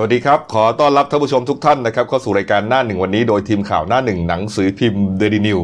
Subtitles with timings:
[0.00, 5.58] สวัสดีครับ ขอต้อนรับท่านผู้ชมทุกท่านนะครับเข้าสู่รายการหน้าหนึ่งวันนี้โดยทีมข่าวหน้าหนึ่งหนังสือพิมพ์เดลินิว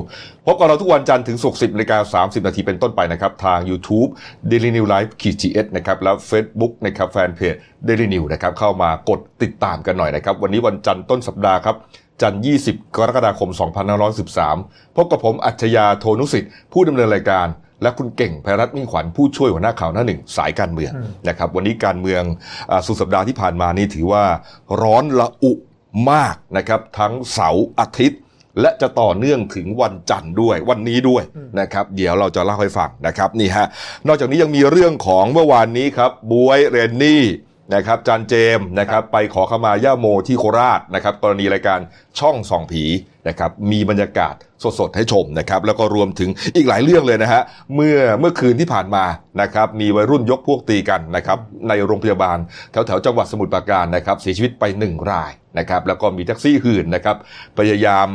[0.47, 4.09] พบกับเราทุกวันจันทร์ถึงศุกร์สิบนาฬิกาสามสิบนาทีเป็นต้นไปนะครับ ทาง YouTube
[4.51, 7.55] Daily New Life ขีดจีเอสนะครับ แล้ว Facebook นะครับแฟนเพจ
[7.89, 11.77] Daily New นะครับ เข้ามากดติดตามกันหน่อยนะครับ วันนี้วันจันทร์ต้นสัปดาห์ครับ
[12.23, 13.51] จันทร์20 กรกฎาคม
[14.23, 17.49] 2513 พบกับผมอัจฉริยะโทนุสิทธิ์ ผู้ดำเนินรายการ
[17.85, 20.93] และคุณเก่งไพรัตน์มิ่งขวัญผู้ช่วยหัวหน้าข่าวหน้าหนึ่งสายการเมือง
[21.29, 22.23] นะครับ วันนี้การเมือง
[22.71, 24.25] อาสุดสัปดาห์ที่ผ่านมานี่ถือว่า
[24.83, 25.53] ร้อนระอุ
[26.11, 28.21] มากนะครับ ทั้งเสาร์อาทิตย์
[28.61, 31.23] และจะต่อเนื่องถึงวันจันทร์ด้วยวันนี้ด้วย
[31.61, 33.67] นะครับ เดี๋ยวเราจะเล่าให้ฟังนะครับนี่ฮะ
[34.07, 37.23] นอกจากนี้ยังมีเรื่องของเมื่อวานนี้ครับบวยเรนนี่
[37.75, 41.81] นะครับจันเจมส์นะครับไปขอขมาย่าโมที่โคราชนะครับกรณีรายการ
[42.19, 42.85] ช่องส่องผี
[43.29, 44.35] นะครับมีบรรยากาศ
[44.79, 47.43] สดๆ ให้ชมนะครับแล้วก็รวมถึงอีกหลายเรื่องเลยนะฮะ
[47.75, 49.05] เมื่อเมื่อคืนที่ผ่านมา
[49.43, 51.39] นะครับมีวัยรุ่นยกพวกตีกันนะครับ
[51.69, 52.39] ในโรงพยาบาล
[52.73, 57.17] แถวแถวๆจังหวัดสมุทรปราการนะครับเสียชีวิตไปหนึ่งรายนะครับแล้วก็มีแท็กซี่หื่นนะครับ
[57.59, 58.07] พยายาม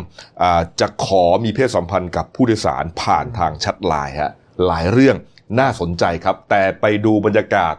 [0.42, 4.32] อ่าจะขอมีเพศสัมพันธ์กับผู้โดยสารผ่านทางแชัดไลน์ฮะ
[4.66, 5.16] หลายเรื่อง
[5.60, 7.74] น่าสนใจครับ แต่ไปดูบรรยากาศ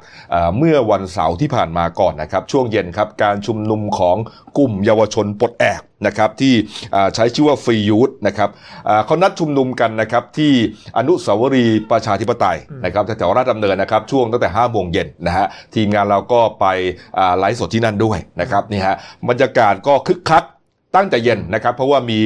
[0.59, 4.17] เมื่อวันเสาร์ที่ผ่านมาก่อนนะครับ ช่วงเย็นครับ การชุมนุมของ
[4.59, 6.55] กลุ่มเยาวชนปลดแอกนะครับที่
[7.15, 8.51] ใช้ชื่อว่าฟรียูธนะครับ
[9.07, 10.53] เขานัดชุมนุมกันนะครับที่
[10.99, 16.67] อนุสาวรีย์ประชาธิปไตยนะครับแถวราชดำเนินนะครับช่วงตั้งแต่5โมงเย็นนะฮะทีมงานเราก็ไป
[17.39, 18.97] ไลฟ์สดที่นั่นด้วยนะครับนี่ฮะ
[19.29, 20.45] บรรยากาศก็คึกคัก
[20.97, 22.19] ตั้งแต่เย็นนะครับ เพราะว่ามี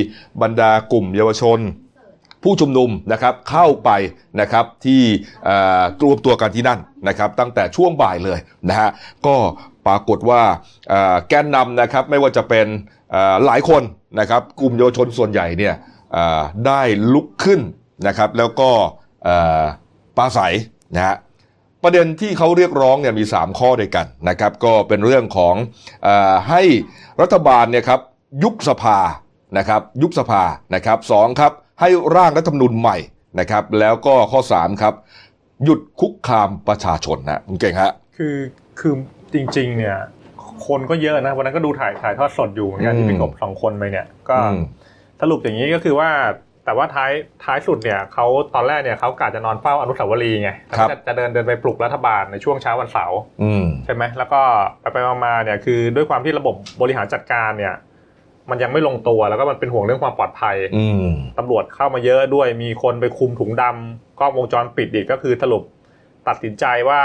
[0.43, 1.59] บรรดากลุ่มเยาวชน
[2.45, 3.91] ผู้ชุมนุมนะครับเข้าไป
[4.41, 5.03] นะครับที่
[5.45, 8.91] เอ่อรวมตัวกันที่นั่นนะครับตั้งแต่ช่วงบ่ายเลยนะฮะ
[9.27, 9.37] ก็
[9.87, 10.43] ปรากฏว่า
[11.29, 12.67] แกนนำนะครับไม่ว่าจะเป็น
[13.47, 13.83] หลายคน
[14.21, 15.75] นะครับกลุ่มเยาวชนส่วนใหญ่เนี่ย
[16.67, 16.83] ได้
[17.15, 17.61] ลุกขึ้น
[18.07, 18.71] นะครับแล้วก็
[20.17, 20.55] ปราศัย
[20.95, 21.17] นะฮะ
[21.83, 25.55] ประเด็นที่เขาเรียกร้องเนี่ยมี 3 ข้อด้วยกันนะครับก็เป็นเรื่องของ
[26.07, 26.09] อ
[26.51, 26.63] ให้
[27.23, 28.01] รัฐบาลเนี่ยครับ
[28.43, 28.99] ยุบสภา
[29.59, 30.43] นะครับยุบสภา
[30.75, 32.97] นะครับสองครับ ให้ร่างรัฐธรรมนูญใหม่
[33.41, 34.95] นะครับ แล้วก็ข้อ 3 ครับ
[35.65, 38.37] หยุดคุกคามประชาชนนะคุณเก่งฮะคือ
[38.81, 38.93] คือ
[39.33, 39.97] จริง ๆ เนี่ย
[40.67, 44.61] คนก็เยอะนะวันนั้นก็ดูถ่ายถ่ายทอดสดอยู่เหมือนกันอืมที่พี่กบสองคนไปเนี่ยก็อืม
[45.21, 46.11] สรุปอย่างนี้ก็คือว่า
[46.65, 47.13] แต่ว่าท้าย
[47.45, 54.41] ท้ายสุดเนี่ยเขาตอนแรกเนี่ยเขากะจะนอนเฝ้าอนุสาวรีย์ไงครับจะจะเดินเดินไปปลุกรัฐบาลในช่วงเช้าวันเสาร์อืมใช่ไหมแล้วก็
[54.81, 57.75] ไปไปๆมาๆเนี่ยคือด้วยความที่ระบบบริหารจัดการเนี่ย
[58.51, 65.63] มันยังไม่ลงตัวแล้วก็มันเป็นห่วงเรื่องความปลอดภัยอืมตำรวจเข้ามาเยอะด้วยมีคนไปคุมถุงดำกล้องวงจรปิดอีกก็คือสรุป
[66.29, 67.01] ตัดสินใจว่า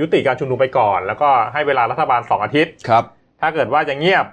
[0.00, 3.04] ยุติการชุมนุมไปก่อน แล้วก็ให้เวลารัฐบาลสองอาทิตย์ครับ
[3.40, 4.26] ถ้าเกิดว่ายังเงียบ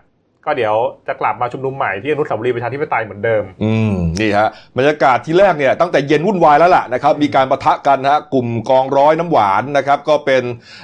[0.46, 0.76] ก็เดี๋ยว
[1.08, 10.44] จะกลับมาชุมนุมใหม่ที่อนุสาวรีย์ประชาธิปไตยเหมือนเดิม อืมนี่ฮะบรรยากาศที่แรกเนี่ยตั้งแต่เย็นวุ่นวายแล้วล่ะนะครับ มีการประทะกันนะฮะกลุ่มกองร้อยน้ำหวานนะครับ ก็เป็น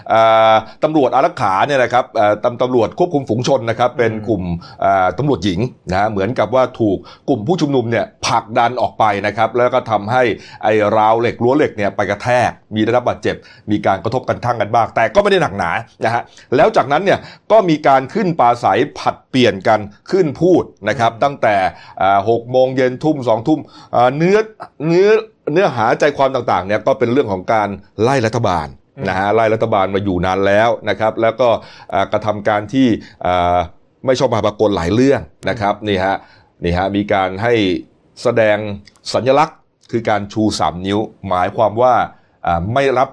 [0.10, 0.54] เอ่อ
[0.84, 4.44] ตำรวจอารักขาเนี่ยนะครับเอ่อตำตำรวจควบคุมฝูงชนนะครับ เป็นกลุ่ม
[4.82, 6.98] เอ่อตำรวจหญิงนะฮะเหมือนกับว่าถูก
[7.30, 10.24] กลุ่มผู้ชุมนุมเนี่ยผลักดันออกไปนะครับ แล้วก็ทำให้
[10.64, 13.36] ไอ้ราวเหล็กรั้วเหล็กเนี่ยไปกระแทกมีได้รับบาดเจ็บ
[13.72, 15.72] มีการกระทบกันทั่งกันบ้างแต่ก็ไม่ได้หนักหนา
[16.06, 16.22] นะฮะ
[16.56, 17.20] แล้วจากนั้นเนี่ย
[17.52, 19.80] ก็มีการขึ้นปราศัยผัดเปลี่ยนกัน
[20.12, 21.56] ขึ้นพูดนะครับ ตั้งแต่
[22.02, 23.60] อ่าหกโมงเย็นทุ่มสองทุ่ม
[23.96, 24.38] อ่าเนื้อ
[24.88, 25.10] เนื้อ
[25.54, 27.70] เนื้อหาใจความต่างๆเนี่ยก็เป็นเรื่องของการ
[28.02, 31.50] ไล่รัฐบาลอืมนะฮะไล่รัฐบาลมาอยู่นานแล้วนะครับ แล้วก็
[31.94, 32.88] อ่ากระทำการที่
[33.26, 33.58] อ่า
[34.06, 36.16] ไม่ชอบมาปรากฏหลายเรื่องนะครับนี่ฮะ
[36.64, 37.54] นี่ฮะมีการให้
[38.24, 38.58] แสดง
[39.14, 39.58] สัญลักษณ์
[39.92, 41.94] คือการชูสามนิ้ว หมายความว่า
[42.46, 43.10] อ่าไม่รับ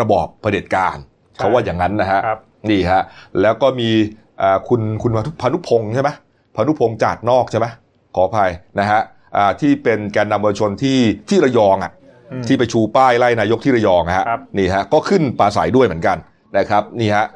[0.00, 0.96] ระบอบเผด็จการ
[1.36, 2.40] เขาว่าอย่างนั้นนะฮะครับ
[2.70, 3.02] นี่ฮะ
[3.40, 4.27] แล้วก็มีอ่า
[4.68, 6.10] คุณคุณพานุพงศ์ใช่ไหม
[6.56, 7.66] พานุพงศ์จาดนอกใช่ไหม
[8.14, 8.50] ขออภัย
[8.80, 9.00] นะฮะ
[9.36, 11.92] อ่าที่เป็นแกนนำมวลชนที่ที่ระยองอะ
[12.32, 16.16] อืมที่ไปชูป้ายไล่นายกที่ระยองอะฮะครับนี่ฮะก็ขึ้นปราศัยด้วยเหมือนกัน
[16.58, 17.26] นะครับนี่ฮะ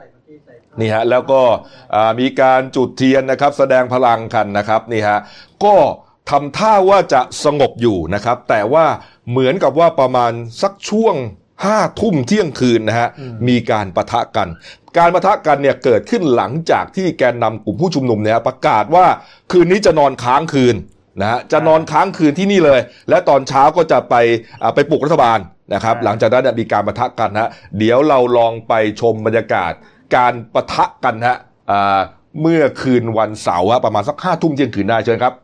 [0.80, 1.40] นี่ฮะแล้วก็
[1.94, 5.18] อ่ามีการจุดเทียนนะครับแสดงพลังกันนะครับนี่ฮะ
[5.64, 5.74] ก็
[6.30, 8.84] ทำท่าว่าจะสงบอยู่นะครับ แต่ว่า
[9.30, 11.14] เหมือนกับว่าประมาณสักช่วง
[11.64, 13.08] ห้าทุ่มเที่ยงคืนนะฮะ
[13.48, 14.48] มีการประทะกัน
[14.98, 19.06] การประทะกันเนี่ยเกิดขึ้นหลังจากที่แกนนำกลุ่มผู้ชุมนุมเนี่ยประกาศว่า
[19.52, 20.76] คืนนี้จะนอนค้างคืน
[21.20, 24.14] นะฮะจะนอนค้างคืนที่นี่เลย และตอนเช้าก็จะไป
[24.62, 25.38] อ่าไปปลุกรัฐบาล
[25.74, 27.48] นะครับ หลังจากนั้นเนี่ยมีการประทะกันฮะ
[27.78, 29.72] เดี๋ยวเราลองไปชมบรรยากาศ
[30.16, 31.36] การประทะกันฮะ
[31.70, 32.00] อ่า
[32.40, 35.34] เมื่อคืนวันเสาร์ฮะประมาณสักห้าทุ่มเที่ยงคืนได้เชิญครับ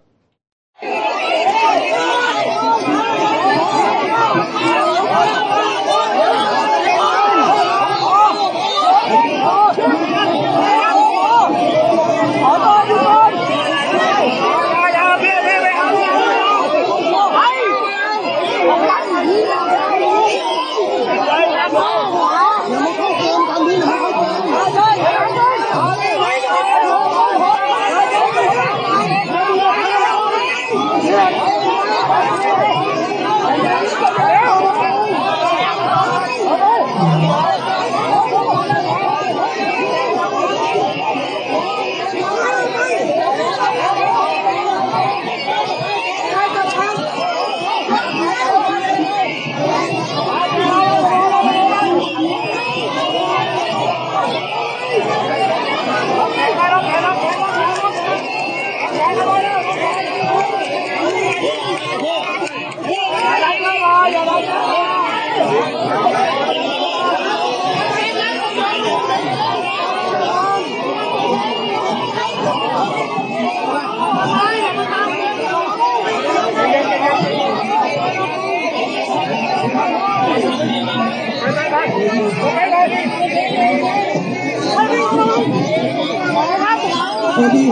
[87.39, 87.71] for me.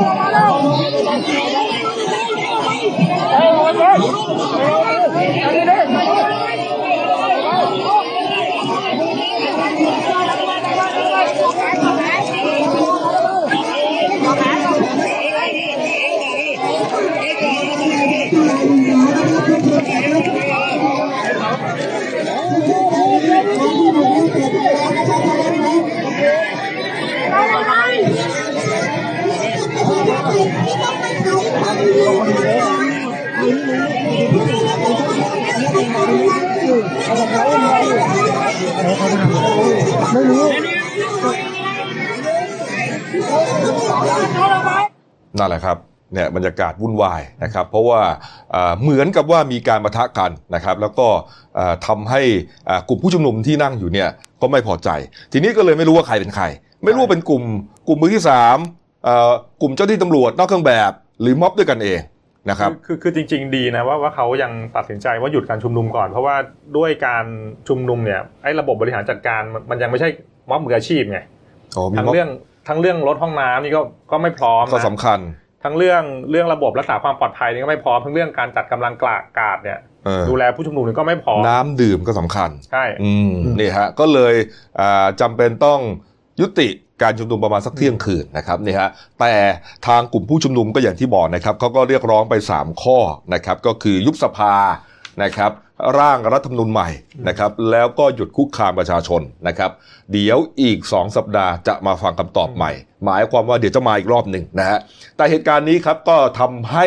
[3.18, 4.85] Hey, what's up?
[45.38, 45.76] นั่นแหละครับ
[46.12, 48.00] เนี่ยบรรยากาศวุ่นวายนะครับเพราะว่า
[48.54, 51.08] อ่าเหมือนกับว่ามีการประทะกันนะครับแล้วก็
[51.58, 52.22] อ่าทำาให้
[52.68, 54.08] อ่ากลุ่มผู้ชุมนุมที่นั่งอยู่เนี่ย
[54.42, 54.88] ก็ไม่พอใจ
[55.32, 56.44] ทีนี้ก็เลยไม่รู้ว่าใครเป็นใคร
[56.84, 57.42] ไม่รู้ว่าเป็นกลุ่ม
[57.88, 58.58] กลุ่มมือที่สาม
[59.06, 62.00] อ่ากลุ่มเจ้าที่ตำรวจนอกเครื่องแบบ หรือม็อบด้วยกันเอง
[62.50, 66.36] นะครับคือคือจริง ๆ ดีนะว่าว่าเขายังตัดสินใจว่าหยุดการชุมนุมก่อน เพราะว่า
[66.76, 67.24] ด้วยการ
[67.68, 70.08] ชุมนุมเนี่ยไอ้ระบบบริหารจัดการมันมันยังไม่ใช่
[70.50, 71.18] ม็อบมืออาชีพไง
[71.76, 72.30] อ๋อมีทั้งม็อบเรื่อง
[72.68, 73.80] ทั้งเรื่องรถห้องน้ำนี่ก็
[74.10, 75.18] ก็ไม่พร้อมก็นะสำคัญ
[75.64, 84.34] ทั้งเรื่องเรื่องระบบรักษาความปลอดภัยนี่ก็ไม่พร้อมทั้งเรื่องการจัดกำลังกลากาดเนี่ยเออดูแลผู้ชุมนุมนี่ก็ไม่พร้อมน้ำดื่มก็สำคัญใช่อืมนี่ฮะก็เลย
[84.80, 85.80] อ่าจำเป็นต้อง
[86.40, 86.68] ยุติ
[87.02, 88.88] การชุมนุมประมาณสักเที่ยงคืนนะครับนี่ฮะ
[89.20, 89.32] แต่
[89.86, 92.98] ทางกลุ่มผู้ชุมนุมก็อย่างที่บอกนะครับเขาก็เรียกร้องไป 3 ข้อ
[93.34, 94.54] นะครับ ก็คือยุบสภา
[95.22, 95.50] นะครับ
[95.98, 96.88] ร่างรัฐธรรมนูญใหม่
[97.28, 99.70] นะครับแล้วก็หยุดคุกคามประชาชนนะครับ
[100.12, 102.70] เดี๋ยวอีก 2 สัปดาห์จะมาฟังคำตอบใหม่
[103.04, 104.78] หมายความว่าเดี๋ยวจะมาอีกรอบหนึ่งนะฮะ
[105.16, 106.86] แต่เหตุการณ์นี้ครับก็ทำให้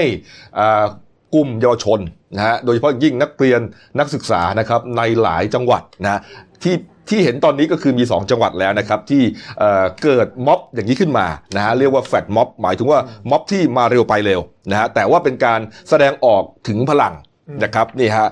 [1.33, 1.99] กลุ่มเยาวชน
[2.35, 3.61] นะฮะโดยเฉพาะยิ่งนักเรียน
[3.99, 6.21] นักศึกษานะครับในหลายจังหวัดนะ
[6.63, 6.75] ที่
[7.09, 9.23] ที่เห็นตอนนี้ก็คือมี 2 จังหวัดแล้วนะครับที่
[9.59, 12.99] เเกิดม็อบอย่างนี้ขึ้นมานะฮะเรียกว่าแฟดม็อบหมายถึงว่า
[13.29, 15.59] ม็อบที่มาเร็วไปเร็วนะฮะแต่ว่าเป็นการ
[15.89, 17.13] แสดงออกถึงพลัง
[17.63, 18.27] นะครับนี่ฮะ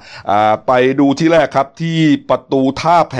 [0.68, 1.98] ไปดูที่แรกครับที่
[2.30, 3.16] ประตูท่าแพ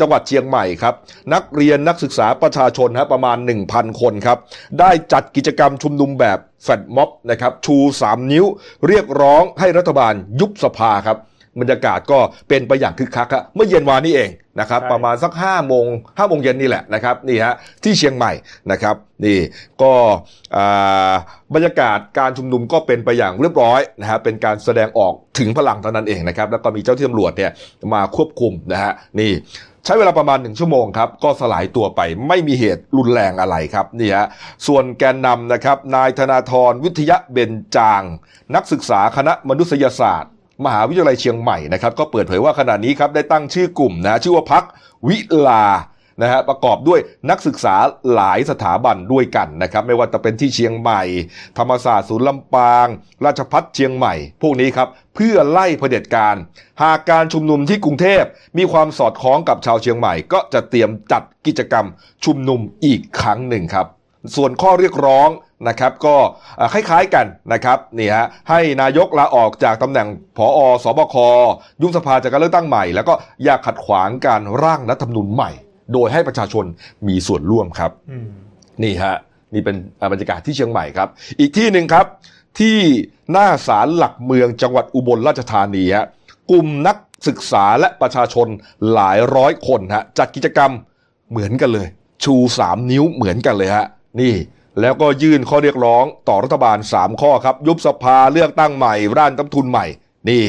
[0.00, 0.94] จังหวัดเชียงใหม่ครับ
[1.34, 3.36] นักเรียนนักศึกษาประชาชนฮะประมาณ
[3.68, 4.38] 1,000 คนครับ
[4.80, 8.44] ได้จัดกิจกรรมชุมนุมแบบแฟดม็อบนะครับชู 3 นิ้ว
[8.88, 11.18] เรียกร้องให้รัฐบาลยุบสภาครับ
[11.60, 12.18] บรรยากาศก็
[12.48, 14.30] เป็นไปอย่างคึกคักครับเมื่อเย็นวานนี้เอง
[14.60, 17.54] นะครับใช่ประมาณสัก5โมง5โมงเย็นนี่แหละนะครับนี่ฮะ
[17.84, 18.32] ที่เชียงใหม่
[18.70, 19.38] นะครับนี่
[19.82, 19.92] ก็
[20.56, 21.12] อ่า
[21.54, 27.50] บรรยากาศการชุมนุมก็เป็นไปอย่างเรียบร้อยนะฮะเป็นการแสดงออกถึงพลังเท่านั้นเองนะครับแล้วก็มีเจ้าที่ตำรวจเนี่ย
[27.94, 29.32] มาควบคุมนะฮะนี่
[29.84, 34.26] ใช้เวลาประมาณหนึ่งชั่วโมงครับก็สลายตัวไปไม่มีเหตุรุนแรงอะไรครับนี่ฮะ
[34.66, 38.02] ส่วนแกนนำนะครับนายธนาธรวิทยะเบญจาง
[38.54, 40.32] นักศึกษาคณะมนุษยศาสตร์
[40.64, 44.64] มหาวิทยาลัยเชียงใหม่นะครับก็เปิดเผยว่าขณะนี้ครับได้ตั้งชื่อกลุ่มนะชื่อว่าพัก
[45.08, 45.66] วิลา
[46.22, 47.00] นะฮะประกอบด้วย
[47.30, 47.76] นักศึกษา
[48.14, 51.02] หลายสถาบันด้วยกันนะครับ ไม่ว่าจะเป็นที่เชียงใหม่
[51.58, 52.86] ธรรมศาสตร์ศูนย์ลำปาง
[53.24, 56.36] ราชพัฒเชียงใหม่ พวกนี้ครับ เพื่อไล่เผด็จการ
[56.82, 58.24] หากการชุมนุมที่กรุงเทพ
[58.58, 61.86] มีความสอดคล้องกับชาวเชียงใหม่ ก็จะเตรียมจัดกิจกรรม
[62.24, 63.86] ชุมนุมอีกครั้งหนึ่งครับ
[64.36, 65.28] ส่วนข้อเรียกร้อง
[65.68, 66.16] นะครับก็
[66.58, 71.16] อ่าคล้ายๆกันนะครับนี่ฮะให้นายกลาออกจากตำแหน่งผอสบค
[71.82, 73.14] ยุบสภาจากการเลือกตั้งใหม่ แล้วก็
[73.44, 75.50] อย่าขัดขวางการร่างรัฐธรรมนูญใหม่
[75.92, 76.64] โดยให้ประชาชน
[77.08, 78.28] มีส่วนร่วมครับอืม
[78.82, 79.16] นี่ฮะ
[79.54, 81.08] นี่เป็นอ่าบรรยากาศที่เชียงใหม่ครับ
[81.40, 82.06] อีกที่หนึ่งครับ
[82.60, 82.78] ที่
[83.32, 86.06] หน้าศาลหลักเมืองจังหวัดอุบลราชธานีฮะ
[86.50, 86.96] กลุ่มนัก
[87.28, 88.46] ศึกษาและประชาชน
[88.92, 90.70] หลายร้อยคนฮะจัดกิจกรรม
[91.30, 91.88] เหมือนกันเลย
[92.24, 93.86] ชู3นิ้วเหมือนกันเลยฮะ
[94.20, 94.32] นี่
[94.80, 99.86] แล้วก็ยื่นข้อเรียกร้องต่อรัฐบาล 3 ข้อครับ ยุบสภาเลือกตั้งใหม่ร่างรัฐธรรมนูญใหม่
[100.28, 100.46] นี่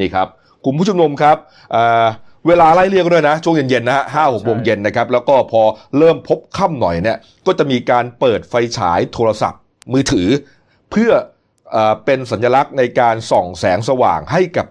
[0.00, 0.26] นี่ครับ
[0.64, 1.36] กลุ่มผู้ชุมนุมครับ
[1.74, 2.06] อ่า
[2.46, 5.62] เวลาไล่เรียกด้วยนะ ช่วงเย็นๆนะฮะห้าหกโมงเย็นนะครับ แล้วก็พอ
[5.98, 9.60] เริ่มพบค่ำหน่อยเนี่ย ก็จะมีการเปิดไฟฉายโทรศัพท์
[9.92, 10.28] มือถือ
[10.90, 11.10] เพื่อ
[11.70, 14.66] เออเป็นสัญลักษณ์ในการส่องแสงสว่างให้กับ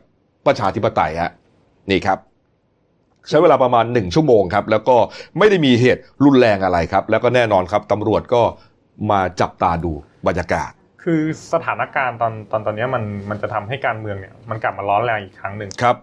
[0.46, 1.32] ประชาธิปไตยฮะ
[1.92, 2.20] นี่ครับ
[3.30, 4.98] ใช้เวลาประมาณหนึ่งชั่วโมงครับ แล้วก็
[5.38, 8.42] ไม่ได้มีเหตุรุนแรงอะไรครับ แล้วก็แน่นอนครับตำรวจก็
[9.12, 9.92] มาจับตาดู
[10.28, 10.72] บรรยากาศ
[11.04, 11.22] คือ
[11.54, 15.96] สถานการณ์ตอนตอนตอนเนี้ยมันมันจะทำให้การเมืองเนี่ยมันกลับมาร้อนแรงอีกครั้งหนึ่งครับ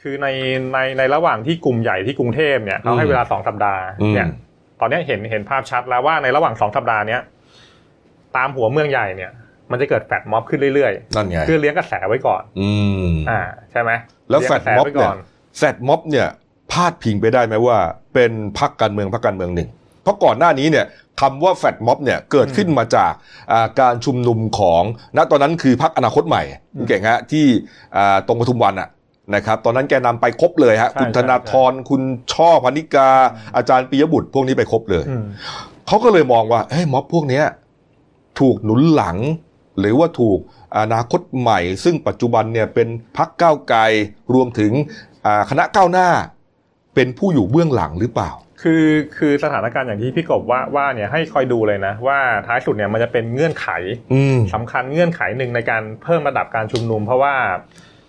[0.00, 0.28] คือใน
[0.72, 4.28] ในในระหว่างที่กลุ่มใหญ่ที่กรุงเทพเนี่ยเขาให้อืมเวลาสองสัปดาห์อืมเนี่ย
[4.80, 7.20] ตอนเนี้ยเห็นเห็นภาพชัดแล้วว่าในระหว่างสองสัปดาห์เนี้ย
[8.36, 9.30] ตามหัวเมืองใหญ่เนี่ย
[9.70, 12.70] มันจะเกิดแฟดม็อบขึ้นเรื่อยนั่นไงๆเพื่อเลี้ยงกระแสไว้ก่อน อื
[13.08, 13.90] มอ่า ใช่ไหม
[14.30, 15.14] แล้วเยงแฟกดระสม็อบไว้เนี่ก่ย
[15.58, 16.28] แฟดม็อบเนี่ย
[16.72, 17.78] พาดพิงไปได้ไหมว่า
[18.14, 19.68] เป็นพักการเมืองพักการเมืองหนึ่ง
[20.02, 20.86] เพราะก่อนหน้านี้เนี่ย
[21.20, 23.12] คำว่าแฟดม็อบเนี่ยเกิดขึ้นมาจาก
[23.52, 24.82] อ่าการชุมนุมของ
[25.16, 26.42] ณตอนนั้นคือพักอนาคตใหม่
[26.76, 27.44] คุณเก่งฮะที่
[27.96, 28.88] อ่าตรงปทุมวันอะ
[29.34, 32.02] นะครับตอนนั้นแกนำไปครบเลยฮะใช่คุณธนาธรคุณ
[32.32, 33.10] ช่อพนิกา
[33.56, 35.24] อาจารย์ปิยบุตรพวกนี้ไปครบเลยอืม
[35.86, 37.44] เขาก็เลยมองว่าเฮ้ยม็อบพวกเนี้ย
[38.40, 39.16] ถูกหนุนหลัง
[39.78, 40.38] หรือว่าถูก
[40.78, 43.80] อนาคตใหม่ ซึ่งปัจจุบันเนี่ยเป็นพักก้าวไกล
[44.34, 44.72] รวมถึง
[45.26, 46.08] อ่าคณะก้าวหน้า
[46.94, 48.30] เป็นผู้อยู่เบื้องหลังหรือเปล่า
[48.62, 48.84] คือ
[49.18, 53.68] คือสถานการณ์อย่างที่พี่กบว่าว่าเนี่ยให้คอยดูเลยนะ ว่าท้ายสุดเนี่ยมันจะเป็นเงื่อนไข
[54.12, 57.34] อืมสำคัญเงื่อนไขหนึ่งในการเพิ่มระดับการชุมนุม เพราะว่า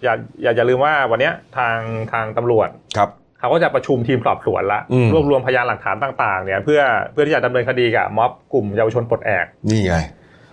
[0.03, 1.77] อย่าอย่าอย่าลืมว่าวันเนี้ยทาง
[2.13, 6.81] ทางตำรวจครับเขาก็จะประชุมทีมสอบสวนละอืมรวบรวมพยานหลักฐานต่าง ๆ เนี่ย เพื่อ
[7.11, 9.95] เพื่อที่จะดำเนินคดีกับม็อบกลุ่มเยาวชนปลดแอกนี่ไง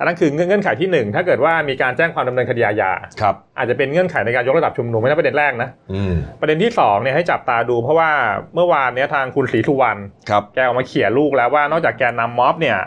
[0.00, 8.10] อันนั้นคือเงื่อนเงื่อนไขที่หนึ่งถ้าเกิดว่ามีการแจ้งความดำเนินคดีอาญาครับ อาจจะเป็นเงื่อนไขในการยกระดับชุมนุมไม่ใช่ประเด็นแรกนะอืมประเด็นที่สองเนี่ยให้จับตาดู เพราะว่า
[8.54, 12.78] เมื่อวานเนี้ยทางคุณศรีสุวรรณครับแกออกมาเขียนลูกแล้วว่านอกจากแกนนำม็อบเนี่ย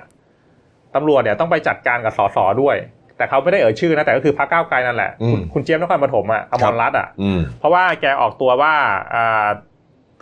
[0.95, 2.75] ตำรวจเนี่ยต้องไปจัดการกับสสด้วย
[3.17, 8.73] แต่เขาไม่ได้เอ่ยชื่อนะแต่ก็คือพรรคก้าวไกลนั่นแหละอืมคุณคุณเจี๊ยบนครปฐมอะอมรรัตน์อะอืมเพราะว่าแกออกตัวว่า
[9.15, 9.47] อ่า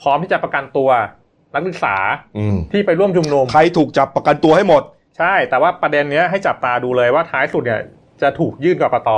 [0.02, 0.90] พร้อมที่จะประกันตัว
[1.54, 1.96] นักศึกษา
[2.38, 4.84] อืมที่ไปร่วมชุมนุมใครถูกจับประกันตัวให้หมด
[5.22, 7.82] ใช่ แต่ว่าประเด็นเนี้ยให้จับตาดูเลยว่าท้ายสุดเนี่ย
[8.22, 9.10] จะถูกยื่นกกต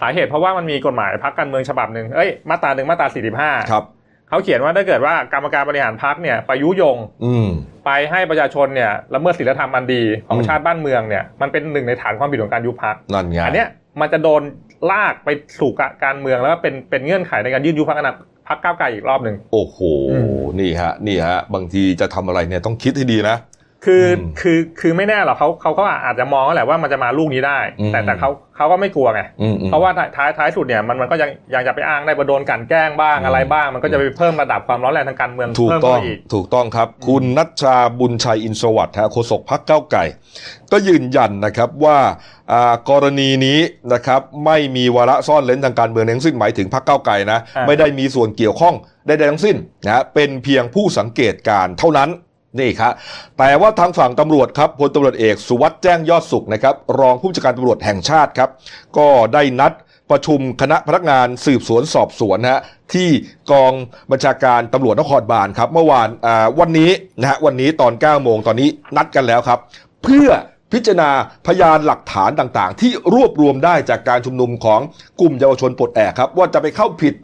[0.00, 3.84] สาเหตุเพราะว่ามันมีกฎหมายพักการเมืองฉบับหนึ่งเอ้ย มาตราหนึ่งมาตราสี่สิบห้าครับ
[4.28, 7.48] เขาเขียนว่าถ้าเกิดว่ากรรมการบริหารพักเนี่ยไปยุยงอืม
[7.86, 13.68] ไปให้ประชาชนเนี่ยละเมิดศีลธรรมอันดีของอืมชาติบ้านเมืองเนี่ยมันเป็นหนึ่งในฐานความผิดของการยุบพักนั่นไงอันเนี้ย
[14.00, 14.42] มันจะโดน
[14.90, 15.28] ลากไป
[15.60, 18.14] สู่กะการเมืองแล้วก็เป็นเป็นเงื่อนไขในการยื่นยุบพักอนา
[18.48, 19.78] พักก้าวไกลอีกรอบหนึ่งโอ้โห
[20.12, 23.36] อืมนี่ฮะ นี่ฮะ บางทีจะทำอะไรเนี่ยต้องคิดให้ดีนะ
[23.86, 40.04] คืออมคือคือไม่แน่หรอกเขาเขาก็อาจจะมองแหละว่ามันจะมาลูกนี้ได้อืมแต่แต่เขาเขาก็ไม่กลัวไงอืมอืมเพราะว่าท้ายท้ายท้ายสุดเนี่ยมันมันก็ยังยังจะไปอ้างได้ว่าโดนกลันแกล้งบ้างอืมอะไรบ้าง มันก็จะไปเพิ่มระดับความร้อนแรงทางการเมืองถูกเพิ่มต้อเข้างไปอีกถูกต้องครับ คุณนัชชาบุญชัยอินทร์สวัสดิ์ฮะโฆษกพักเก้าวไก่
[40.72, 41.98] ก็ยืนยันนะครับว่า
[42.52, 43.58] อ่ากรณีนี้
[43.92, 48.74] นะครับไม่มีวาระซ่อนเล้นทางการเมืองทั้งสิ้นหมายถึงพักเก้าวไก่นะอ่าไม่ได้มีส่วนเกี่ยวข้อง
[49.06, 52.10] ใดๆทั้งสิ้นนะฮะเป็นเพียงผู้สังเกตการณ์เท่านั้น
[52.60, 52.92] นี่ครับ
[53.38, 58.50] แต่ว่าทางฝั่งตำรวจครับพลตำรวจเอกสุวัสด์แจ้งยอดสุขนะครับ รองผู้บัญชาการตำรวจแห่งชาติครับ
[58.96, 59.72] ก็ได้นัด
[60.10, 62.60] ประชุมคณะพนักงานสืบสวนสอบสวนนะฮะ
[62.94, 63.08] ที่
[63.52, 63.72] กอง
[64.10, 66.08] บัญชาการตำรวจนครบาลครับ เมื่อวาน
[66.60, 69.58] วันนี้นะฮะวันนี้ตอน9โมงตอนนี้นัดกันแล้วครับ
[70.04, 70.28] เพื่อ
[70.72, 71.10] พิจารณา
[71.46, 74.80] พยานหลักฐานต่างๆ ที่รวบรวมได้จากการชุมนุมของ
[75.20, 77.14] กลุ่มเยาวชนปลดแอกครับ ว่าจะไปเข้าผิด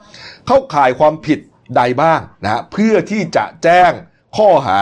[0.46, 1.38] เข้าข่ายความผิด
[1.76, 3.92] ใดบ้างนะฮะเพื่อที่จะแจ้ง
[4.36, 4.80] ข้อหา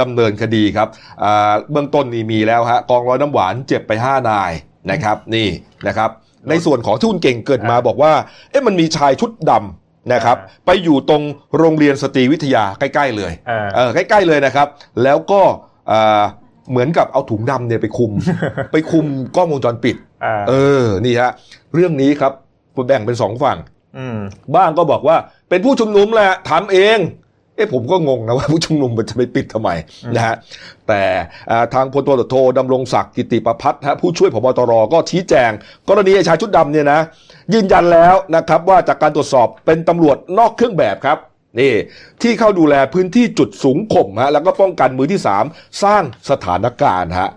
[0.00, 0.88] ดำเนินคดีครับ
[1.22, 4.52] อ่าเบื้องต้นนี่มีแล้วฮะกองร้อยน้ำหวานเจ็บไป 5 นาย
[4.90, 5.48] นะครับนี่
[5.86, 6.10] นะครับ
[6.48, 8.12] ในส่วนของที่คุณเก่งเกิดมาบอกว่า
[8.50, 10.36] เอ๊ะมันมีชายชุดดำนะครับ
[10.66, 11.22] ไปอยู่ตรง
[11.58, 14.68] โรงเรียนสตรีวิทยาใกล้ ๆ เลยอ่าเออใกล้ๆเลยนะครับ
[15.02, 15.40] แล้วก็
[15.90, 16.22] อ่า
[16.70, 18.12] เหมือนกับเอาถุงดำเนี่ยไปคุม
[18.72, 21.30] ไปคุมกล้องวงจรปิดอ่าเออนี่ฮะ
[21.74, 22.32] เรื่องนี้ครับ
[22.86, 23.58] แบ่งเป็นสองฝั่ง
[23.98, 24.18] อืม
[24.56, 25.16] บ้างก็บอกว่า
[25.48, 26.98] เป็นผู้ชุมนุมแหละทำเอง
[27.56, 29.70] เอ๊ะผมก็งงนะว่าผู้ชุมนุมมันจะไปปิดทำไม
[30.04, 30.34] อืมนะฮะ
[30.88, 31.02] แต่
[31.50, 35.50] อ่าทางพลตำรวจโทดำรงศักดิ์กิติประพัฒน์ฮะผู้ช่วยผบตรก็ชี้แจง
[35.88, 37.00] กรณีไอ้ชายชุดดำเนี่ยนะ
[37.54, 41.18] ยืนยันแล้วนะครับว่าจากการตรวจสอบเป็นตำรวจนอกเครื่องแบบครับ
[41.60, 41.74] นี่
[42.22, 45.44] ที่เข้าดูแลพื้นที่จุดสูงข่มฮะแล้วก็ป้องกันมือที่สาม
[45.82, 47.30] สร้างสถานการณ์ฮะ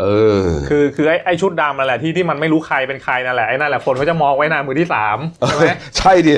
[0.00, 0.04] เอ
[0.42, 6.34] อ คือคือไอ้ไอ้ชุดดำนั่นแหละที่ที่มันไม่รู้ใครเป็นใครนั่นแหละไอ้นั่นแหละคนเขาจะมองไว้หนามือที่สามใช่ไหมใช่ดิ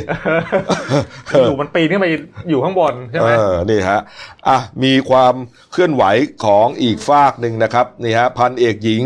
[1.44, 2.06] อยู่มันปีนขึ้นไป
[2.50, 4.00] อยู่ข้างบนใช่ไหมเออนี่ฮะ
[4.48, 5.34] อะมีความ
[5.72, 6.04] เคลื่อนไหว
[6.44, 9.02] ของอีกฝากหนึ่งนะครับนี่ฮะพันเอกหญิง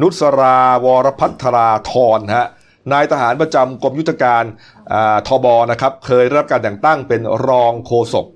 [0.00, 2.46] นุสราวรพัทราธรฮะ
[2.92, 4.44] นายทหารประจำกรมยุทธการ
[4.92, 8.26] อ่าทบนะครับ เคยได้รับการแต่งตั้งเป็นรองโฆษก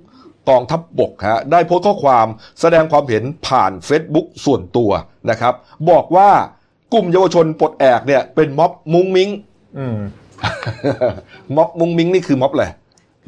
[0.50, 2.26] กองทัพบบกฮะได้โพสต์ข้อความ
[2.60, 4.90] แสดงความเห็นผ่าน Facebook ส่วนตัว
[5.30, 5.54] นะครับ
[5.90, 6.28] บอกว่า
[6.94, 9.30] กลุ่มเยาวชนปลดแอกเนี่ยเป็นม็อบมุ้งมิ้ง
[9.78, 9.96] อืม
[11.56, 12.66] ม็อบมุ้งมิ้งนี่คือม็อบอะไร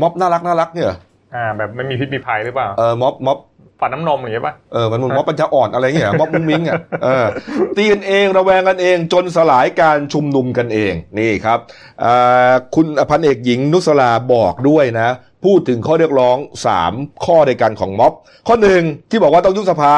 [0.00, 0.98] ม็อบน่ารักน่ารักเนี่ยเหรอ
[1.34, 3.38] อ่าแบบไม่มีพิษมีภัยหรือเปล่าเออม็อบม็อบ
[3.82, 7.26] ฝันน้ำนมอย่างเงี้ยป่ะเออมันเหมือนม็อบปัญญาอ่อนอะไรเงี้ยม็อบมุ้งมิ้งอะเออ
[7.76, 11.58] ตีกันเองระแวงกันเองจนสลายการชุมนุมกันเองนี่ครับ
[12.04, 15.08] อ่าคุณพันเอกหญิงนุสลาบอกด้วยนะ
[15.44, 16.36] พูดถึงข้อเรียกร้อง
[16.80, 18.12] 3 ข้อในการของม็อบ
[18.46, 19.94] ข้อหนึ่งที่บอกว่าต้องยุบสภา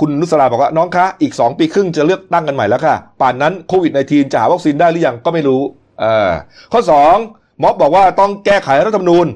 [0.00, 5.62] คุณนุสลาบอกว่าน้องคะอีก 2 ปีครึ่งจะเลือกตั้งกันใหม่แล้วค่ะ ป่านนั้นโควิด -19 จะหาวัคซีนได้หรือยังก็ไม่รู้
[6.00, 6.30] เออ
[6.72, 6.80] ข้อ
[7.22, 9.26] 2 ม็อบบอกว่าต้องแก้ไขรัฐธรรมนูญ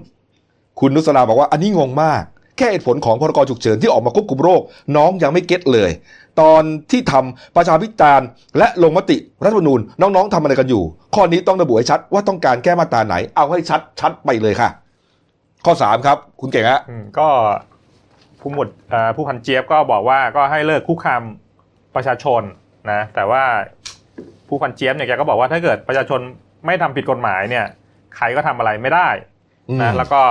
[0.81, 2.23] คุณนุสลาบอกว่าอันนี้งงมาก
[2.59, 4.61] แค่เหตุผลของพรกฉุกเฉินที่ออกมาควบคุมโรค
[4.97, 5.91] น้องยังไม่เก็ตเลย
[6.41, 10.83] ตอนที่ทำประชาพิจารณ์และลงมติรัฐธรรมนูญน้องๆทำอะไรกันอยู่
[11.15, 14.71] ข้อนี้ต้องระบุให้ชัดว่าต้องการแก้มาตราไหน เอาให้ชัดชัดไปเลยค่ะ
[15.65, 17.29] ข้อ 3 ครับ คุณเก่งฮะอืมก็
[18.41, 21.23] ผู้หมวดเอ่อผู้พันเจี๊ยบก็บอกว่าก็ให้เลิกคุกคาม
[21.95, 22.43] ประชาชน
[22.91, 23.43] นะแต่ว่า
[24.49, 26.21] ผู้พันเจี๊ยบเนี่ยแกก็บอกว่าถ้าเกิดประชาชน
[26.67, 27.67] ไม่ทำผิดกฎหมายเนี่ย
[28.17, 29.09] ใครก็ทำอะไรไม่ได้
[29.71, 30.23] อืมนะแล้วก็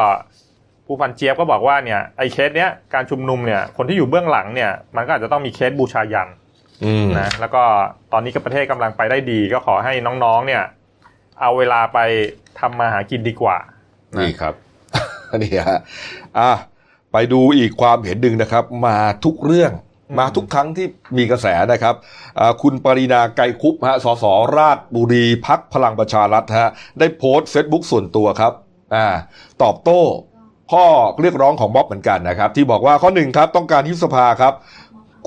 [0.86, 6.30] ผู้พันเจี๊ยบก็บอกว่าเนี่ยไอ้เคสเนี้ยการชุมนุมเนี่ยคนที่อยู่เบื้องหลังเนี่ยมันก็อาจจะต้องมีเคสบูชายัน
[6.84, 7.64] อืมนะแล้วก็
[8.12, 10.64] ตอนนี้ก็ประเทศกำลังไปได้ดี ก็ขอให้น้องๆเนี่ย
[11.42, 12.00] เอาเวลาไป
[12.60, 13.58] ทำมาหากินดีกว่า
[14.20, 14.54] นี่ครับ
[15.44, 15.80] นี่ฮะ
[16.40, 16.52] อะ
[17.12, 19.72] ไปดูอีกความเห็นหนึ่งนะครับ มาทุกเรื่อง
[20.10, 20.88] อืมมาทุกครั้งที่
[21.18, 21.96] มีกระแสนะครับ
[22.40, 24.26] อ่าคุณปรินาไกรคุปฮะสส
[24.58, 28.54] ราชบุรีพักพลังประชารัฐฮะได้โพสต์เฟซบุ๊กส่วนตัวครับ
[28.96, 29.06] อ่า
[29.64, 30.02] ตอบโต้
[30.72, 30.86] ข้อ
[31.22, 34.54] เรียกร้องของม็อบเหมือนกันนะครับ ที่บอกว่าข้อหนึ่งครับต้องการยุบสภาครับ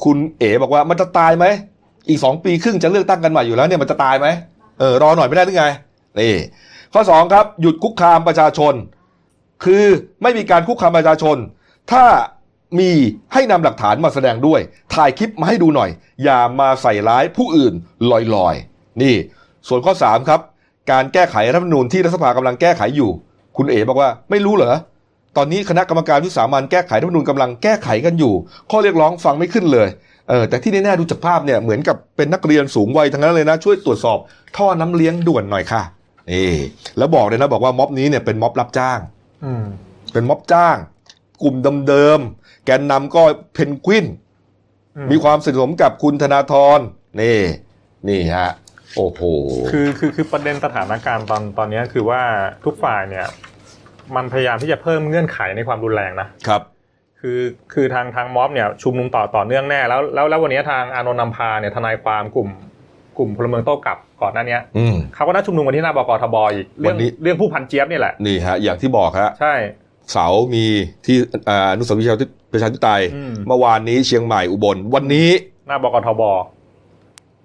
[0.04, 1.46] คุณเอ๋บอกว่ามันจะตายไหม
[2.08, 4.26] อีกสองปีครึ่งจะเลือกตั้งกันใหม่อยู่แล้วเนี่ยมันจะตายไหม
[4.80, 5.66] เออรอหน่อยไม่ได้หรือไง
[6.20, 6.34] นี่
[6.92, 8.74] ข้อสองครับหยุดคุกคามประชาชน
[9.64, 9.84] คือ
[10.22, 11.36] ไม่มีการคุกคามประชาชน
[11.92, 12.04] ถ้า
[12.78, 12.90] มี
[13.32, 14.60] ให้นำหลักฐานมาแสดงด้วย
[14.94, 15.90] ถ่ายคลิปมาให้ดูหน่อย
[16.24, 17.74] อย่ามาใส่ร้ายผู้อื่น
[18.34, 19.14] ลอยๆ นี่
[19.68, 20.40] ส่วนข้อ 3 ครับ
[20.90, 23.10] การแก้ไขรัฐธรรมนูญที่รัฐสภากำลังแก้ไขอยู่
[23.56, 24.76] คุณเอ๋บอกว่าไม่รู้เหรอ
[25.36, 28.34] ตอนนี้คณะกรรมการวิสามันแก้ไขรัฐธรรมนูญกำลังแก้ไขกันอยู่
[28.70, 29.88] ข้อเรียกร้องฟังไม่ขึ้นเลย
[30.28, 34.18] เออแต่ที่แน่ๆดูจากภาพเนี่ยเหมือนกับเป็นนักเรียนสูงวัยทั้งนั้นเลยนะ ช่วยตรวจสอบ
[34.56, 35.82] ท่อน้ำเลี้ยงด่วนหน่อยค่ะ
[36.30, 36.50] นี่
[36.98, 38.98] แล้วบอกเลยนะบอกว่าม็อบนี้เนี่ยเป็นม็อบรับจ้าง
[39.44, 39.64] อืม
[40.12, 40.76] เป็นม็อบจ้าง
[41.42, 41.54] กลุ่ม
[41.88, 43.22] เดิมๆแกนนำก็
[43.54, 44.06] เพนกวิน
[44.96, 46.78] อืมีความสนิทสนมกับคุณธนาธร
[47.20, 47.40] นี่
[48.08, 48.50] นี่ฮะ
[48.96, 49.20] โอ้โห
[49.72, 52.22] คือคือคือประเด็นสถานการณ์ตอนตอนเนี้ยคือว่า
[52.64, 53.26] ทุกฝ่ายเนี่ย
[54.16, 56.62] มันพยายามที่จะเพิ่มเงื่อนไขในความรุนแรงนะครับ
[57.20, 57.40] คือ
[57.72, 62.48] คือทางทางม็อบเนี่ยชุมนุมต่อต่อเนื่องแน่แล้วแล้วแล้ววันนี้ทางอานนท์นำพาเนี่ยทนายความกลุ่ม
[63.18, 69.54] กลุ่มพลเมืองโต้กลับก่อนหน้าเนี้ยอืมเขาก็นัดชุมนุมกันที่หน้าบกทบอีกเรื่องวันนี้เรื่องผู้พันเจี๊ยบนี่แหละนี่ฮะอย่างที่บอกฮะใช่
[70.12, 70.64] เสาร์มี
[71.06, 71.16] ที่
[71.48, 75.28] อ่าอนุสาวรีย์ประชาธิปไตยอืมเมื่อวานนี้เชียงใหม่อุบลวันนี้
[75.68, 76.22] หน้าบกทบ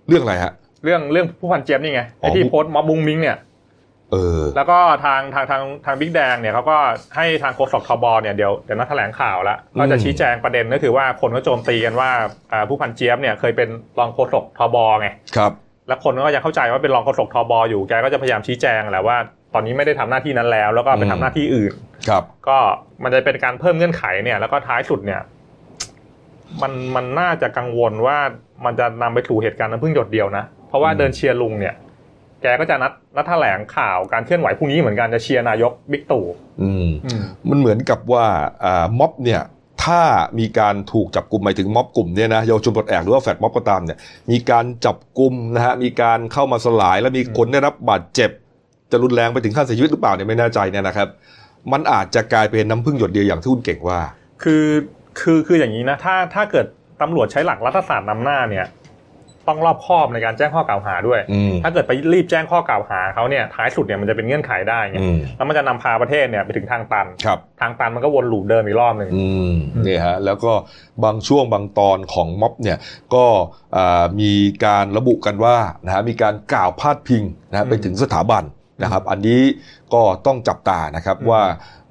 [0.08, 0.52] เรื่องอะไรฮะ
[0.84, 3.38] เรื่องเรื่องผู้พันเจี๊ยบนี่ไงอ๋อไอ้ที่โพสต์ม็อบมุงมิงเนี่ย
[4.12, 6.78] เออแล้วก็ทางทางทางทางบิ๊กแดงเนี่ยเขาก็
[7.16, 12.12] ให้ทางโฆษกทบเนี่ยเดี๋ยวเดี๋ยวนัดแถลงข่าวแล้วอืมก็จะชี้แจงประเด็นก็คือว่าคนก็โจมตีกันว่า
[12.52, 13.70] อ่าผู้พันเจี๊ยบเนี่ยเคยเป็น
[14.00, 15.52] รองโฆษกทบไงครับ
[15.88, 19.18] แล้วคนก็ยังเข้าใจว่าเป็นรองโฆษกทบอยู่แกก็จะพยายามชี้แจงแหละว่า
[19.54, 21.74] ตอนนี้ไม่ได้ทำหน้าที่นั้นแล้ว แล้วก็ไปอืมทำหน้าที่อื่น
[22.10, 22.58] ครับ ก็
[23.04, 25.22] มันจะเป็นการเพิ่มเงื่อนไขเนี่ย แล้วก็ท้ายสุดเนี่ย
[26.62, 28.18] มันมันน่าจะกังวลว่า
[28.66, 31.74] มันจะนำไปสู่เหตุการณ์น้ำพึ่งหยดเดียวนะ เพราะว่าอืมเดินเชียร์ลุงเนี่ย
[32.42, 36.26] แกก็จะนัดนัดแถลงข่าวการเคลื่อนไหวพรุ่งนี้เหมือนกันจะเชียร์นายกบิ๊กตู่
[36.62, 38.26] อืมอืมมันเหมือนกับว่า
[38.64, 39.42] อ่าม็อบเนี่ย
[39.84, 40.02] ถ้า
[40.40, 43.98] มีการถูกจับกลุ่มหมายถึงม็อบกลุ่มเนี่ยนะเยาวชนปลดแอกหรือว่าแฟดม็อบก็ตามเนี่ย
[44.32, 48.32] มีการจับกลุ่มนะฮะมีการเข้ามาสลาย แล้วมีคนได้รับบาดเจ็บ
[48.92, 51.08] จะรุนแรงไปถึงขั้นเสียชีวิตหรือเปล่าเนี่ยไม่แน่ใจเนี่ยนะครับ
[51.72, 54.00] มันอาจจะกลายเป็นน้ำพึ่งหยดเดียวอย่างที่คุณเก่งว่า
[54.44, 54.66] คือ
[55.20, 56.66] คือคืออย่างนี้นะถ้าถ้าเกิด
[57.02, 58.66] ตำรวจใช้หลักรัฐศาสตร์นำหน้าเนี่ย
[59.48, 69.54] ต้องรอบคอบในการแจ้งข้อกล่าวหาด้วยอืมถ้าเกิดไปรีบแจ้งข้อกล่าวหาเขาเนี่ยท้ายสุดเนี่ยมันจะเป็นเงื่อนไขได้ไงอืมแล้วมันจะนำพาประเทศเนี่ยไปถึงทางตันครับทางตันมันก็วนลูปเดิมอีกรอบหนึ่งอืม
[69.86, 70.54] นี่ฮะแล้วก็
[71.04, 72.78] บางช่วงบางตอนของม็อบเนี่ย
[73.14, 73.26] ก็
[73.78, 74.32] อ่ามี
[74.66, 78.44] การระบุกันว่านะฮะมีการกล่าวพาดพิงนะฮะไปถึงสถาบัน
[78.84, 79.42] นะครับอันนี้
[79.94, 81.42] ก็ต้องจับตานะครับอืมว่า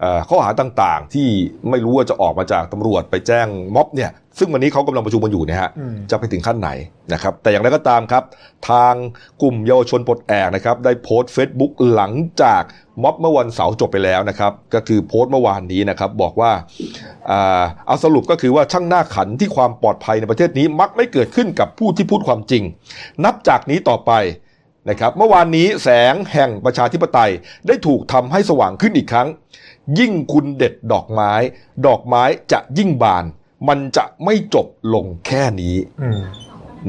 [0.00, 1.28] เอ่อข้อหาต่างๆ ที่
[1.70, 6.70] ไม่รู้ว่าจะออกมาจากตำรวจไปแจ้งม็อบเนี่ยซึ่งวันนี้เขากำลังประชุมกันอยู่เนะฮะอืมจะไปถึงขั้นไหน
[7.12, 8.22] นะครับแต่อย่างไรก็ตามครับ
[8.70, 8.94] ทาง
[9.42, 12.62] กลุ่มเยาวชนปลดแอกนะครับได้โพสต์ Facebook หลังจาก
[13.02, 16.52] ม็อบเมื่อวันเสาร์จบไปแล้วนะครับก็คือโพสต์เมื่อวานนี้นะครับบอกว่า
[17.30, 22.62] อ่าเอาสรุปก็คือว่าช่างหน้าขันที่ความปลอดภัยในประเทศนี้มักไม่เกิดขึ้นกับผู้ที่พูดความจริง
[23.24, 24.12] นับจากนี้ต่อไป
[24.88, 27.30] นะครับเมื่อวานนี้แสงแห่งประชาธิปไตย
[27.66, 29.28] ได้ถูกทำให้สว่างขึ้นอีกครั้ง
[29.98, 31.32] ยิ่งคุณเด็ดดอกไม้
[31.86, 33.24] ดอกไม้จะยิ่งบาน
[33.68, 36.20] มันจะไม่จบลงแค่นี้อืม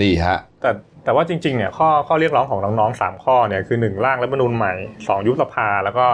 [0.01, 0.71] นี่ฮะ แต่
[1.04, 4.73] แต่ว่าจริงๆเนี่ยข้อข้อเรียกร้องของน้องๆสามข้อเนี่ยคือหนึ่งร่างรัฐธรรมนูญใหม่
[5.08, 6.06] สองยุบสภา แล้วก็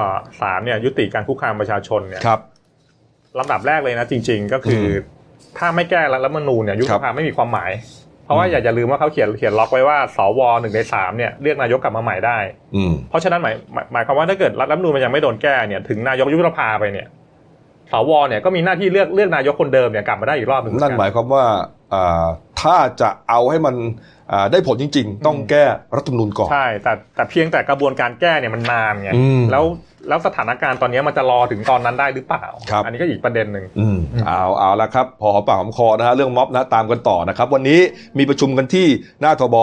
[0.42, 2.40] สามเนี่ยยุติการคุกคามประชาชนเนี่ยครับ
[3.40, 4.90] ลำดับแรกเลยนะจริง ๆ ก็คืออ
[5.58, 7.72] ถ้าไม่แก้รัฐธรรมนูญเนี่ยยุบครัสบภาไม่มีความหมาย
[8.28, 12.38] เพราะว่าอืมอย่าอย่าลืมว่าเขาเขียนเขียนล็อกไว้ว่าสวหนึ่งในสามเนี่ยเรียกนายกกลับมาใหม่ได้
[12.76, 17.08] อืมเพราะฉะนั้นหมายหมายหมายความว่าถ้าเกิดรัฐธรรมนูญมันยังไม่โดนแก้เนี่ยถึงนายกยุบสภาไปเนี่ย
[17.92, 21.44] สวเนี่ยก็มีหน้าที่เลือกเลือกนายกคนเดิมเนี่ยกลับมาได้อีกรอบหนึ่งนั่นหมายความว่า
[21.94, 22.26] อ่า
[22.62, 23.76] ถ้าจะเอาให้มัน
[24.32, 29.64] อ่าได้ผลจริง ๆ ต้องแก้รัฐธรรมนูญก่อนใช่แต่แต่เพียงแต่กระบวนการแก้เนี่ยมันนานไงอืมแล้ว
[30.08, 37.80] แล้วสถานการณ์ตอนนี้มันจะรอถึงตอนนั้นได้หรือเปล่าครับอันนี้ก็อีกประเด็นหนึ่งอืมอืมเอาเอาละครับ พอหอมปากหอมคอนะฮะเรื่องม็อบนะตามกันต่อนะครับ วันนี้
[38.18, 38.88] มีประชุมกันที่
[39.22, 39.58] หน้าทบ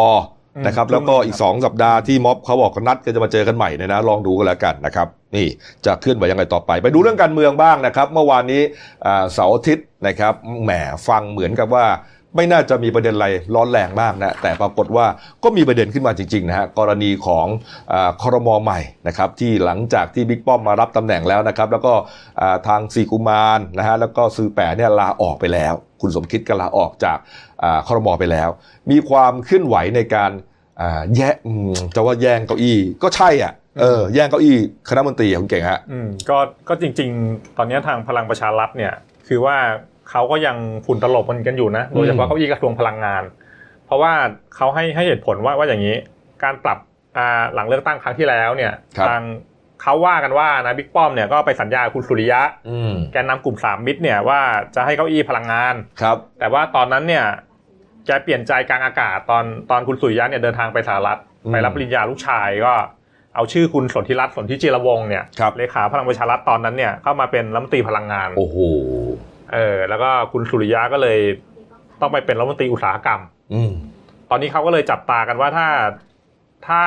[0.66, 5.46] นะครับแล้วก็อีก 2 สัปดาห์ที่ม็อบเขาบอกกันนัดก็จะมาเจอกันใหม่เนี่ยนะลองดูกันแล้วกันนะครับนี่
[5.86, 8.62] จะเคลื่อนไหวยังไงต่อไป ไปดูเรื่องการเมืองบ้างนะครับ เมื่อวานนี้
[9.06, 10.70] อ่าเสาร์อาทิตย์นะครับแหม
[11.08, 11.86] ฟังเหมือนกับว่า
[12.36, 15.06] ไม่น่าจะมีประเด็นอะไรร้อนแรงมากนะแต่ปรากฏว่า
[15.44, 17.46] ก็มีประเด็นขึ้นมาจริงๆนะฮะกรณีของ
[17.92, 21.94] อาคอรมอใหม่นะครับที่หลังจากที่บิ๊กป้อมมารับตำแหน่งแล้วนะครับแล้วก็
[22.40, 27.18] อ่าทางสีกุมารนะฮะแล้วก็ซือแปะเนี่ยลาออกไปแล้ว คุณสมคิดก็ลาออกจาก
[27.62, 28.48] อาคอรมอไปแล้ว
[28.90, 30.30] มีความเคลื่อนไหวในการ
[30.80, 34.56] อ่าแย่อืมจะว่าแย่งเก้าอี้ก็ใช่อะเออแย่งเก้าอี้
[34.88, 38.92] คณะมนตรีอะคุณเก่งฮะอืมก็ก็จริง ๆ ตอนนี้ทางพลังประชารัฐเนี่ย
[39.28, 39.56] คือว่า
[40.14, 43.22] เขาก็ยังฝุ่นตลบมันกันอยู่นะโดยเฉพาะเก้าอี้กระทรวงพลังงาน
[43.86, 44.12] เพราะว่า
[44.56, 45.96] เขาให้ให้เหตุผลว่าว่าอย่างนี้
[46.42, 46.78] การปรับ
[47.16, 49.22] อ่าหลังเลือกตั้งครั้งที่แล้วเนี่ยครับทาง
[49.82, 54.40] เขาว่ากันว่านะบิ๊กป้อมเนี่ยก็ไปสัญญากับคุณสุริยะอืมแกนนำกลุ่มสามมิตรเนี่ยว่า
[54.74, 57.24] จะให้เก้าอี้พลังงานครับ แต่ว่าตอนนั้นเนี่ย
[58.06, 62.74] แกเปลี่ยนใจกลางอากาศตอนตอนคุณสุริยะเนี่ยเดินทางไปสหรัฐอืมไปรับปริญญาลูกชายก็
[63.34, 68.56] เอาชื่อคุณสนธิรัตน์สนธิจิรวงศ์เนี่ยครับเลขาพลังประชารัฐตอนนั้นเนี่ยเข้ามาเป็นรัฐมนตรีพลังงาน โอ้โห
[69.54, 71.18] เออแล้วก็คุณสุริยะก็เลย
[72.00, 73.20] ต้องไปเป็นรัฐมนตรีอุตสาหกรรม
[73.54, 73.72] อืม
[74.30, 75.66] ตอนนี้เขาก็เลยจับตากันว่าถ้า
[76.66, 76.82] ถ้า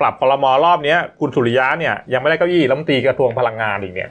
[0.00, 4.10] ปรับพลมรอบเนี้ย คุณสุริยะเนี่ยยังไม่ได้เก้าอี้รัฐมนตรีกระทรวงพลังงานอีกเนี่ย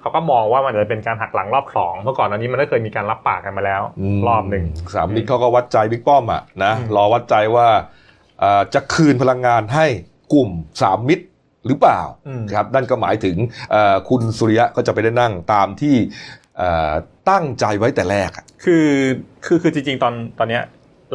[0.00, 3.82] เขาก็มองว่ามันจะเป็นการหักหลังรอบสองเมื่อก่อนอันนี้มันก็เคยมีการรับปากกันมาแล้ว
[4.16, 7.68] มรอบหนึ่งสามมิตรเขาก็วัดใจบิ๊กป้อมอะนะอืมรอวัดใจว่า
[8.40, 9.86] เอ่อจะคืนพลังงานให้
[10.32, 10.50] กลุ่ม
[10.82, 11.24] สามมิตร
[11.66, 13.36] หรือเปล่าอืมครับนั่นก็หมายถึง
[13.70, 16.39] เอ่อคุณสุริยะก็จะไปได้นั่งตามที่เอ่อ
[17.30, 18.88] ตั้งใจไว้แต่แรกอะคือ
[19.46, 20.62] คือคือจริงๆตอนตอนเนี้ย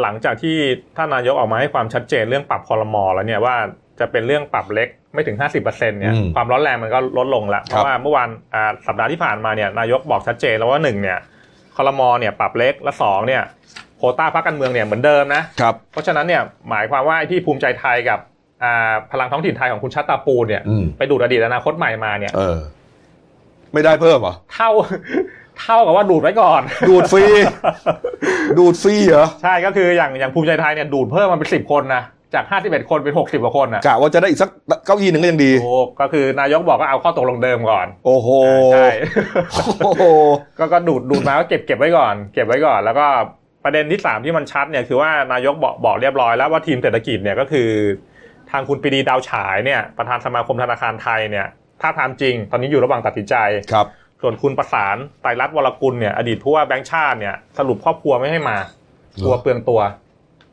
[0.01, 0.55] หลังจากที่
[0.97, 3.55] ท่านนายกออกมาให้ความชัดเจนเรื่องปรับคอรมอแล้วเนี่ยว่า
[3.99, 11.17] จะเป็นเรื่องปรับเล็กไม่ถึง 50%เนี่ยความร้อนแรงมันก็ลดลงแล้วเพราะว่าเมื่อวานอ่าสัปดาห์ที่ผ่านมาเนี่ยนายกบอกชัดเจนแล้วว่าหนึ่งเนี่ย
[11.75, 13.43] คอรมอเนี่ยปรับเล็กและสองเนี่ย
[13.97, 18.19] โควต้าพรรคการเมืองเนี่ยเหมือนเดิมนะครับเพราะฉะนั้นเนี่ยหมายความว่าไอ้ที่ภูมิใจไทยกับ
[18.63, 22.57] อ่าพลังท้องถิ่นไทยของคุณชัตตาปูนเนี่ยอืมไปดูดอดีตอนาคตใหม่มาเนี่ยเออ
[23.75, 24.69] ไม่ได้เพิ่มเหรอเท่า
[25.61, 27.23] เท่ากับว่าดูดไว้ก่อน ดูดฟรี
[28.57, 34.49] ดูดฟรีเหรอ ใช่ก็คืออย่างอย่างภูมิใจไทยเนี่ยดูดเพิ่มมาเป็นสิบคนนะจากห้าสิบเอ็ดคนเป็นหกสิบกว่าคนนะกะว่าจะได้อีกสัก
[34.85, 38.29] เก้าอี้หนึ่งก็ยังดีโอ้ก็คือนายกบอกก็เอาข้อตกลงเดิมก่อน โอ้โห
[38.73, 38.87] ใช่
[39.85, 40.03] โอ้โห
[40.59, 43.07] ก็ก็ดูดดูดมาก็เก็บเก็บไว้ก่อน เก็บไว้ก่อน แล้วก็
[43.63, 47.69] ประเด็นที่สามที่มันชัดเนี่ยคือว่านายกบอกบอกเรียบร้อยแล้วว่าทีมเศรษฐกิจเนี่ยก็คือ
[48.51, 51.47] ทางคุณปรีดีดาวฉายเนี่ยประธานสมาคมธนาคารไทยเนี่ย
[51.85, 53.35] ถ้าทำจริง ตอนนี้อยู่ระหว่างตัดสินใจ
[53.73, 53.87] ครับ
[54.21, 58.57] ส่วนคุณประสานไตรรัตน์วรกุลเนี่ยอดีตผู้ว่าแบงค์ชาติเนี่ยสรุปครอบครัวไม่ให้มา
[59.23, 59.79] กลัวเปลืองตัว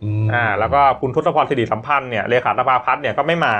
[0.02, 3.54] อืมอ่า แล้วก็คุณทศพรสิริสัมพันธ์เนี่ยเลขาธิการพัฒน์เนี่ยก็ไม่มา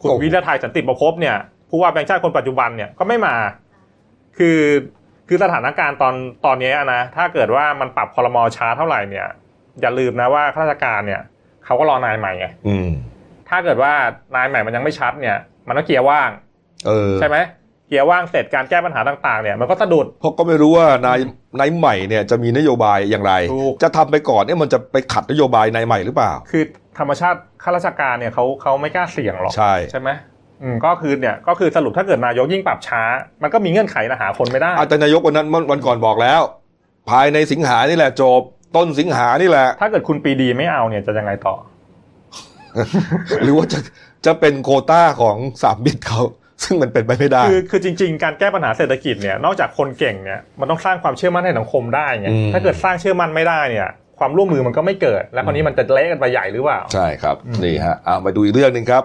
[0.00, 1.36] คุณโอ้โหวิรไทยสันติประพบเนี่ย
[1.70, 3.36] ผู้ว่าแบงค์ชาติคนปัจจุบันเนี่ยก็ไม่มา
[4.38, 4.60] คือ
[5.28, 9.26] คือสถานการณ์ตอนตอนนี้นะถ้าเกิดว่ามันปรับคอรมอช้าเท่าไหร่เนี่ย
[9.80, 11.22] อย่าลืมนะว่าข้าราชการเนี่ย
[11.64, 12.90] เขาก็รอนายใหม่ไงอืม
[13.48, 13.92] ถ้าเกิดว่า
[14.34, 15.36] นายใหม่มันยังไม่ชัดเนี่ย
[15.68, 16.30] มันก็เกียร์ว่าง
[16.86, 17.38] เออใช่ไหม
[17.88, 21.18] เกียร์ว่างเสร็จการแก้ปัญหาต่าง ๆ เนี่ยมันก็สะดุดเพราะก็ไม่รู้ว่านาย
[21.60, 26.62] นายใหม่เนี่ยจะมีนโยบายอย่างไรถูกจะทำไปก่อนเนี่ยมันจะไปขัดนโยบายนายใหม่หรือเปล่า คือ
[26.98, 30.10] ธรรมชาติข้าราชการเนี่ยเขาเขาไม่กล้าเสี่ยงหรอกใช่ใช่ไหม
[30.62, 33.02] อืมก็คือเนี่ยก็คือสรุปถ้าเกิดนายกยิ่งปรับช้า
[33.42, 36.40] มันก็มีเงื่อนไขนะหาคนไม่ได้อาจารย์นายกวันนั้นวันวันก่อนบอกแล้ว
[37.10, 38.40] ภายในสิงหานี่แหละจบ
[38.76, 41.54] ต้นสิงหานี่แหละ ถ้าเกิดคุณปีดีไม่เอาเนี่ยจะยังไงต่อ
[43.42, 43.78] หรือว่าจะ
[44.26, 46.22] จะเป็นโควต้าของสามมิตรเขา
[46.62, 53.88] ซึ่งมันเป็นไปไม่ได้ คือคือจริง ๆ การแก้ปัญหาเศรษฐกิจเนี่ยนอกจากคนเก่งเนี่ยมันต้องสร้างความเชื่อมั่นให้สังคมได้ไงอืมถ้าเกิดสร้างเชื่อมั่นไม่ได้เนี่ย
[54.18, 59.04] ความร่วมมือมันก็ไม่เกิด แล้วคราวนี้มันจะเละกันไปใหญ่หรือเปล่า ใช่ครับอืมนี่ฮะเอามาดูอีกเรื่องหนึ่งครับ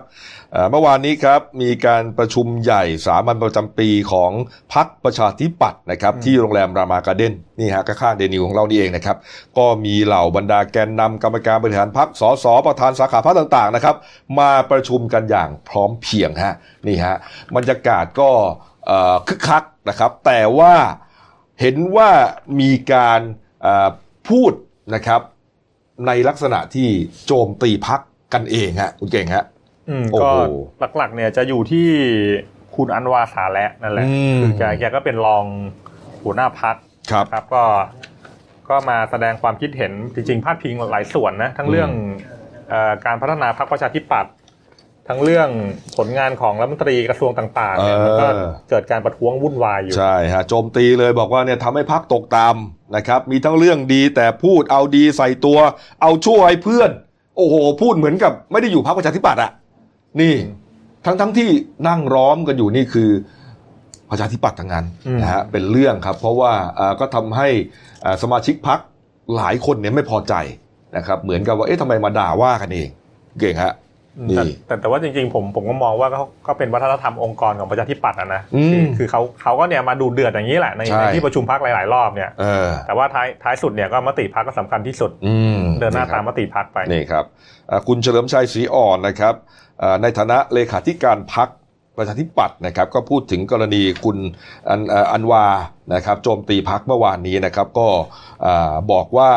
[0.53, 4.31] เอ่อเมื่อวานนี้ครับมีการประชุมใหญ่สามัญประจำปีของ
[4.73, 9.17] พักประชาธิปัตย์นะครับที่โรงแรมรามาการ์เด้นนี่ฮะข้างๆเดนิวของเรานี่เองนะครับ
[9.57, 13.95] ก็มีเหล่าบรรดาแกนนำกรรมการบริหารพักสสประธานสาขาพักต่างๆนะครับ
[14.39, 16.55] มาประชุมกันอย่างพร้อมเพรียงฮะ
[16.87, 17.15] นี่ฮะ
[17.55, 18.29] บรรยากาศก็
[18.87, 20.73] เอ่อคึกคักนะครับแต่ว่า
[21.61, 22.09] เห็นว่า
[22.59, 23.21] มีการ
[23.61, 23.89] เอ่อ
[24.29, 24.53] พูด
[24.93, 25.21] นะครับ
[26.07, 26.87] ในลักษณะที่
[27.25, 27.99] โจมตีพัก
[28.33, 29.45] กันเองฮะคุณเก่งฮะ
[29.89, 30.51] อืมโอ้ก็โห
[30.97, 31.87] หลักๆ เนี่ยจะอยู่ที่
[32.75, 35.45] คุณอันวาสาและนั่นแหละอืมคือแกแกก็เป็นรอง
[36.23, 36.75] หัวหน้าพัก
[37.11, 37.63] ครับครับก็
[38.69, 41.89] ก็มาแสดงความคิดเห็นจริงๆพาดพิงหลายส่วนนะทั้งเรื่อง
[42.69, 44.33] เออการพัฒนาพรรคประชาธิปัตย์
[45.07, 45.49] ทั้งเรื่อง
[45.97, 48.27] ผลงานของรัฐมนตรีกระทรวงต่างๆเนี่ยเออมันก็
[48.69, 55.57] เกิดการประท้วงวุ่นวายอยู่ ใช่ฮะโจมตีเลยบอกว่าเนี่ยทำให้พักตกต่ำนะครับ มีทั้งเรื่องดีแต่พูดเอาดีใส่ตัว
[56.01, 56.91] เอาชั่วให้เพื่อน
[57.37, 59.51] โอ้โห พูดเหมือนกับไม่ได้อยู่พักประชาธิปัตย์อะ
[60.21, 60.33] นี่
[61.05, 61.49] ทั้งทั้งที่
[61.87, 63.09] นั่งร้อมกันอยู่นี่คือ
[64.09, 67.47] ประชาธิปัตย์ทั้งนั้นอืมนะฮะเป็นเรื่องครับ เพราะว่าเอ่อก็ทำให้
[68.01, 68.79] เอ่อสมาชิกพัก
[69.35, 70.33] หลายคนเนี่ยไม่พอใจ
[70.97, 72.89] นะครับ เหมือนกับว่าเอ๊ะทำไมมาด่าว่ากันเอง
[73.39, 73.73] เก่งฮะ
[74.35, 82.31] แต่แต่แต่ว่าจริงๆผมผมก็มองว่าเขาก็เป็นวัฒนธรรมองค์กรของประชาธิปัตย์นะ คือคือเขาเขาก็เนี่ยมาดูเดือดอย่างนี้แหละในในที่ประชุมพักหลาย ๆ รอบเนี่ย
[82.87, 85.11] แต่ว่าท้ายท้ายสุดเนี่ยก็มติพักก็สำคัญที่สุด
[85.79, 87.25] เดินหน้าตามมติพักไปนี่ครับ
[87.87, 89.33] คุณเฉลิมชัยศรีอ่อนนะครับ
[90.01, 91.49] ในฐานะเลขาธิการพัก
[91.97, 94.17] ประชาธิปัตย์นะครับก็พูดถึงกรณีคุณ
[94.69, 95.45] อันอันวา
[95.93, 97.87] นะครับโจมตีพักเมื่อวานนี้นะครับก็
[98.91, 99.31] บอกว่า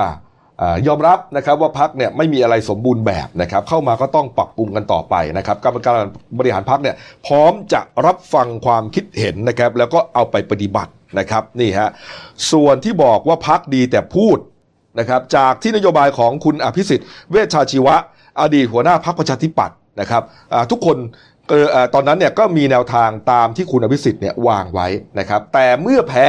[0.87, 5.95] ยอมรับนะครับว่าพักเนี่ยไม่มีอะไรสมบูรณ์แบบนะครับเข้ามาก็ต้องปรับปรุงกันต่อไปนะครับกรรมการ
[6.39, 11.89] บริหารพักเนี่ยพร้อมจะรับฟังความคิดเห็นนะครับแล้วก็เอาไปปฏิบัตินะครับนี่ฮะ
[12.53, 14.39] ส่วนที่บอกว่าพักดีแต่พูด
[14.99, 17.97] นะครับจากที่นโยบายของคุณอภิสิทธิ์เวชชาชีวะ
[18.41, 20.23] อดีตหัวหน้าพักประชาธิปัตย์นะครับ
[20.71, 20.97] ทุกคน
[21.95, 24.89] ตอนนั้นเนี่ยก็มีแนวทางตามที่คุณอภิสิทธิ์เนี่ยวางไว้
[25.19, 26.29] นะครับแต่เมื่อแพ้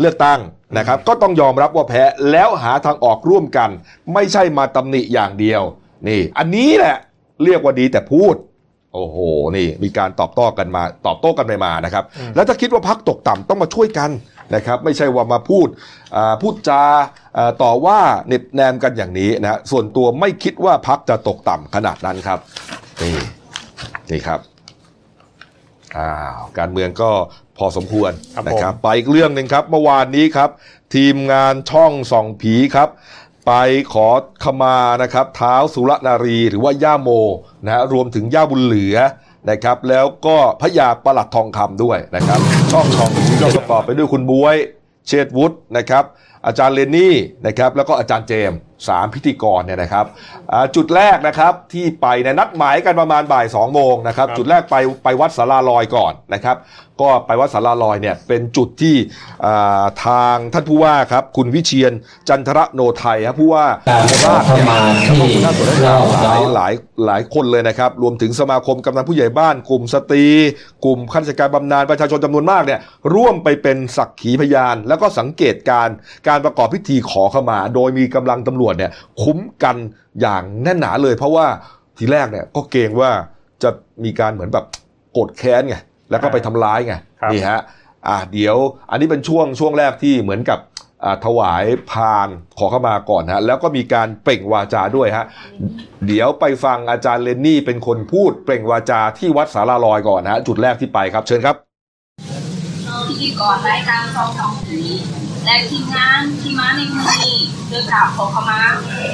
[0.00, 0.40] เลือกตั้ง
[0.78, 3.70] นะครับก็ต้องยอมรับว่าแพ้แล้วหาทางออกร่วมกัน
[4.14, 5.62] ไม่ใช่มาตำหนิอย่างเดียว
[6.08, 6.96] นี่ อันนี้แหละ
[7.44, 8.34] เรียกว่าดีแต่พูด
[8.94, 9.18] โอ้โห
[9.56, 12.04] นี่มีการตอบโต้กันมา ตอบโต้กันไปมานะครับ
[12.34, 14.10] แล้วถ้าคิดว่าพักตกต่ำต้องมาช่วยกัน
[14.54, 15.68] นะครับ ไม่ใช่ว่ามาพูด
[16.42, 16.82] พูดจา
[17.62, 22.38] ต่อว่าเน็บแนมกันอย่างนี้นะส่วนตัวไม่คิดว่าพักจะตกต่ำขนาดนั้นครับ
[23.02, 23.16] นี่
[24.10, 24.40] นี่ครับ
[25.96, 27.10] อ้าวการเมืองก็
[27.58, 28.12] พอสมควร
[28.48, 30.50] นะครับ ไปอีกเรื่องหนึ่งครับเมื่อวานนี้ครับ
[30.94, 32.88] ทีมงานช่องส่องผีครับ
[33.46, 33.52] ไป
[33.92, 34.08] ขอ
[34.44, 37.10] ขมานะครับเท้าสุรนารีหรือว่าย่าโม
[37.64, 38.96] นะฮะรวมถึงย่าบุญเหลือ
[39.50, 42.40] นะครับ แล้วก็พระยาประหลัดทองคำด้วยนะครับ
[42.72, 44.56] ช่องช่องผีก็ประกอบไปด้วยคุณบวย
[45.08, 46.04] เชษวุฒินะครับ
[46.46, 47.14] อาจารย์เลนนี่
[47.46, 50.06] นะครับ แล้วก็อาจารย์เจมสามพิธีกรเนี่ยนะครับ
[50.74, 56.56] จุดแรกนะครับที่ไปในนัดหมายกันประมาณบ่าย2โมงนะครับจุดแรกไปไปวัดสาราลอยก่อนนะครับ
[57.02, 58.96] ก็ไปวัดสาราลอยเนี่ยเป็นจุดที่
[60.04, 61.92] ทางท่านผู้ว่าครับคุณวิเชียน
[62.28, 63.66] จันทระโนไทยครับผู้ว่า
[64.24, 65.66] ราชเนี่ยแล้วก็คุณท่านตัว
[66.24, 66.72] หลายหลาย
[67.06, 70.24] หลายคนเลยนะครับรวมถึงสมาคมกำนันผู้ใหญ่บ้านกลุ่มสตรี
[70.84, 72.80] กลุ่มข้าราชการบำนาญประชาชนจำนวนมากเนี่ย
[73.14, 75.88] ร่วมไปเป็นสักขีพยาน แล้วก็สังเกตการ
[76.28, 78.90] การประกอบพิธีขอขมา โดยมีกำลังตำรวจเนี่ย
[79.22, 79.76] คุ้มกัน
[80.20, 81.46] อย่างแน่นหนาเลย เพราะว่า
[81.98, 83.10] ทีแรกเนี่ยก็เกรงว่า
[83.62, 83.70] จะ
[84.04, 84.66] มีการเหมือนแบบ
[85.12, 85.76] โกรธแค้นไง
[86.10, 86.94] แล้วก็ไปทำร้ายไง
[87.32, 87.60] นี่ฮะ
[88.08, 88.56] อ่าเดี๋ยว
[88.90, 90.58] อันนี้เป็นช่วงช่วงแรกที่เหมือนกับ
[91.24, 95.26] ถวายพานขอเข้ามาก่อนฮะแล้วก็มีการเปล่งวาจาด้วยฮะ
[96.06, 101.56] เดี๋ยวไปฟังอาจารย์เลนนี่เป็นคนพูดเปล่งวาจาที่วัดสาราลอยก่อนฮะจุดแรกที่ไปครับเชิญครับ
[103.08, 104.80] พิธีกรรายการทองทองผี
[105.46, 108.60] และทีมงานที่มาในมือนี้เดินกราบขอขมา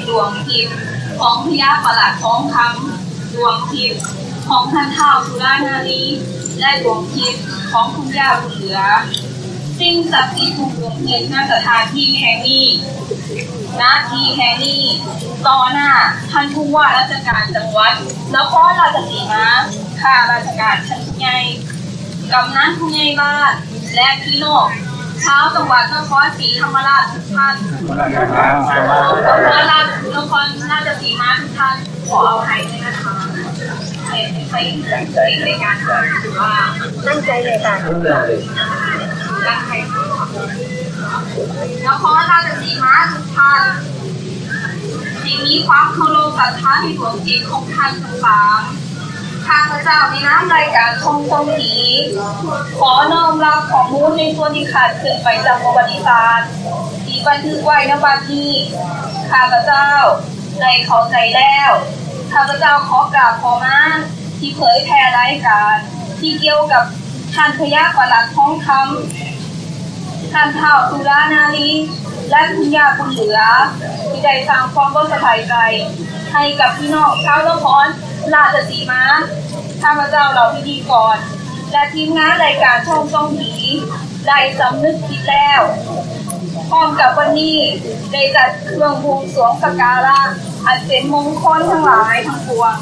[0.07, 0.75] ดวงทิพย์
[1.19, 4.01] ของพญาประหลาดท้องคำดวงทิพย์
[4.49, 6.03] ของท่านเท่าสุรานารี
[6.59, 8.81] และดวงทิพย์ของคุณย่าบุญเหลือ
[9.79, 12.67] สิ่งศักดิ์สิทธิ์ทุกดวงเหตุหน้าสถานที่แห่งนี้
[13.81, 14.83] ณที่แห่งนี้
[15.47, 15.91] ต่อหน้า
[16.31, 17.93] ท่านผู้ว่าราชการจังหวัด
[18.35, 19.47] นครราชสีมา
[20.01, 21.37] ข้าราชการชั้นใหญ่
[22.33, 23.53] กำนันผู้ใหญ่บ้าน
[23.95, 24.67] และพี่น้อง
[25.23, 31.75] ช้าจังหวัดนครศรีธรรมราชทุกท่านนครราชนครราชสีมาทุกท่าน
[32.07, 33.13] ขอเอาให้ด้วยนะคะ
[34.07, 34.13] ไป
[34.51, 34.55] ไป
[35.45, 35.75] ในการ
[36.23, 36.53] ถือว่า
[37.07, 38.11] ตั้งใจในการตั้งใจ
[41.87, 43.63] นครราชสีมาทุกท่าน
[45.21, 48.61] ที่มีความเคารพศรัทธาที่หลวงจิตของท่านทั้งสาม
[49.47, 51.73] ข้าพเจ้าในน้ำรายการชมตรงผี
[52.79, 56.49] ขอน้อมรับของมูลในส่วนที่ขาดเกินไปจากประวัติศาสตร์
[57.05, 58.51] ที่บันทึกไว้นบัดนี้
[59.31, 59.89] ข้าพเจ้า
[60.61, 61.71] ได้เข้าใจแล้ว
[62.33, 63.79] ข้าพเจ้าขอกราบขอมา
[64.39, 65.75] ที่เผยแพร่รายการ
[66.19, 66.83] ที่เกี่ยวกับ
[67.33, 69.32] ท่านพยาประหลัดท้องคำ
[70.31, 71.69] ท่านเท่าสุรานารี
[72.29, 73.39] และคุณยาคุณเหลือ
[74.09, 75.55] ที่ได้สร้างความร่วสบายใจ
[76.33, 77.85] ให้กับพี่น้องชาวนคร
[78.33, 79.03] ราชสีมา
[79.81, 81.17] ข้าพเจ้าเราพิธีกร
[81.71, 83.53] และทีมงานรายการช่องต้องผี
[84.27, 85.61] ได้สำนึกผิดแล้ว
[86.69, 87.57] พร้อมกับวันนี้
[88.11, 90.19] ได้จัดเครื่องบูชสวงสการะ
[90.65, 92.75] อันเป็นมงคลทั้งหลายทั้งปวง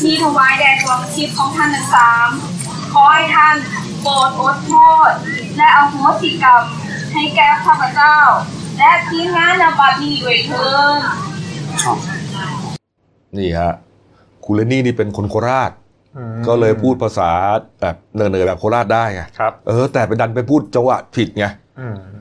[0.00, 2.28] ที่ถวายแด่ดวงชิพของท่านทั้งสาม
[3.00, 3.56] อให้ท่าน
[4.02, 4.72] โปรดอดโท
[5.08, 5.10] ษ
[5.56, 6.62] และเอาหัวสิกรรม
[7.12, 8.16] ให้แก่ข้าพเจ้า
[8.78, 10.66] และทีมงานนบัดนี้ด้วยเถิ
[10.98, 11.00] ด
[13.38, 13.72] นี่ฮะ
[14.44, 15.72] คุณเลนี่นี่เป็นคนโคราช
[16.46, 17.30] ก็เลยพูดภาษา
[17.80, 21.46] แบบเนินๆแบบโคราชได้ไงครับเออแต่ไปดันไปพูดจังหวัดผิดไง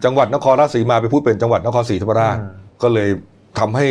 [0.03, 2.37] จังหวัดนครราชสีมาไปพูดเป็นจังหวัดนครศรีธรรมราช
[2.81, 3.09] ก็เลย
[3.59, 3.87] ทำให้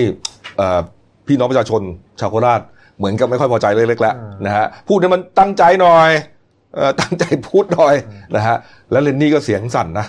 [1.26, 1.82] พี่น้องประชาชน
[2.20, 2.60] ชาวโคราช
[2.98, 6.10] เหมือนกับไม่ค่อยพอใจเล็กๆแล้วนะฮะพูดให้มันตั้งใจหน่อย
[7.00, 7.94] ตั้งใจพูดหน่อย
[8.36, 8.56] นะฮะ
[8.90, 10.06] แล้วเลนนี่ก็เสียงสั่นนะ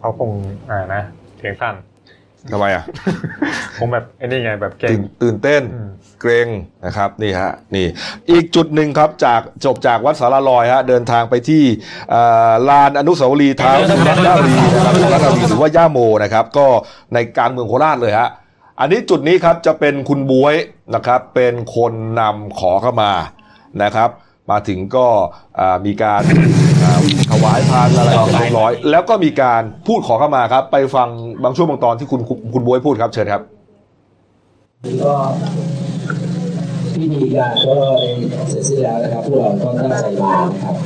[0.00, 0.30] เขาคง
[0.70, 1.02] อ่านะ
[1.38, 1.74] เสียงสั่น
[2.52, 2.84] ทำไมอะ
[3.80, 6.48] ผมแบบไอ้นี่ไงแบบเก่งตื่นตื่นเต้นอืมเกรง
[6.86, 7.86] นะครับนี่ฮะนี่
[8.30, 11.62] อีกจุดหนึ่งครับจากจบจากวัดสารลอยฮะเดินทางไปที่
[12.10, 16.66] เอ่อลานอนุสาวรีย์เท้าสุรนารีนะครับสุรนารีหรือว่าย่าโมนะครับ ก็
[17.14, 18.28] ในกลางเมืองโคราชเลยฮะ
[18.80, 20.54] อันนี้จุดนี้ครับจะเป็นคุณบวย
[20.94, 23.12] นะครับ เป็นคนนำขอเข้ามา
[23.82, 24.10] นะครับ
[24.50, 25.06] มาถึงก็
[25.58, 26.22] อ่ามีการ
[26.84, 31.08] อ่าถวายพานอะไรเรียบร้อย แล้วก็มีการพูดขอเข้ามาครับ ไปฟัง
[31.44, 33.42] บางช่วงบางตอนที่คุณคุณคุณบวยพูดครับเชิญครับ
[35.04, 35.14] ก็
[36.94, 37.76] พิธีการก็
[38.48, 40.76] เสร็จสิ้นแล้วนะครับ พวกเราก็ตั้งใจมานะครับ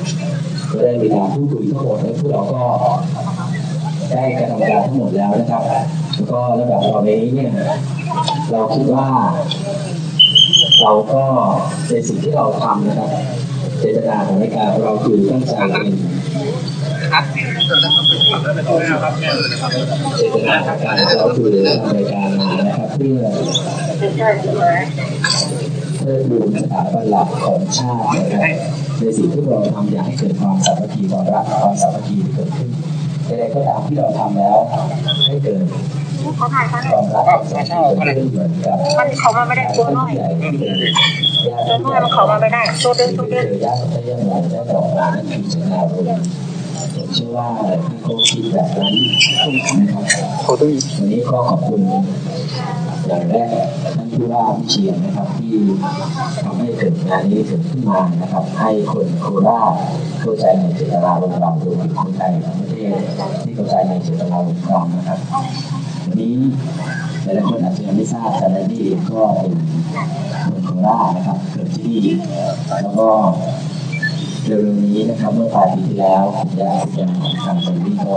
[0.73, 2.63] ก็ได้มีการพูดคุยทั้งหมดและพวกเราก็
[4.11, 7.53] ได้กระทำการทั้งหมดแล้วนะครับแล้วก็ระดับตอนนี้เนี่ย
[8.51, 9.09] เราคิดว่า
[10.83, 11.25] เราก็
[11.89, 13.11] ในสิ่งที่เราทำนะครับ
[13.85, 15.87] เจตนาของรายการเราคือตั้งใจเป็น
[20.17, 23.21] เจตนาของการเราคือทำรายการมานะครับเพื่อ
[23.97, 28.55] เพื่อดูสถาบันหลักของชาตินะครับ
[28.99, 32.69] ในสิ่งที่เราทำอยากให้เกิดความสามัคคีความรักความสามัคคีเกิดขึ้น
[33.27, 34.57] ใดๆก็ตามที่เราทำแล้ว
[35.27, 35.59] ให้เกิด
[36.37, 40.73] เขาถ่ายเขาความรักความสามัคคีเกิดขึ้นเหมือนกับมันเขามาไม่ได้ตัวน้อยใหญ่ที่เป็น
[41.49, 46.11] ญาติตัวน้อยมันเขามาไม่ได้ตัวเดินตัวที่เดินเคยญาติได้ยังไงได้บอกมานั่นคือเจตนาบุญ
[46.95, 47.47] ผมเชื่อว่า
[47.87, 49.51] ที่เขาคิดแบบนั้นนะครับ
[50.47, 50.55] วั
[51.05, 51.81] นนี้ก็ขอบคุณ
[53.07, 53.49] อย่างแรก
[53.97, 55.57] ท่านผู้ว่าวิเชียรนะครับที่
[56.45, 59.75] ทำให้เกิดงานนี้เกิดขึ้นมานะครับ ให้คนโคราช
[60.21, 62.93] เข้าใจในเจตนาลงเรารวมถึงคนไทยทั้งประเทศ
[63.43, 65.19] ที่เข้าใจในเจตนาลงเรานะครับ
[66.07, 66.35] วันนี้
[67.23, 69.53] หลายคนอาจจะยังไม่ทราบแต่ในนี่ก็เป็น
[70.45, 72.01] คนโคราชนะครับเกิดที่นี่
[72.83, 73.09] แล้วก็
[74.47, 78.15] เร็วๆนี้นะครับเมื่อปลายปีที่แล้วผมได้คุณยายของทางคนที่ก็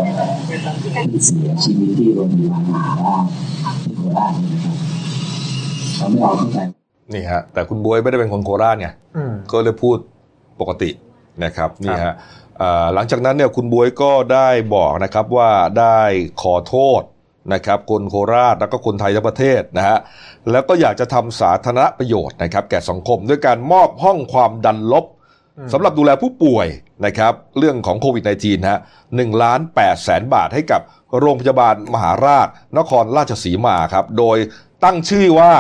[1.12, 3.24] ที่เสียชีวิตที่โรงพยาบาลมหาราช
[3.84, 4.77] ที่โคราชนะครับ
[6.00, 6.58] ทำให้เราเข้าใจ
[7.14, 9.98] นี่ฮะแต่คุณบวยไม่ได้เป็นคนโคราชไงอืมก็เลยพูด
[10.60, 10.90] ปกติ
[11.44, 12.16] นะครับนี่ครัฮะบ
[12.62, 16.00] อ่าหลังจากนั้นเนี่ยคุณบวยก็ได้บอกนะครับว่าได้
[16.42, 17.02] ขอโทษ
[17.54, 19.98] นะครับคนโคราชแล้วก็คนไทยทั้งประเทศนะฮะ
[20.52, 25.06] แล้วก็อยากจะทำสาธารณประโยชน์นะครับ แก่สังคมด้วยการมอบห้องความดันลบ
[25.74, 26.68] สำหรับดูแลผู้ป่วย
[27.06, 28.80] นะครับเรื่องของโควิด -19 ฮะ
[29.16, 30.82] หนึ่งล้านแปดแสนบาทให้กับ
[31.20, 34.38] โรงพยาบาลมหาราช นครราชสีมาครับ โดย
[34.84, 35.52] ตั้งชื่อว่า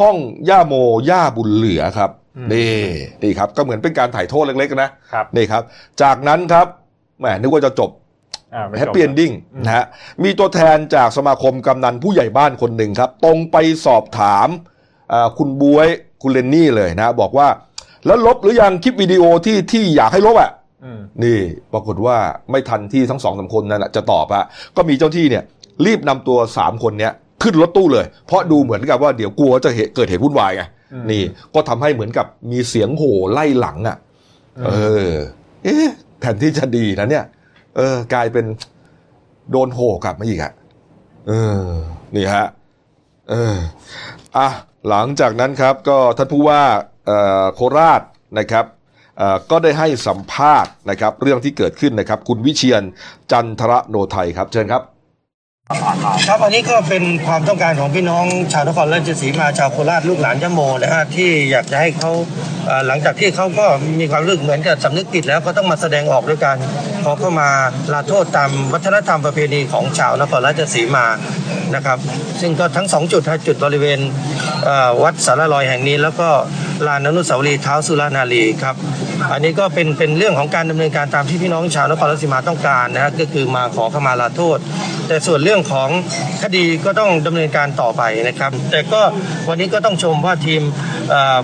[0.00, 0.16] ห้อง
[0.48, 0.74] ย่าโม
[1.10, 2.80] ย่าบุญเหลือครับอืมนี่
[3.22, 5.62] นี่ครับก็เหมือนเป็นการไถ่โทษเล็กๆนะครับนี่ครับ
[6.02, 6.66] จากนั้นครับ
[7.20, 7.90] แหมนึกว่าจะจบ
[8.54, 9.32] อ่าไม่จบ happy ending
[9.64, 9.84] นะฮะ
[10.24, 13.56] มีตัวแทนจากสมาคมกำนันผู้ใหญ่บ้านคนหนึ่งครับ ตรงไป
[13.86, 14.48] สอบถาม
[15.12, 15.88] อ่าคุณบวย
[16.22, 17.48] คุณเลนนี่เลยนะ บอกว่า
[18.06, 20.50] แล้วลบหรือยังคลิปวิดีโอที่ที่อยากให้ลบอะ
[20.84, 21.38] อืมนี่
[21.72, 22.16] ปรากฏว่า
[22.50, 24.44] ไม่ทันที่ทั้งสองสามคนนั้นน่ะจะตอบอะ
[24.76, 25.44] ก็มีเจ้าที่เนี่ย
[25.86, 27.12] รีบนำตัวสามคนเนี้ย
[27.46, 31.22] ขึ้นรถตู้เลย เพราะดูเหมือนกับว่าเดี๋ยวกลัวจะเหตุเกิดเหตุวุ่นวายไงอืมนี่
[31.54, 33.96] ก็ทำให้เหมือนกับมีเสียงโห่ไล่หลังอะ
[34.58, 34.70] อืมเอ
[35.08, 35.10] อ
[35.64, 35.88] เอ๊ะ
[36.20, 37.24] แทนที่จะดีนะเนี่ย
[37.76, 38.44] เออ กลายเป็น
[39.50, 40.52] โดนโห่กลับมาอีกอะ
[41.28, 41.32] เอ
[41.66, 41.70] อ
[42.16, 42.46] นี่ฮะ
[43.30, 43.56] เออ
[44.36, 44.48] อะ
[44.88, 46.62] หลังจากนั้นครับ ก็ท่านผู้ว่า
[47.06, 48.02] เอ่อโคราช
[48.38, 48.64] นะครับ
[49.18, 52.82] เอ่อก็ได้ให้สัมภาษณ์นะครับ เรื่องที่เกิดขึ้นนะครับ คุณวิเชียน
[53.32, 54.82] จันทรโนไทยครับ เชิญครับ
[56.26, 62.10] ครับอันนี้ก็เป็นความต้องการของพี่น้องชาวนครราชสีมาชาวโคราชลูกหลานยโมนะฮะที่อยากจะให้เขา
[62.86, 63.66] หลังจากที่เขาก็
[64.00, 66.56] มีความรู้สึกเหมือนกับสำนึกผิดแล้วก็ต้องมาแสดงออกด้วยการ
[67.04, 67.48] ขอเข้ามา
[67.92, 71.06] ลาโทษตามวัฒนธรรมประเพณีของชาวนครราชสีมา
[71.74, 71.98] นะครับ
[72.40, 74.00] ซึ่งก็ทั้งสองจุดจุดบริเวณ
[75.02, 76.28] วัดสารลอยแห่งนี้ แล้วก็
[76.86, 78.76] ลานอนุสาวรีย์เท้าสุรานารีครับ
[79.32, 84.58] อันนี้ก็เป็นเป็นเรื่องของการดำเนินการตามที่พี่น้องชาวนครราชสีมาต้องการนะฮะก็คือมาขอเข้ามาลาโทษ
[85.08, 85.88] แต่ส่วนเรื่องื่องของ
[86.42, 89.00] คดีก็ต้องดำเนินการต่อไปนะครับ แต่ก็
[89.48, 90.62] วันนี้ก็ต้องชมว่าทีม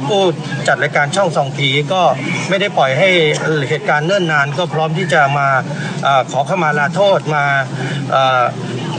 [0.06, 0.20] ผู้
[0.68, 2.02] จัดรายการช่องสองผีก็
[2.48, 3.10] ไม่ได้ปล่อยให้
[3.68, 5.48] เหตุการณ์เนิ่นนาน ก็พร้อมที่จะมา
[6.06, 7.44] อขอเข้ามาลาโทษมา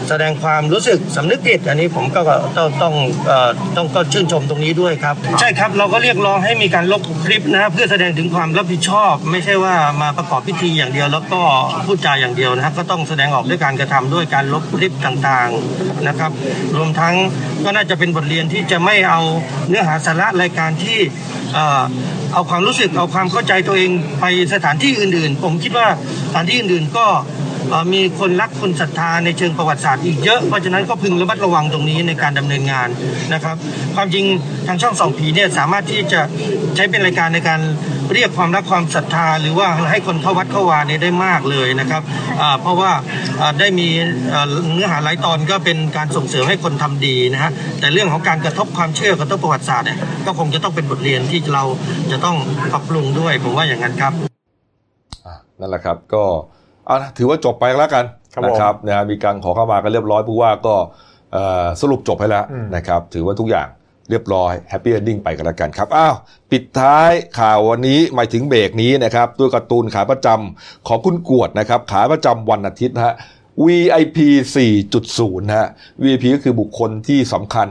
[0.09, 2.21] แสดงความรู้สึกสำนึกผิดอันนี้ผมก็
[2.57, 2.93] ต้องต้อง
[3.27, 11.41] เอ่อต้องก็ชื่นชมตรงนี้ด้วยครับ ใช่ครับเราก็เรียกร้องให้มีการลบคลิปนะครับเพื่อแสดงถึงความรับผิดชอบ ไม่ใช่ว่ามาประกอบพิธีอย่างเดียว แล้วก็
[11.85, 16.31] พูดจาอย่างเดียวนะครับก็ต้องแสดงออกด้วยการกระทำด้วยการลบคลิปต่างๆนะครับ
[16.77, 17.15] รวมทั้ง
[17.63, 19.21] ก็น่าจะเป็นบทเรียนที่จะไม่เอา
[19.69, 20.97] เนื้อหาสาระรายการที่
[21.53, 21.81] เอ่อ
[22.33, 23.91] เอาความรู้สึกเอาความเข้าใจตัวเอง
[24.21, 25.87] ไปสถานที่อื่นๆ ผมคิดว่า
[26.29, 27.05] สถานที่อื่นๆก็
[27.93, 32.87] มีคนรักคนศรัทธาในเชิงประวัติศาสตร์อีกเยอะ เพราะฉะนั้นก็พึงระมัดระวังตรงนี้ในการดำเนินงาน
[33.33, 33.55] นะครับ
[33.95, 34.25] ความจริง
[34.67, 36.21] ทางช่องสองผีเนี่ยสามารถที่จะ
[36.75, 37.59] ใช้เป็นรายการในการ
[38.13, 42.01] เรียกความรักความศรัทธา หรือว่าให้คนเข้าวัดเข้าวาเนี่ยได้มากเลยนะครับ
[42.61, 42.91] เพราะว่า
[43.59, 43.87] ได้มี
[44.73, 51.63] เนื้อหาหลายตอนก็เป็นการส่งเสริมให้คนทำดีนะฮะแต่เรื่องของการกระทบความเชื่อกระทบประวัติศาสตร์เนี่ยก็คงจะต้องเป็นบทเรียนที่เรา
[52.11, 52.37] จะต้อง
[52.71, 54.13] ปรับปรุงด้วยผมว่าอย่างนั้นครับ
[55.59, 56.23] นั่นแหละครับก็
[56.85, 60.75] เอานะถือว่าจบไปแล้วกันครับนะครับนะฮะมีการขอเข้ามากันเรียบร้อยผู้ว่าก็
[61.33, 63.67] เอ่อสรุปจบให้แล้วอืมนะครับ ถือว่าทุกอย่าง
[64.09, 66.15] เรียบร้อย happy ending ไปกันแล้วกันครับ อ้าว
[66.51, 73.15] ปิดท้ายข่าววันนี้หมายถึงเบรกนี้นะครับด้วยการ์ตูนขาประจำของคุณกวดนะครับ ขาประจำวันอาทิตย์นะฮะ
[73.65, 74.17] VIP
[74.77, 75.67] 4.0นะฮะ
[76.03, 77.67] VIP ก็คือบุคคลที่สำคัญ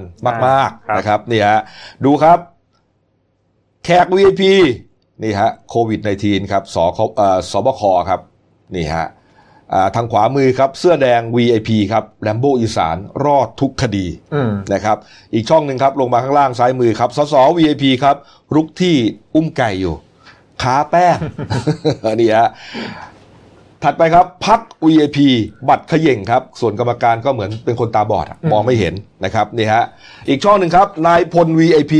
[0.46, 1.60] มากครับๆนะครับนี่ฮะ
[2.04, 2.38] ดูครับ
[3.84, 4.42] แขก VIP
[5.22, 8.20] นี่ฮะโควิด -19 ครับสคเอ่อสบคครับ
[8.76, 9.06] นี่ฮะ
[9.72, 14.96] อ่าทางขวามือครับเสื้อแดง VIP ครับแลมโบอีสานรอดทุกคดีอืมนะครับ
[15.34, 18.16] อีกช่องหนึ่งครับลงมาข้างล่างซ้ายมือครับสส VIP ครับ
[18.54, 18.96] รุกที่
[19.34, 19.94] อุ้มไก่อยู่
[20.62, 21.18] ขาแป้ง
[22.20, 22.48] นี่ฮะ
[23.82, 25.18] ถัดไปครับพัก VIP
[25.68, 28.94] บัตรเขย่งครับ ส่วนกรรมการก็เหมือนเป็นคนตาบอดอะอืมมองไม่เห็น
[29.24, 29.84] นะครับนี่ฮะ
[30.28, 31.94] อีกช่องหนึ่งครับ นายพล VIP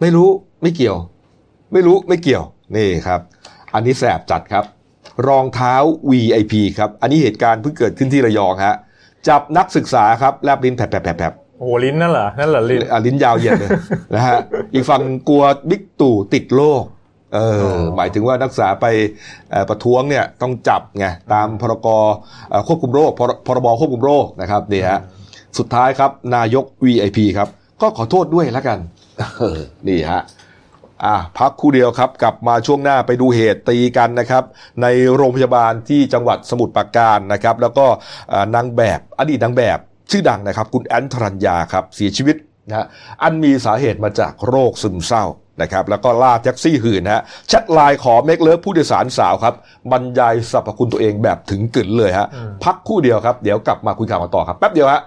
[0.00, 0.28] ไม่รู้
[0.62, 0.96] ไม่เกี่ยว
[1.72, 2.44] ไม่รู้ไม่เกี่ยว
[2.76, 3.20] นี่ครับ
[3.74, 4.64] อันนี้แสบจัดครับ
[5.28, 5.74] รองเท้า
[6.10, 8.76] VIP ครับ อันนี้เหตุการณ์เพิ่งเกิดขึ้นที่ระยองฮะ
[9.28, 13.70] จับนักศึกษาครับแลบลิ้นแผลบแผลบแผลบแผลบโอ้โหลิ้นนั่นเหรอ นั่นเหรอลิ้นอะลิ้นยาวเหยียดเลย
[14.14, 14.36] นะฮะ
[14.74, 16.82] อีกฝั่งกลัวบิ๊กตู่ติดโรค
[17.34, 18.86] เอออ๋อหมายถึงว่านักศึกษาไป
[19.50, 21.88] เอ่อประท้วงเนี่ยต้องจับไงตามพรก
[22.50, 24.98] เอ่อควบคุมโรคพรพรบควบคุมโรคนะครับนี่ฮะ
[25.58, 27.48] สุดท้ายครับนายก VIP ครับ
[27.82, 28.78] ก็ขอโทษด้วยแล้วกัน
[29.38, 29.58] เออ
[29.88, 30.22] นี่ฮะ
[31.06, 34.44] อะพักครู่เดียวครับ กลับมาช่วงหน้าไปดูเหตุตีกันนะครับ
[34.82, 37.86] ในโรงพยาบาลที่จังหวัดสมุทรปราการนะครับ แล้วก็
[38.32, 39.78] อ่านางแบบอดีตนางแบบ
[40.10, 42.36] ชื่อดังนะครับ คุณแอนทรัญญาครับเสียชีวิต
[42.68, 42.86] นะฮะ
[43.22, 45.24] อันมีสาเหตุมาจากโรคซึมเศร้า
[45.62, 49.54] นะครับแล้วก็ลากแท็กซี่หื่นนะฮะแชทไลน์ขอ make love ผู้โดยสารสาวครับ
[49.92, 55.02] บรรยายสรรพคุณตัวเองแบบถึงกึ๋นเลยฮะอืมพักครู่เดียวครับ เดี๋ยวกลับมาคุยข่าวกันต่อครับ แป๊บเดียวฮะ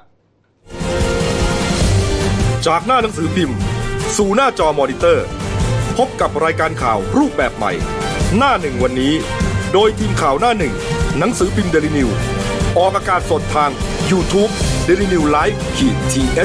[2.67, 3.57] จากหน้าหนังสือพิมพ์
[4.17, 5.25] สู่หน้าจอมอนิเตอร์
[5.97, 7.71] พบกับรายการข่าวรูปแบบใหม่
[8.37, 9.13] หน้าหนึ่งวันนี้
[9.73, 10.73] โดยทีมข่าวหน้าหนึ่ง
[11.17, 12.09] หนังสือพิมพ์เดลิวิว
[12.77, 13.71] ออกอากาศสดทาง
[14.11, 14.51] YouTube
[14.87, 16.37] d e l i n e w l i v e ขีดทีเ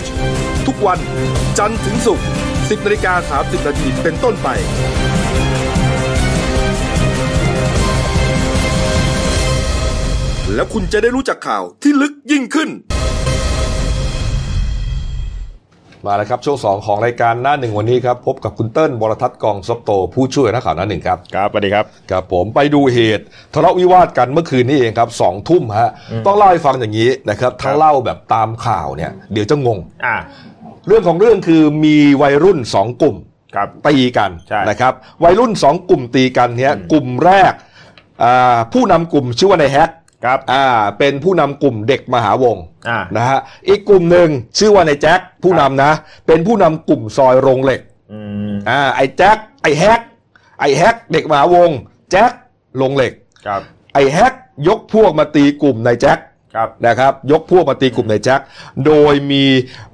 [0.66, 0.98] ทุกวัน
[1.58, 2.26] จันทร์ถึงศุกร์
[2.56, 4.48] 10นาฬิกา30นาทีเป็นต้นไป
[10.54, 12.70] แล้วคุณจะได้รู้จักข่าวที่ลึกยิ่งขึ้น
[16.06, 23.24] มาแล้วครับช่วงสองของรายการหน้าหนึ่งวันนี้ครับพบกับคุณเติ้ลวรทัศน์กองซบโต ผู้ช่วยนักข่าวหน้าหนึ่งครับครับสวัสดีครับครับผมไปดูเหตุ
[23.54, 25.90] ทะเลาะวิวาทกันเมื่อคืนนี้เองครับสองทุ่มฮะ
[26.26, 30.16] ต้องเล่าให้ฟังอย่างนี้นะครับถ้าเล่าแบบตามข่าวเนี่ยเดี๋ยวจะงงอ่า
[30.86, 33.16] เรื่องของเรื่องคือมีวัยรุ่นสองกลุ่ม
[33.54, 34.92] ครับตีกันใช่นะครับ
[35.24, 37.52] วัยรุ่นสองกลุ่มตีกันเนี่ยกลุ่มแรก
[38.22, 39.90] อ่าผู้นำกลุ่มชื่อว่านายแฮก
[40.24, 40.66] ครับอ่า
[40.98, 42.56] เป็นผู้นำกลุ่มเด็กมหาวง
[42.88, 45.92] อ่านะฮะอีกกลุ่มหนึ่งชื่อว่านายแจ็คผู้นำนะ
[46.26, 47.80] เป็นผู้นำกลุ่มซอยโรงเหล็ก
[48.12, 50.00] อืมอ่าไอ้แจ็คไอ้แฮก
[50.60, 51.70] ไอ้แฮกเด็กมหาวง
[52.10, 52.32] แจ็ค
[52.76, 53.12] โรงเหล็ก
[53.46, 53.62] ครับ
[53.94, 54.32] ไอ้แฮก
[54.68, 56.29] ยกพวกมาตีกลุ่มนายแจ็คครับ
[56.86, 58.40] นะครับยกพวกมาตีกลุ่มนายแจ็ค
[58.86, 59.44] โดยมี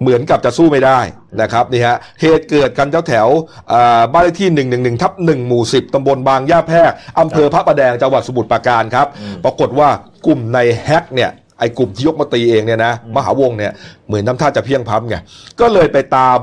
[0.00, 1.00] เหมือนกับจะสู้ไม่ได้
[1.42, 9.06] นะครับนี่ฮะเหตุเกิดกันแถวแถวๆอ่าบ้านเลขที่ 111ทับ1หมู่ 10ตำบลบางย่าแพรกอำเภอพระประแดงจังหวัดสมุทรปราการครับ
[9.44, 9.88] ปรากฏว่า
[10.26, 13.72] กลุ่มนายแฮกเนี่ยไอ้กลุ่มที่ยกมาตีเองเนี่ยนะมหาวงเนี่ย
[14.06, 15.16] เหมือนน้ำท่าจะเพียงพ้ำไง
[15.60, 16.38] ก็เลยไปตาม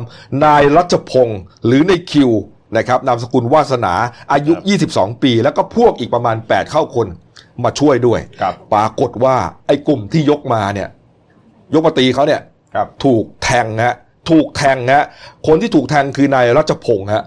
[0.45, 2.31] นายรัชพงศ์หรือในายคิว
[2.77, 3.93] นะครับนามสกุลวาสนา
[4.31, 4.53] อายุ
[4.89, 7.07] 22 ปี แล้วก็พวกอีกประมาณ 8 เข้าคน
[7.63, 9.35] มาช่วยด้วยครับปรากฏว่า
[9.67, 10.89] ไอ้กลุ่มที่ยกมาเนี่ย
[11.73, 12.41] ยกมาตีเขาเนี่ย
[12.75, 13.95] ครับถูกแทงฮะ
[14.29, 15.05] ถูกแทงฮะ
[15.47, 17.23] คนที่ถูกแทงคือนายรัชพงศ์ฮะ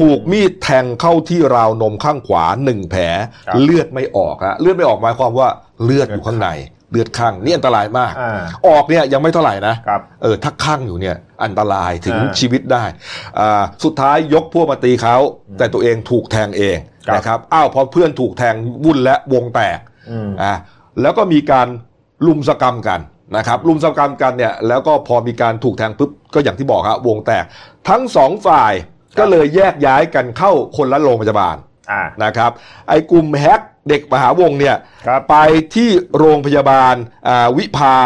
[0.00, 3.02] ถูกมีดแทงเข้าที่ราวนมข้างขวาหนึ่งแผล
[3.46, 5.48] ครับเลือดไม่ออกฮะเลือดไม่ออกหมายความว่า
[5.84, 6.48] เลือดอยู่ข้างใน
[6.90, 12.84] เลือดข้างนี่อันตรายมากอ่าออกเนี่ยยังไม่เท่าไหร่นะครับเออถ้าข้างอยู่เนี่ยอันตรายถึงอ่าชีวิตได้
[13.38, 15.16] อ่าสุดท้ายยกพวกมาตีเขา
[15.58, 19.78] แต่ตัวเองถูกแทงเองครับ นะครับอ้าวพอเพื่อนถูกแทงวุ่นและวงแตก
[20.10, 20.54] อืมอะ
[21.02, 21.68] แล้วก็มีการ
[22.26, 23.00] ลุมสกรรมกัน
[23.36, 27.44] นะครับลุมสกรรมกันเนี่ยแล้วก็พอมีการถูกแทงปุ๊บก็อย่างที่บอกครับวงแตก
[27.88, 28.72] ทั้งสองฝ่าย
[29.18, 31.56] ก็เลยแยกย้ายกันเข้าคนละโรงพยาบาล
[31.90, 32.50] อ่านะครับ
[32.88, 34.76] ไอ้กลุ่มแฮกเด็กมหาวงเนี่ย
[35.06, 35.36] ครับไป
[35.74, 36.94] ที่โรงพยาบาล
[37.28, 37.96] อ่าวิภา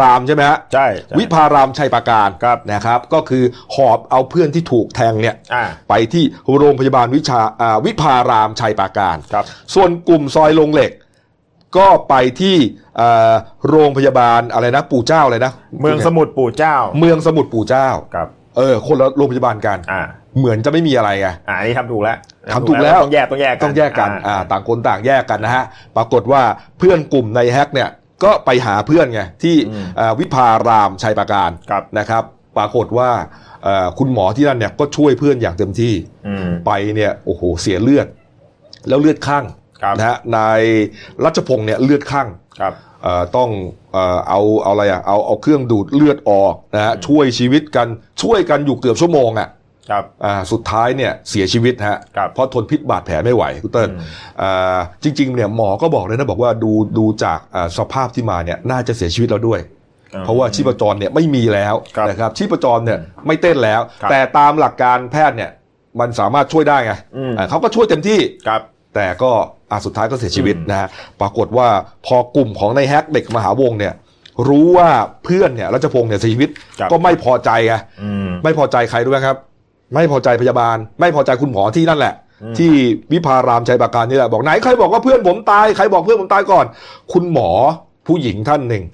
[0.00, 6.24] รามใช่ไหมฮะใช่ใช่วิภารามชัยปราการครับนะครับ ก็คือหอบเอาเพื่อนที่ถูกแทงเนี่ยอ่าไปที่
[6.58, 10.92] โรงพยาบาลวิชาอ่าวิภารามชัยปราการครับ ส่วนกลุ่มซอยโรงเหล็ก
[11.78, 12.56] ก็ไปที่
[12.96, 13.32] เอ่อ
[13.68, 20.02] โรงพยาบาลอะไรนะ ปู่เจ้าอะไรนะเมืองสมุทรปู่เจ้า เมืองสมุทรปู่เจ้าครับเออคนละโรงพยาบาลกันอ่า
[20.38, 22.16] เหมือนจะไม่มีอะไรไงอ่าอันนี่ทำถูกแล้ว
[22.54, 25.64] ทำถูกแล้วต้องแยกต้องแยกต้องแยกกันอ่าต่างคนต่างแยกกันนะฮะ
[25.96, 26.42] ปรากฏว่า
[26.78, 27.88] เพื่อนกลุ่มในแฮกเนี่ย
[28.24, 29.56] ก็ไปหาเพื่อนไงที่
[30.00, 32.24] อ่าวิภารามชัยประการครับนะครับ
[32.56, 33.10] ปรากฏว่า
[33.64, 35.94] เอ่อคุณหมอที่นั่นเนี่ยก็ช่วยเพื่อนอย่างเต็มที่
[36.26, 38.06] อืมไปเนี่ยโอ้โหเสียเลือด
[38.88, 39.44] แล้วเลือดข้าง
[39.82, 40.62] ครับนะฮะนาย
[41.24, 42.28] รัชพงศ์เนี่ยเลือดข้าง
[42.60, 43.50] ครับเอ่อต้อง
[43.92, 47.88] เอ่อเอาเอาอะไรอะเอาเอาเครื่องดูดเลือดออกนะฮะช่วยชีวิตกัน
[48.22, 49.48] ช่วยกันอยู่เกือบชั่วโมงอะ
[49.90, 54.00] ครับอ่าสุดท้ายเนี่ยเสียชีวิตฮะครับเพราะทนพิษบาดแผลไม่ไหวคุณเติ้ลอืม
[54.42, 59.60] อ่าจริงๆเนี่ยหมอก็บอกเลยนะบอกว่าดูดูจากอ่าสภาพที่มาเนี่ยน่าจะเสียชีวิตแล้วด้วย
[60.24, 65.50] เพราะว่าชีพจรเนี่ยไม่มีแล้วครับนะครับชีพจรเนี่ยไม่เต้นแล้วครับแต่ตามหลักการแพทย์เนี่ย
[66.00, 68.60] มันสามารถช่วยได้ไงอืมอ่าเขาก็ช่วยเต็มที่ครับ
[68.94, 69.30] แต่ก็
[69.70, 70.88] อะสุดท้ายก็เสียชีวิตอืมนะฮะ
[71.20, 71.68] ปรากฏว่า
[72.06, 73.94] พอกลุ่มของนายแฮกเด็กมหาวงเนี่ย
[74.48, 74.88] รู้ว่า
[75.24, 79.36] เพื่อนเนี่ยรัชพงศ์เนี่ยเสียชีวิตครับก็ไม่พอใจไงอืมไม่พอใจใครรู้ไหมครับ
[79.94, 82.70] ไม่พอใจพยาบาล ไม่พอใจคุณหมอที่นั่นแหละอืมที่
[83.12, 86.66] วิภารามชัยประการนี่แหละบอกไหนใครบอกว่าเพื่อนผมตายใครบอกเพื่อนผมตายก่อน
[87.12, 87.50] คุณหมอ
[88.06, 88.84] ผู้หญิงท่านหนึ่ง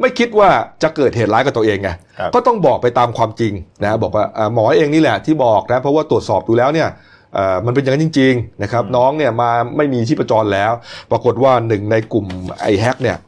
[0.00, 0.48] ไม่คิดว่า
[0.82, 3.52] จะเกิดเหตุร้ายกับตัวเองไงครับก็ต้องบอกไปตามความจริง
[3.82, 6.88] นะบอกว่าอ่าหมอเองนี่แหละที่บอกนะเพราะว่าตรวจสอบดูแล้วเนี่ย
[7.34, 10.72] เอ่อมันเป็นอย่างนั้นจริง ๆ นะครับ น้องเนี่ยมาไม่มีชีพจรแล้ว
[11.10, 12.26] ปรากฏว่าหนึ่งในกลุ่ม
[12.62, 13.18] ไอ้แฮกเนี่ย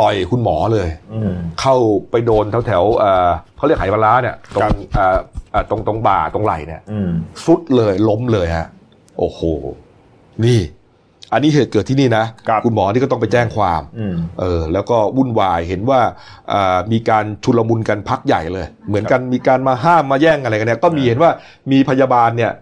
[0.00, 1.76] ต่อยคุณหมอเลยอืมเข้า
[2.10, 5.18] ไปโดนแถวแถวๆเอ่อเขาเรียกไหปลาร้าเนี่ยตรครังบเอ่อเอ่อ
[5.70, 7.10] ตรงตรงบ่าตรงไหล่เนี่ยอืม
[7.44, 8.66] สุดเลยล้มเลยฮะ
[9.18, 9.40] โอ้โห
[10.44, 10.60] นี่
[11.32, 16.00] อันนี้เหตุเกิดที่นี่นะครับณหมอนี่ก็ต้องไปแจ้งความอืมเออ แล้วก็วุ่นวายเห็นว่า
[16.52, 21.30] อ่ามีการชุลมุนกันพักใหญ่เลย เหมือนกันมีการมาห้ามมาแย่งอะไรกันเนี่ยก็มีเห็นว่า
[21.70, 22.52] มีพยาบาลเนี่ย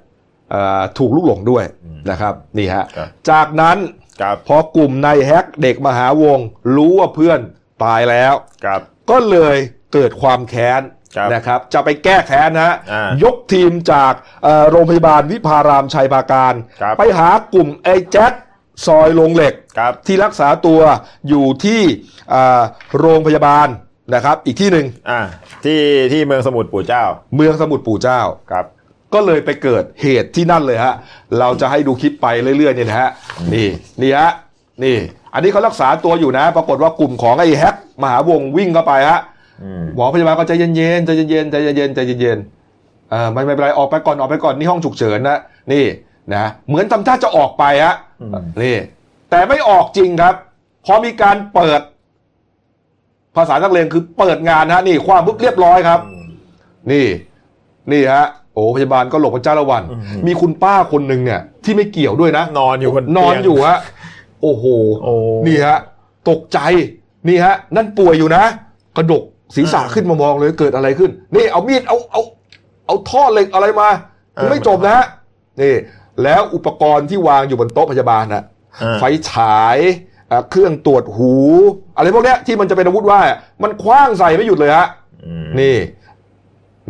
[0.54, 3.78] อ่าถูกลุกหลงด้วยอืมนะครับ นี่ฮะครับจากนั้น
[4.20, 6.38] ครับพอกลุ่มนายแฮกเด็กมหาวง
[6.76, 7.40] รู้ว่าเพื่อน
[7.84, 8.34] ตายแล้ว
[8.64, 8.80] ครับ
[9.10, 9.56] ก็เลย
[9.92, 10.97] เกิดความแค้นครับ
[11.34, 14.12] นะครับจะไปแก้แค้นนะฮะอ่ายกทีมจาก
[14.44, 18.32] เอ่อโรงพยาบาลวิพารามชัยปราการครับไปหากลุ่มไอ้แจ็ค
[18.86, 20.80] ซอยโรงเหล็กครับที่รักษาตัว
[21.28, 21.82] อยู่ที่
[22.34, 22.60] อ่า
[22.98, 23.68] โรงพยาบาล
[24.14, 25.20] นะครับ อีกที่หนึ่งอ่า
[25.64, 25.80] ที่
[26.12, 27.04] ที่เมืองสมุทรปู่เจ้า
[27.36, 28.66] เมืองสมุทรปู่เจ้าครับ
[29.14, 30.94] ก็เลยไปเกิดเหตุที่นั่นเลยฮะ
[31.38, 32.26] เราจะให้ดูคลิปไป
[32.58, 33.10] เรื่อยๆเนี่ยนะฮะ
[33.54, 33.68] นี่
[34.02, 34.30] นี่ฮะ
[34.84, 34.96] นี่
[35.34, 39.37] อันนี้เขารักษาตัวอยู่นะ ปรากฏว่ากลุ่มของไอ้แฮกมหาวงวิ่งเข้าไปฮะอืม
[39.96, 45.38] หมอพยาบาลก็ใจเย็นๆใจเย็นๆใจเย็นๆใจเย็นๆเออไม่ไม่เป็นไรออกไปก่อนออกไปก่อนนี่ห้องฉุกเฉินนะ
[45.72, 45.84] นี่
[46.34, 48.76] นะเหมือนทำท่าจะออกไปฮะอืมนี่
[49.30, 50.34] แต่ไม่ออกจริงครับ
[50.86, 51.80] พอมีการเปิด
[53.36, 56.00] ภาษานักเรียนคือเปิดงานฮะนี่ความปุ๊บเรียบร้อยครับ
[56.92, 57.06] นี่
[57.92, 63.78] นี่ฮะโอ้พยาบาลก็หลบพระเจ้าละวันอืมมีคุณป้าคนหนึ่งเนี่ย ที่ไม่เกี่ยวด้วยนะ นอนอยู่บนนอนเตีงอยู่ฮะ
[64.42, 64.64] โอ้โห
[65.02, 65.12] โอ้
[65.46, 65.78] นี่ฮะ
[66.28, 66.58] ตกใจ
[67.28, 68.42] นี่ฮะ นั่นป่วยอยู่นะ
[68.96, 69.24] กระดก
[69.56, 72.22] ศีรษะอ่าขึ้นมามองเลยเกิดอะไรขึ้น นี่เอามีดเอาเอา
[72.86, 73.88] เอาท่อเหล็กอะไรมา
[74.34, 75.06] เออไม่จบนะฮะ
[75.60, 75.74] นี่
[76.22, 78.42] แล้วอุปกรณ์ที่วางอยู่บนโต๊ะพยาบาลนะ
[78.82, 79.78] อ่าไฟฉาย
[80.30, 81.32] อะเครื่องตรวจหู
[81.96, 83.20] อะไรพวกเนี้ยที่มันจะเป็นอาวุธว่า
[83.62, 84.86] มันคว้างใส่ไม่หยุดเลยฮะ
[85.24, 85.76] อืมนี่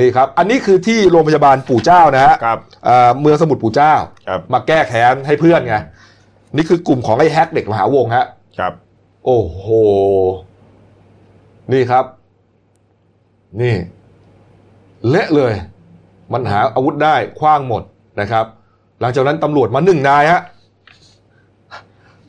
[0.01, 3.95] นี่ครับ อันนี้คือที่โรงพยาบาลปู่เจ้านะฮะครับอ่าเมืองสมุทรปู่เจ้า
[4.29, 5.77] ครับมาแก้แค้นให้เพื่อนไง
[6.57, 8.27] นี่คือกลุ่มของไอ้แฮกเด็กมหาวงฮะ
[8.59, 8.73] ครับ
[9.25, 9.65] โอ้โห
[11.73, 12.05] นี่ครับ
[13.63, 13.75] นี่
[15.09, 15.53] เละเลย
[16.33, 17.83] มันหาอาวุธได้คว้างหมด
[18.21, 18.45] นะครับ
[19.01, 20.43] หลังจากนั้นตำรวจมาหนึ่งนายฮะ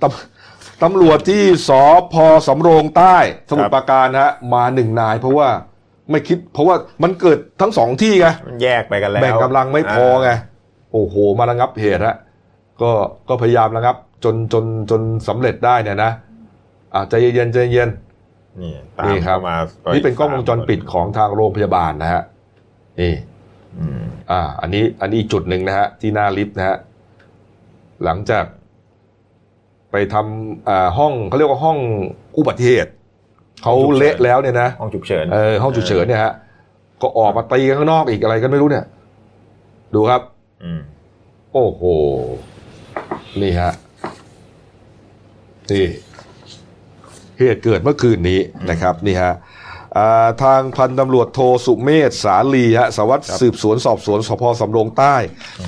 [0.02, 1.70] ตำตำรวจที่ส
[2.14, 2.16] พ
[2.48, 3.16] สำโรงใต้
[3.50, 5.50] สมุทรปราการฮะมาหนึ่งนาย เพราะว่า
[6.12, 10.30] ไม่คิด เพราะว่ามันเกิดทั้งสองที่ไงมันแยกไปกันแล้วแบ่งกำลังไม่พอไง
[10.94, 12.16] โอ้โห มาระงับเหตุฮะ
[12.82, 12.92] ก็
[13.30, 16.12] ก็พยายามระงับ จนจนจนสำเร็จได้เนี่ยนะ
[16.94, 17.90] อ่าใจเย็นๆใจเย็น
[18.62, 19.55] นี่ตามนี่ครับเข้ามา
[19.93, 22.22] นี่เป็นกล้องวงจรปิดของทางโรงพยาบาลนะฮะ
[22.99, 23.14] นี่
[23.80, 24.01] อืม
[24.32, 26.78] อ่า อันนี้ อันนี้อีกจุดหนึ่งนะฮะที่หน้าลิฟต์นะฮะ
[28.03, 28.45] หลังจาก
[29.91, 31.78] ไปทำอ่าห้องเขาเรียกว่าห้อง
[32.38, 32.91] อุบัติเหตุ
[33.64, 36.34] เขาเละแล้วเนี่ยนะห้องฉุกเฉินเออห้องฉุกเฉินเนี่ยฮะ
[37.01, 38.86] ก็ออกมาตีกันข้างนอกอีกอะไรกันไม่รู้เนี่ย
[39.93, 40.22] ดูครับ
[40.64, 40.82] อืม
[41.53, 41.84] โอ้โห
[43.41, 43.72] นี่ฮะ
[45.72, 45.86] นี่
[47.40, 49.34] เหตุเกิดเมื่อคืนนี้นะครับนี่ฮะ
[49.98, 55.16] อ่าทางพันตำรวจโทสุเมธสาลีฮะสารวัสดสืบสวนสอบสวนสพสำโรงใต้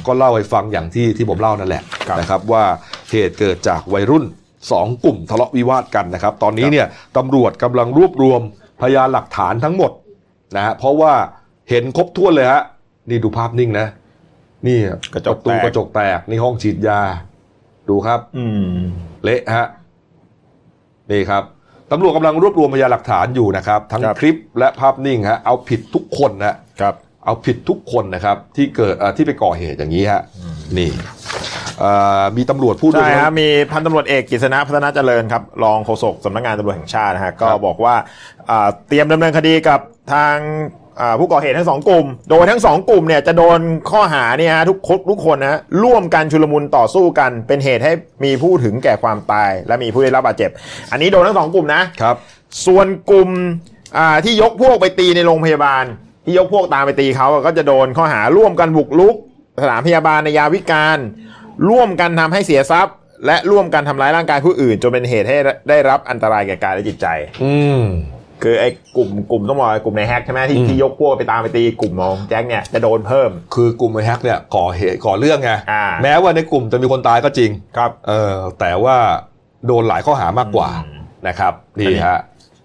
[0.07, 2.63] ก็เล่าให้ฟังอย่างที่ที่ผมเล่านั่นแหละครับนะครับว่า
[3.11, 4.25] เหตุเกิดจากวัยรุ่น
[4.71, 8.41] สองกลุ่มทะเลาะวิวาทกันนะครับ ตอนนี้เนี่ยตำรวจกำลังรวบรวม
[8.81, 9.91] พยานหลักฐานทั้งหมด
[10.55, 11.13] นะฮะเพราะว่า
[11.69, 12.61] เห็นครบถ้วนเลยฮะ
[13.09, 13.87] นี่ดูภาพนิ่งนะ
[14.67, 14.77] นี่
[15.13, 17.01] กระจกตูแตกกระจกแตกนี่ห้องฉีดยา
[17.89, 18.81] ดูครับ อืม
[19.23, 19.67] เละฮะ
[21.11, 21.43] นี่ครับ
[21.91, 30.21] ตำรวจกำลังรวบรวมพยานหลักฐานอยู่นะครับ ทั้งครับ คลิปและภาพนิ่งฮะเอาผิดทุกคนนะ ครับ เอาผิดทุกคนนะครับ ที่เกิดเอ่อที่ไปก่อเหตุอย่างนี้ฮะ
[30.77, 30.91] นี่
[32.37, 37.95] มีตำรวจพูดด้วยใช่ครับมีพันตำรวจเอกกฤษณะพัฒนาเจริญครับรองโฆษกสำนักงานตำรวจแห่งชาตินะฮะก็บอกว่า
[38.87, 39.79] เตรียมดำเนินคดีกับ
[40.13, 40.35] ทาง
[41.19, 43.59] ผู้ก่อเหตุทั้งสองกลุ่ม โดยทั้งสองกลุ่มเนี่ยจะโดน
[43.91, 44.77] ข้อหาเนี่ยฮะทุก
[45.09, 50.49] ทุกคนนะร่วมกันชุลมุนต่อสู้กัน เป็นเหตุให้มีผู้ถึงแก่ความตาย และมีผู้ได้รับบาดเจ็บ
[50.91, 52.15] อันนี้โดนทั้งสองกลุ่มนะครับ
[52.65, 53.29] ส่วนกลุ่ม
[54.25, 55.83] ที่ยกพวกไปตีในโรงพยาบาล
[56.25, 59.15] ที่ยกพวกตามไปตีเขาก็จะโดนข้อหาร่วมกันบุกลุก
[59.61, 60.97] สถานพยาบาลในยาวิการ
[61.69, 65.37] ร่วมกันทำให้เสียทรัพย์ และร่วมกันทำร้ายร่างกายผู้อื่นจนเป็นเหตุให้
[65.69, 67.07] ได้รับอันตรายแก่กายและจิตใจ
[67.43, 67.83] อืม
[68.43, 75.51] คือไอ้กลุ่มกลุ่มต้องบอกกลุ่มในแฮกใช่ไหมที่ที่ยกพวกไปตามไปตีกลุ่มของแจ็คเนี่ยจะโดนเพิ่ม คือกลุ่มในแฮกเนี่ยก่อเหตุก่อเรื่องไง
[76.03, 78.97] แม้ว่าในกลุ่มจะมีคนตายก็จริงครับเออแต่ว่า
[79.67, 80.69] โดนหลายข้อหามากกว่า
[81.27, 82.19] นะครับนี่ฮะ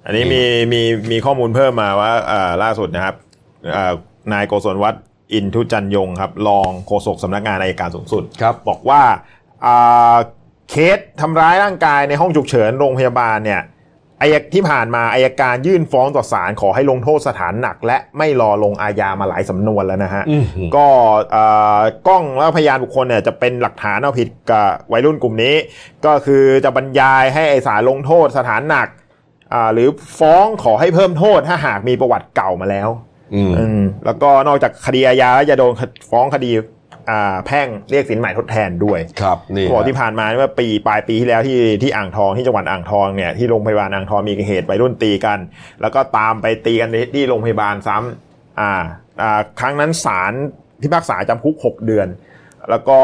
[0.04, 3.14] อันนี้มีมีมีข้อมูลเพิ่มมาว่าอ่าล่าสุดนะครับ
[3.76, 3.92] อ่า
[4.32, 5.02] นายโกศลวัฒน์
[5.32, 9.02] อินทุจันยงครับรองโฆษกสำนักงานอายการสูงสุดครับบอกว่า
[9.66, 10.16] อ่า
[10.70, 13.62] เคสทำร้ายร่างกายในห้องฉุกเฉินโรงพยาบาลเนี่ย
[14.20, 20.24] อายที่ผ่านมาอายการยื่นฟ้องต่อศาลขอให้ลงโทษสถานหนัก และไม่รอลงอาญามาหลายสำนวนแล้วนะฮะ
[20.76, 20.86] ก็
[22.08, 25.54] กล้องและพยานบุคคลเนี่ยจะเป็นหลักฐานเอาผิดกับวัยรุ่นกลุ่มนี้
[26.06, 28.88] ก็คือจะบรรยายให้ไอศาลลงโทษสถานหนัก
[29.72, 29.88] หรือ
[30.18, 32.88] ฟ้องขอให้เพิ่มโทษถ้าหากมีประวัติเก่ามาแล้ว
[34.04, 35.72] แล้วก็นอกจากคดีอาญาจะโดน
[36.10, 36.50] ฟ้องคดี
[37.46, 45.38] แพ่งเรียกสินใหม่ทดแทนด้วยครับนี่บอกที่ผ่านมาเมื่อปีปลายปีที่แล้วที่ที่อ่างทองที่จังหวัดอ่างทองเนี่ยที่โรงพยาบาลอ่างทองมีเหตุวัยรุ่นตีกัน
[45.80, 48.72] แล้วก็ตามไปตีกันที่โรงพยาบาลซ้ำอ่า
[49.22, 50.32] อ่าครั้งนั้นศาล
[50.82, 52.08] พิพากษาจำคุกหกเดือน
[52.70, 52.98] แล้วก็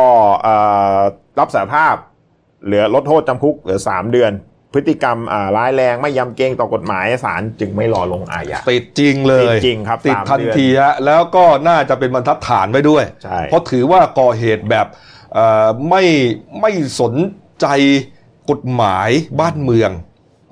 [1.39, 1.95] รับสารภาพ
[2.65, 4.33] เหลือลดโทษจำคุกเหลือสามเดือน
[4.75, 5.19] พฤติกรรม
[5.57, 13.05] ร้ายแรงไม่ยำเกรงต่อกฎหมายศาลจึงไม่รอลงอาญาติดจริงเลยติดจริงครับติดทันทีฮะแล้วก็น่าจะเป็นบรรทัดฐานไว้ด้วย
[13.45, 14.87] เพราะถือว่าก่อเหตุแบบ
[15.89, 16.03] ไม่
[16.61, 16.71] ไม่
[17.01, 17.15] สน
[17.61, 17.67] ใจ
[18.51, 19.09] กฎหมาย
[19.41, 19.91] บ้านเมือง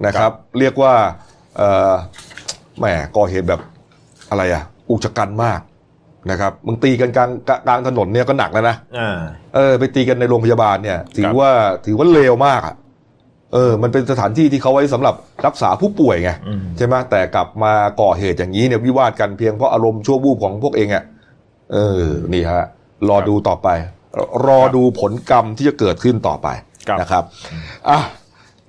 [0.07, 0.95] นะครับ เรียกว่า
[2.79, 2.85] แหม
[3.17, 3.61] ก่อเหตุแบบ
[4.31, 5.61] อะไรอะอุกชะกันมาก
[6.31, 7.31] นะครับมึงตีกันกลาง
[7.67, 8.77] กลางถนนเนี่ยก็หนักแล้วนะ
[9.55, 11.51] เออไปตีกันในโรงพยาบาลเนี่ย ถือว่า
[11.87, 12.75] ถือว่าเลวมากอะ
[13.53, 15.15] เออ มันเป็นสถานที่ที่เขาไว้สำหรับ
[15.47, 16.31] รักษาผู้ป่วยไง
[16.77, 21.05] ใช่ไหมแต่กลับมาก่อเหตุอย่างนี้เนี่ยวิวาทกันเพียงเพราะอารมณ์ชั่ววูบของพวกเองอะ
[21.73, 22.65] เออ นี่ฮะ
[23.09, 23.69] รอดูต่อไป
[24.47, 26.49] รอดูผลกรรมที่จะเกิดขึ้นต่อไป
[27.01, 27.25] นะครับ
[27.91, 28.01] อะ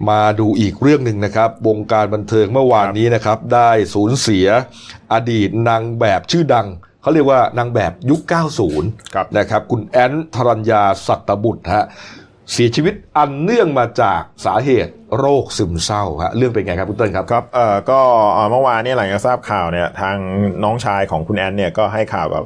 [0.09, 4.47] มาดูอีกเรื่องหนึ่งนะครับ วงการบันเทิงเมื่อวานนี้นะครับ ได้สูญเสีย
[5.13, 6.67] อดีตนางแบบชื่อดัง
[7.01, 8.21] เขาเรียกว่านางแบบยุค
[8.79, 11.85] 90 นะครับ คุณแอนทรัญญาสัตบุตรฮะ
[12.53, 17.99] เสียชีวิตอันเนื่องมาจากสาเหตุโรคซึมเศร้าฮะเรื่องเป็นไงครับคุณเติ้ลครับครับเอ่อก็
[18.51, 20.17] เมื่อวานนี้หลังจากทราบข่าวเนี่ยทาง
[20.63, 22.43] น้องชายของคุณแอนเนี่ยก็ให้ข่าวกับ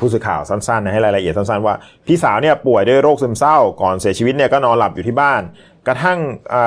[0.00, 1.74] ผู้สื่อข่าวสั้นๆ ให้รายละเอียดสั้นๆ ว่า
[2.06, 5.42] พี่สาวเนี่ยป่วยด้วยโรคซึมเศร้า ก่อนเสียชีวิตเนี่ยก็นอนหลับอยู่ที่บ้าน
[5.86, 6.18] กระทั่ง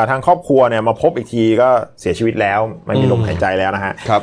[0.10, 1.70] ทางครอบครัวเนี่ยมาพบอีกทีก็
[2.02, 4.22] เสียชีวิตแล้วไม่มีลมหายใจแล้วนะฮะครับ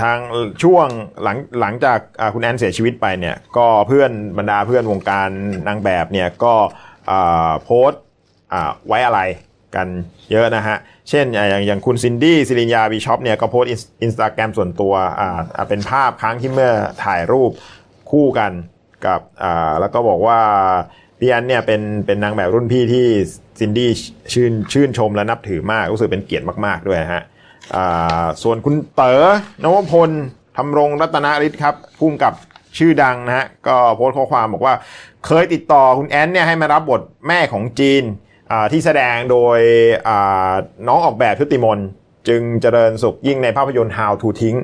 [0.00, 0.18] ทาง
[0.62, 0.86] ช่วง
[1.22, 1.98] หลังหลังจาก
[2.34, 5.28] คุณแอนเสียชีวิตไปเนี่ยก็เพื่อนบรรดาเพื่อนวงการ
[5.68, 6.54] นางแบบเนี่ยก็
[7.64, 8.02] โพสต์
[8.86, 9.20] ไว้อาลัย
[9.76, 9.88] กัน
[10.32, 10.76] เยอะนะฮะ
[11.08, 13.70] เช่นอย่างอย่างคุณซินดี้สิรินยาบิชอพเนี่ยก็โพสต์
[14.02, 16.72] อินสตาแกรมส่วนตัวอ่าเป็นภาพครั้งที่เมื่อ
[17.04, 17.50] ถ่ายรูป
[18.10, 18.52] คู่กัน
[19.06, 20.40] กับอ่าแล้วก็บอกว่า
[21.18, 23.06] พี่แอนเนี่ยเป็นเป็นนางแบบรุ่นพี่ที่
[23.60, 23.90] ซินดี้
[24.32, 27.22] ชื่นชื่นชมและนับถือมากรู้สึกเป็นเกียรติมาก ๆ ด้วยฮะ
[27.74, 29.24] อ่าส่วนคุณเต๋อ
[29.62, 30.10] นวพล
[30.56, 32.34] ทำรงรัตนฤทธิ์ครับพุ่มกับ
[32.78, 34.74] ชื่อดังนะฮะก็โพสต์ข้อความบอกว่า
[35.26, 38.04] เคยติดต่อคุณแอนเนี่ยให้มารับบทแม่ของจีน
[38.72, 39.58] ที่แสดงโดย
[40.86, 41.78] น้องออกแบบชุติมน
[42.28, 44.56] จึงเจริญสุขยิ่งในภาพยนตร์ How to ทิ้ง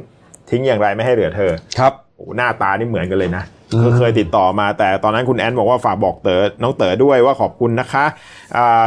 [0.50, 3.44] ทิ้งอย่างไรไม่ให้เหลือเธอ ครับโอ้หน้าตานี่เหมือนกันเลยนะ
[3.84, 8.04] ก็เคยติดต่อมาแต่ตอนนั้นคุณแอนบอกว่าฝากบอกเต๋อน้องเต๋อด้วยว่าขอบคุณนะคะ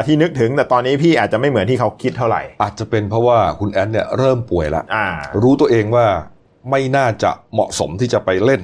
[0.05, 4.83] ที่นึกถึงแต่ตอนนี้พี่อาจจะไม่เหมือนที่เขาคิดเท่าไหร่ อาจจะเป็นเพราะว่าคุณแอนเนี่ยเริ่มป่วยแล้ว
[5.41, 6.05] รู้ตัวเองว่า
[6.69, 8.61] ไม่น่าจะเหมาะสมที่จะไปเล่น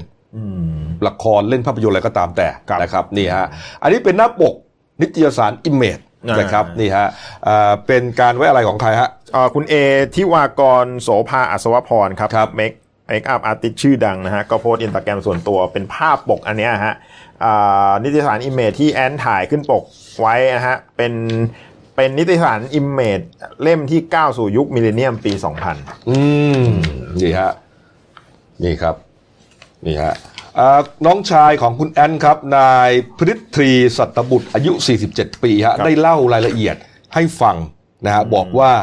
[1.07, 2.49] ละครเล่นภาพยนตร์อะไรก็ตามแต่
[2.81, 3.47] นะครับนี่ฮะ
[3.81, 4.53] อันนี้เป็นหน้าปก
[5.01, 5.99] นิตยสาร Image
[6.39, 7.07] นะครับนี่ฮะ
[7.88, 9.09] เป็นการไว้อาลัยของใครฮะ
[9.55, 9.73] คุณเอ
[10.15, 12.71] ทิวากรโสภาอัศวพรครับรบเมค
[13.07, 16.93] makeup artist ชื่อดังนะฮะก็โพสต์อินสตาแกรมส่วนตัวเป็นภาพปกอันนี้ฮะ
[18.03, 19.83] นิตยสาร Image ที่แอนถ่ายขึ้นปก
[20.19, 21.13] ไว้นะฮะเป็น
[21.95, 23.19] เป็นนิตยสาร Image
[23.63, 25.31] เล่มที่ก้าวสู่ยุค millennium ปี
[25.71, 26.17] 2000 อื
[26.59, 26.63] ม
[27.21, 27.51] นี่ฮะ
[28.63, 28.95] นี่ครับ
[29.86, 30.15] นี่ฮะ
[31.05, 34.71] น้องชายของคุณแอนครับ นายพฤทรีสัตบุตรอายุ
[35.07, 36.75] 47 ปีฮะได้เล่ารายละเอียด
[37.13, 37.57] ให้ฟัง
[38.05, 38.73] นะฮะบอกว่า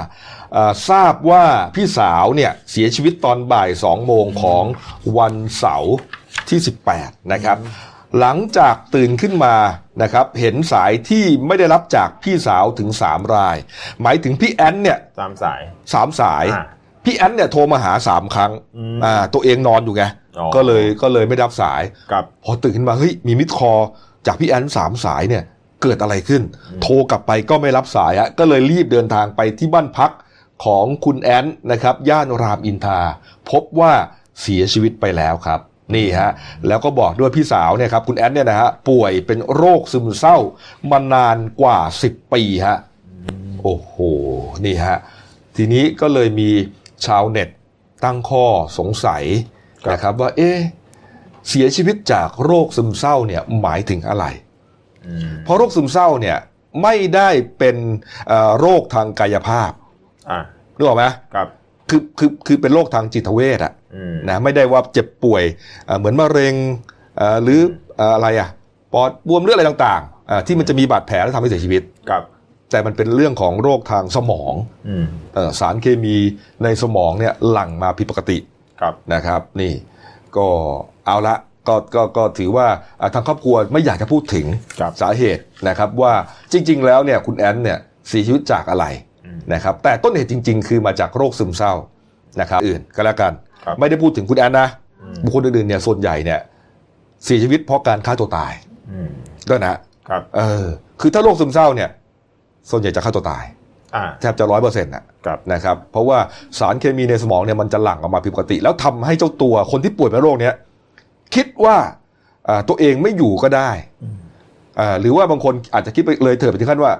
[0.90, 4.64] ทราบว่าพี่สาวเนี่ยเสียชีวิตตอนบ่าย 2 โมงของ
[5.18, 5.94] วันเสาร์
[6.48, 6.58] ที่
[6.96, 7.58] 18 นะครับ
[8.20, 9.56] หลังจากตื่นขึ้นมา
[10.02, 13.56] นะครับเห็นสายที่ไม่ได้รับจากพี่สาวถึงสามราย
[14.02, 15.60] หมายถึงพี่แอนเนี่ยตามสาย
[15.92, 16.64] สามสายอ่า
[17.04, 20.23] พี่แอนเนี่ยโทรมาหาสามครั้งอืมอ่าตัวเองนอนอยู่ไงอ๋อ
[20.56, 21.82] ก็เลยก็เลยไม่รับสาย
[22.12, 23.72] กับพอตื่นขึ้นมาเฮ้ยมีมิดคอ
[24.26, 25.44] จากพี่แอนสามสายเนี่ย
[25.82, 26.42] เกิดอะไรขึ้น
[26.82, 30.10] โทรกลับไปก็ไม่รับสายฮะก็เลยรีบเดินทางไปที่บ้านพัก
[30.64, 33.00] ของคุณแอนนะครับย่านรามอินทรา
[33.50, 33.92] พบว่า
[34.40, 35.60] เสียชีวิตไปแล้วครับ
[35.94, 36.30] นี่ฮะ
[36.68, 40.38] แล้วก็บอกด้วยพี่สาวเนี่ยครับคุณแอนเนี่ยนะฮะป่วยเป็นโรคซึมเศร้า
[40.90, 41.78] มานานกว่า
[42.08, 42.78] 10 ปีฮะ
[43.62, 43.94] โอ้โห
[44.64, 44.98] นี่ฮะ
[45.56, 46.50] ทีนี้ก็เลยมี
[47.06, 47.48] ชาวเน็ต
[48.04, 48.46] ตั้งข้อ
[48.78, 49.24] สงสัย
[49.92, 50.58] นะครับว่าเอ๊ะ
[51.48, 54.24] เสียชีวิตจากโรคซึมเศร้าเนี่ยหมายถึงอะไร
[55.06, 56.38] อืมเพราะโรคซึมเศร้าเนี่ย
[56.82, 57.76] ไม่ได้เป็น
[58.28, 59.70] เอ่อโรคทางกายภาพ
[60.30, 60.40] อ่า
[60.76, 61.04] นึกออกไหม
[61.34, 61.48] กับ
[61.90, 65.42] คือคือคือเป็นโรคทางจิตเวชอะอืมนะไม่ได้ว่าเจ็บป่วย
[65.86, 66.54] เอ่อเหมือนมะเร็ง
[67.16, 67.60] เอ่อหรือ
[67.96, 68.48] เอ่ออะไรอะ
[68.92, 72.22] ปอดบวมเลือดอะไรต่างๆอ่าที่มันจะมีบาดแผลแล้วทำให้เสียชีวิตกับ
[72.70, 74.54] แต่มันเป็นเรื่องของโรคทางสมอง
[74.88, 76.16] อืมเอ่อสารเคมี
[76.62, 78.38] ในสมองเนี่ยหลั่งมาผิดปกติ
[78.82, 79.72] กับนะครับ นี่
[80.36, 80.48] ก็
[81.06, 81.36] เอาละ
[81.68, 82.66] ก็ก็ก็ถือว่า
[83.00, 84.46] อ่าทางครอบครัวไม่อยากจะพูดถึง
[84.80, 86.12] กับสาเหตุนะครับว่า
[86.52, 88.84] จริง ๆ แล้วเนี่ยคุณแอนเนี่ยเสียชีวิตจากอะไร
[89.24, 91.72] อืมนะครับแต่ต้นเหตุจริง ๆ คือมาจากโรคซึมเศร้า
[92.40, 93.32] นะครับอื่นก็แล้วกัน
[93.64, 94.68] ครับไม่ได้พูดถึงคุณแอนนะ
[95.02, 96.40] อืมบุคคลอื่นๆเนี่ยส่วนใหญ่เนี่ย
[97.24, 98.52] เสียชีวิตเพราะการฆ่าตัวตาย
[98.90, 99.10] อืม
[99.48, 99.74] ด้วยนะ
[100.08, 100.66] ครับเออ
[101.00, 101.90] คือถ้าโรคซึมเศร้าเนี่ย
[102.70, 103.63] ส่วนใหญ่จะฆ่าตัวตายอ่า
[104.20, 106.18] แทบจะร้อยเปอร์เซ็นต์นะครับนะครับเพราะว่า
[106.58, 110.54] สารเคมีในสมองเนี่ยมันจะหลั่งออกมาผิดปกติ แล้วทำให้เจ้าตัวคนที่ป่วยเป็นโรคเนี้ย
[111.34, 111.76] คิดว่า
[112.48, 113.70] อ่าตัวเองไม่อยู่ก็ได้
[114.80, 116.92] อ่าหรือว่าบางคนอาจจะคิดไปเลยเถิดไปถึงขั้นว่า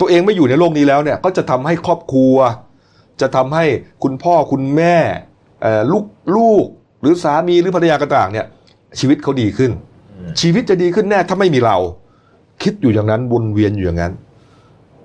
[0.00, 2.36] ตัวเองไม่อยู่ในโลกนี้แล้วเนี่ยก็จะทำให้ครอบครัว
[3.20, 3.64] จะทำให้
[4.02, 4.96] คุณพ่อคุณแม่
[5.62, 6.04] เอ่อลูก
[6.36, 6.64] ลูก
[7.00, 8.46] หรือสามีหรือภรรยาต่างๆเนี่ย
[9.00, 9.70] ชีวิตเขาดีขึ้น
[10.16, 11.76] อืมชีวิตจะดีขึ้นแน่ถ้าไม่มีเรา
[12.62, 14.12] คิดอยู่อย่างนั้นวนเวียนอยู่อย่างนั้น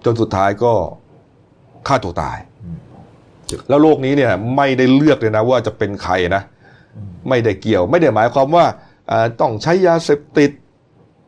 [0.05, 0.73] จนสุดท้ายก็
[1.87, 2.37] ฆ่าตัวตาย
[3.69, 6.43] แล้วโลกนี้เนี่ยไม่ได้เลือกเลยนะว่าจะเป็นใครนะ
[7.29, 8.65] ไม่ได้เกี่ยว ไม่ได้หมายความว่า
[9.11, 10.51] อ่าต้องใช้ยาเสพติด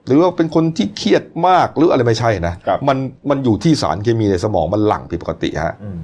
[0.08, 2.98] หรือว่าเป็นคนที่เครียดมากหรืออะไรไม่ใช่นะครับมัน
[3.30, 5.98] มันอยู่ที่สารเคมีในสมองมันหลั่งผิดปกติฮะอืม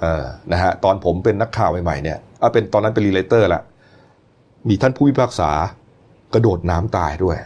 [0.00, 3.62] เออนะฮะตอนผมเป็นนักข่าวใหม่ๆเนี่ยอะเป็นตอนนั้นเป็น rewriter ละ
[4.68, 5.50] มีท่านผู้พิพากษา
[6.34, 7.36] กระโดดน้ำตายด้วย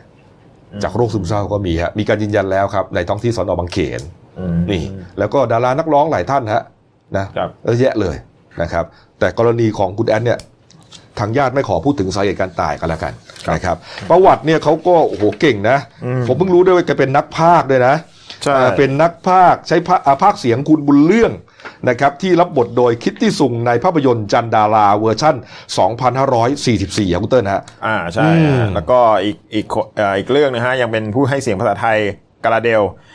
[0.83, 4.22] จากโรคซึมเศร้าก็มีฮะมีการยืนยันแล้วครับ ในท้องที่สอนอบางเขนอืม
[4.71, 4.83] นี่
[5.19, 6.63] แล้วก็ดารานักร้องหลายท่านฮะ
[7.17, 8.17] นะครับเยอะแยะเลย
[8.63, 8.85] นะครับ
[9.19, 10.39] แต่กรณีของคุณแอนเนี่ย
[11.19, 13.13] ทางญาติไม่ขอพูดถึงสาเหตุการตายกันแล้วกัน
[13.55, 13.77] นะครับ
[14.11, 17.95] ประวัติเนี่ยเขาก็โอ้โหเก่งนะอืมผมเพิ่งรู้ด้วยว่าแกเป็นนักพากย์ด้วยนะ
[18.43, 21.33] ใช่เอ่อเป็นนักพากย์ใช้พาอ่าพากย์เสียงคุณบุญเรื่อง
[21.89, 25.37] นะครับที่รับบทโดยคิตตี้ซุงในภาพยนตร์จันดาราเวอร์ชั่น
[26.03, 31.99] 2544ครับคุณเติ้ลฮะอ่าใช่อืมฮะแล้วก็อีกอีกคนเอ่ออีกเรื่องนะฮะยังเป็นผู้ให้เสียงภาษาไทย
[32.45, 33.12] กาลาเดลอ่า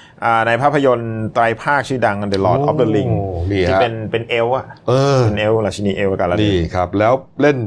[0.47, 7.57] ในภาพยนตร์ไตรภาคชื่อดัง The Lord of the Ring โอ้นี่ที่ฮะเป็นเป็นเอลอะเออเป็นเอลราชินีเอลกาลาเดลนี่ครับ แล้วเล่น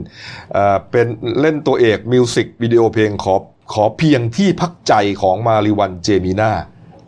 [0.53, 1.07] เอ่อเป็น
[1.41, 3.35] เล่นตัวเอกมิวสิกวิดีโอเพลงขอ
[3.73, 6.51] ขอเพียงที่พักใจของมาริวันเจมีนา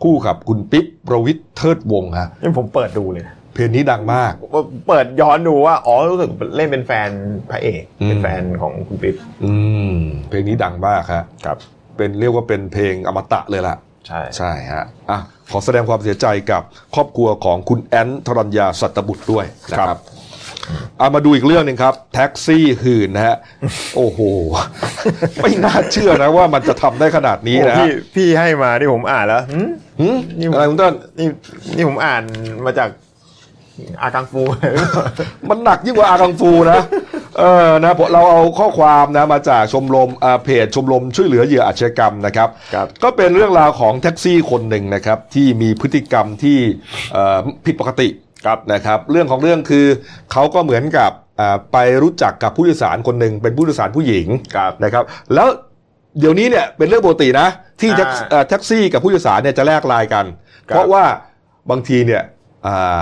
[0.03, 3.25] คู่กับคุณปิ๊บประวิทย์เทิดวงศ์ฮะนี่ผมเปิดดูเลย
[3.55, 4.33] เพลงนี้ดังมาก
[4.87, 7.09] เปิดย้อนดูว่า อ๋อ รู้สึกเล่นเป็นแฟน
[7.49, 9.15] พระเอกอืมเป็นแฟนของคุณปิ๊บ
[9.45, 9.53] อื
[9.93, 9.95] ม
[10.29, 11.57] เพลงนี้ดังมากฮะครับ
[11.97, 13.75] เป็นเรียกว่าเป็นเพลงอมตะเลยล่ะ
[14.07, 15.19] ใช่ใช่ฮะอะ
[15.51, 16.63] ขอแสดงความเสียใจกับ
[16.95, 19.99] ครอบครัวของคุณแอนทรัญญาสัตบุตรด้วยนะครับ
[20.99, 23.37] เอามาดูอีกเรื่องหนึ่งครับ แท็กซี่หื่นนะฮะ
[23.95, 24.19] โอ้โห
[25.41, 31.27] ไม่น่าเชื่อนะว่ามันจะทำได้ขนาดนี้โอ้นะฮะพี่พี่ให้มาที่ผมอ่านแล้วหืมหืมนี่อะไรคุณต้นนี่
[31.75, 32.23] นี่ผมอ่าน
[32.65, 32.89] มาจาก
[34.01, 34.41] อากังฟู
[35.49, 36.79] มันหนักยิ่งกว่าอากังฟูนะ
[37.37, 46.57] เออนะผมเราเอาข้อความนะมาจากชมรมอ่าเพจชมรมช่วยเหลือเหยื่ออาชญากรรมนะครับครับ ก็เป็นเรื่องราวของแท็กซี่คนหนึ่งนะครับ ที่มีพฤติกรรมที่
[47.13, 48.07] เอ่อผิดปกติ
[48.45, 49.85] ครับนะครับ เรื่องของเรื่องคือ
[50.31, 55.03] เขาก็เหมือนกับอ่าไปรู้จักกับผู้โดยสารคนหนึ่งเป็นผู้โดยสารผู้หญิงครับนะครับ
[55.33, 55.47] แล้ว
[56.19, 57.47] เดี๋ยวนี้เนี่ยเป็นเรื่องปกตินะ
[57.81, 60.25] ที่แท็กอ่าเอ่อแท็กซี่กับผู้โดยสารเนี่ยจะแลกไลน์กัน
[60.69, 61.03] ครับเพราะว่า
[61.69, 62.21] บางทีเนี่ย
[62.67, 63.01] อ่า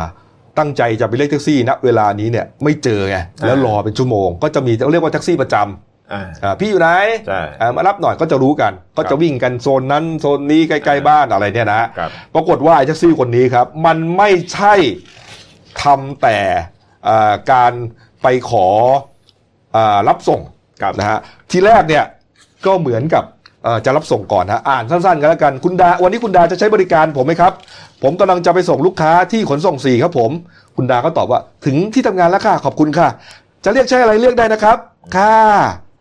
[0.57, 6.89] ตั้งใจจะไปเรียกแท็กซี่ณเวลานี้เนี่ยไม่เจอไงแล้วรอเป็นชั่วโมง ก็จะมีเรียกว่าแท็กซี่ประจำอ่าอ่าพี่อยู่ไหน
[7.27, 14.73] ใช่อ่ามารับหน่อยก็จะรู้กัน ก็ครัจะบวิ่งกันโซนนั้นโซนนี้ใกล้ๆบ้านอะไรเนี่ยนะครับปรากฏว่าไอ้แท็กซี่คนนี้ครับ มันไม่ใช่
[15.83, 16.37] ทำแต่
[17.07, 17.73] อ่าการ
[18.21, 18.67] ไปขอ
[19.75, 20.41] อารับส่ง
[20.81, 21.19] ครับนะฮะ
[21.51, 22.03] ทีแรกเนี่ย
[22.65, 23.23] ก็เหมือนกับ
[23.63, 27.53] เอ่อจะรับส่งก่อนฮะอ่านสั้นๆกันแล้วกันคุณดาวันนี้คุณดาจะใช้บริการผมไหมครับ
[28.03, 30.31] ผมกำลังจะไปส่งลูกค้าที่ขนส่งสี่ครับผม
[30.75, 33.07] คุณดาก็ตอบว่า ถึงที่ทำงานแล้วค่ะขอบคุณค่ะ
[33.63, 34.77] จะเรียกใช้อะไรเรียกได้นะครับ
[35.17, 35.37] ค่ะ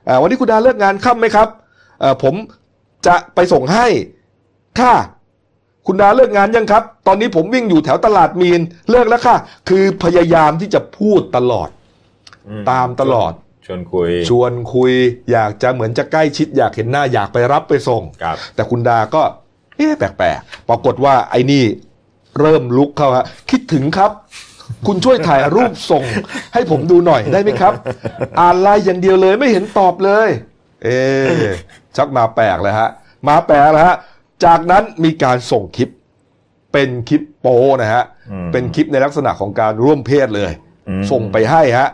[0.09, 1.49] อ่าวันนี้คุณดาเลิกงานค่ำไหมครับ
[2.01, 2.35] เอ่อผม
[3.07, 3.87] จะไปส่งให้
[4.81, 4.95] ค่ะ
[5.87, 9.37] คุณดาเลิกงานยังครับ ตอนนี้ผมวิ่งอยู่แถวตลาดมีนเลิกแล้วค่ะ
[9.69, 11.69] คือพยายามที่จะพูดตลอด
[12.49, 13.33] อืมตามตลอด
[13.67, 14.93] ชวนคุย ชวนคุย
[15.33, 19.23] อยากจะเหมือนจะใกล้ชิดอยากเห็นหน้าอยากไปรับไปส่งครับแต่คุณดาก็
[19.77, 21.65] เอ๊ะแปลกๆ ปรากฏว่าไอ้นี่
[22.39, 24.11] เริ่มลุกเข้าฮะคิดถึงครับ
[24.87, 26.05] คุณช่วยถ่ายรูปส่ง
[26.55, 27.73] ให้ผมดูหน่อยได้ไหมครับ
[28.41, 30.29] อ่านไลน์อย่างเดียวเลยไม่เห็นตอบเลย
[30.83, 31.55] เอ๊ะ
[31.97, 32.89] ชักมาแปลกเลยฮะ
[33.29, 33.97] มาแปลกแล้วฮะ
[34.45, 35.89] จากนั้นมีการส่งคลิป
[36.73, 40.51] เป็นคลิปโป้นะฮะอืมเป็นคลิปในลักษณะของการร่วมเพศเลย
[40.89, 41.89] อืมส่งไปให้ฮะ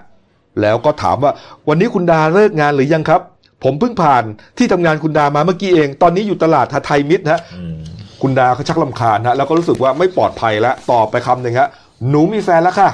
[0.60, 1.32] แล้วก็ถามว่า
[1.68, 3.20] วันนี้คุณดาเลิกงานหรือยังครับ
[3.64, 4.24] ผมเพิ่งผ่าน
[4.58, 7.76] ที่ทำงานคุณดามาเมื่อกี้เอง ตอนนี้อยู่ตลาดไทยมิตรฮะอืม
[8.22, 11.68] คุณดาเขาชักลำคาญฮะแล้วก็รู้สึกว่าไม่ปลอดภัยแล้วตอบไปคำหนึ่งฮะ
[12.08, 12.88] หนูมีแฟนแล้วค่ะ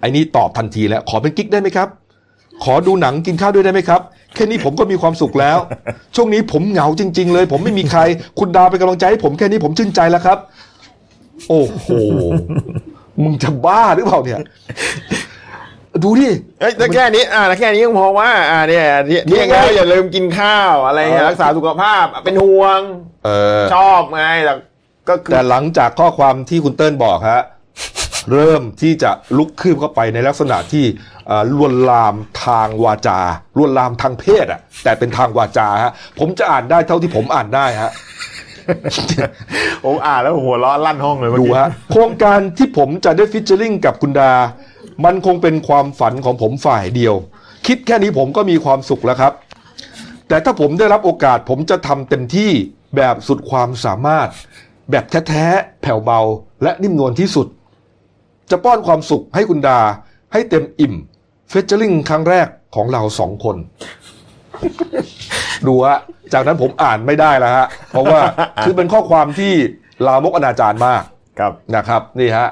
[0.00, 1.88] ไอ้นี่ตอบทันทีแล้ว ขอเป็นกิ๊กได้ไหมครับ
[2.64, 4.00] ขอดูหนังกินข้าวด้วยได้ไหมครับ
[4.34, 5.58] แค่นี้ผมก็มีความสุขแล้ว
[6.16, 8.00] ช่วงนี้ผมเหงาจริง ๆ เลย ผมไม่มีใคร
[8.38, 10.38] คุณดาเป็นกำลังใจให้ผมแค่นี้ผมชื่นใจแล้วครับ
[11.48, 11.88] โอ้โห
[13.22, 14.40] มึงจะบ้าหรือเปล่าเนี่ย
[16.02, 16.28] ดูดิ
[16.60, 22.80] เอ้ยแต่แค่นี้ อ่าแต่แค่นี้ยังพอว่า อ่าเนี่ยที่ที่นี่ไงแล้วอย่าลืมกินข้าวอะไรเงี้ยรักษาสุขภาพเป็นห่วง
[23.24, 23.28] เอ
[23.60, 24.54] อชอบไงแต่
[25.08, 27.42] ก็คือแต่หลังจากข้อความที่คุณเติ้ลบอกฮะ
[28.32, 30.84] เริ่มที่จะลุกคืบเข้าไปในลักษณะที่
[31.26, 32.14] เอ่อลวนลาม
[32.44, 33.20] ทางวาจา
[33.58, 37.92] ลวนลามทางเพศอะ แต่เป็นทางวาจาฮะผมจะอ่านได้เท่าที่ผมอ่านได้ฮะ
[39.84, 44.32] ผมอ่านแล้วหัวเราะลั่นห้องเลยเมื่อดูกี้ฮะโครงการที่ผมจะได้ฟิชเชอริงกับคุณดา
[45.04, 47.14] มันคงเป็นความฝันของผมฝ่ายเดียว
[47.66, 49.32] คิดแค่นี้ผมก็มีความสุขแล้วครับ
[50.28, 52.52] แต่ถ้าผมได้รับโอกาสผมจะทำเต็มที่
[52.96, 54.28] แบบสุดความสามารถ
[54.90, 56.20] แบบแท้ๆแผ่วเบา
[56.62, 57.46] และนิ่มนวลที่สุด
[58.50, 59.80] จะป้อนความสุขให้คุณดา
[60.32, 60.94] ให้เต็มอิ่ม
[61.48, 63.56] เฟเจอริงครั้งแรกของเราสองคน
[65.66, 65.98] ดูฮะ
[66.32, 68.20] จากนั้นผมอ่านไม่ได้แล้วฮะเพราะว่า
[68.62, 69.52] คือเป็นข้อความที่
[70.06, 71.02] ลามกอนาจารมาก
[71.38, 72.48] ครับนะครับ นี่ฮะ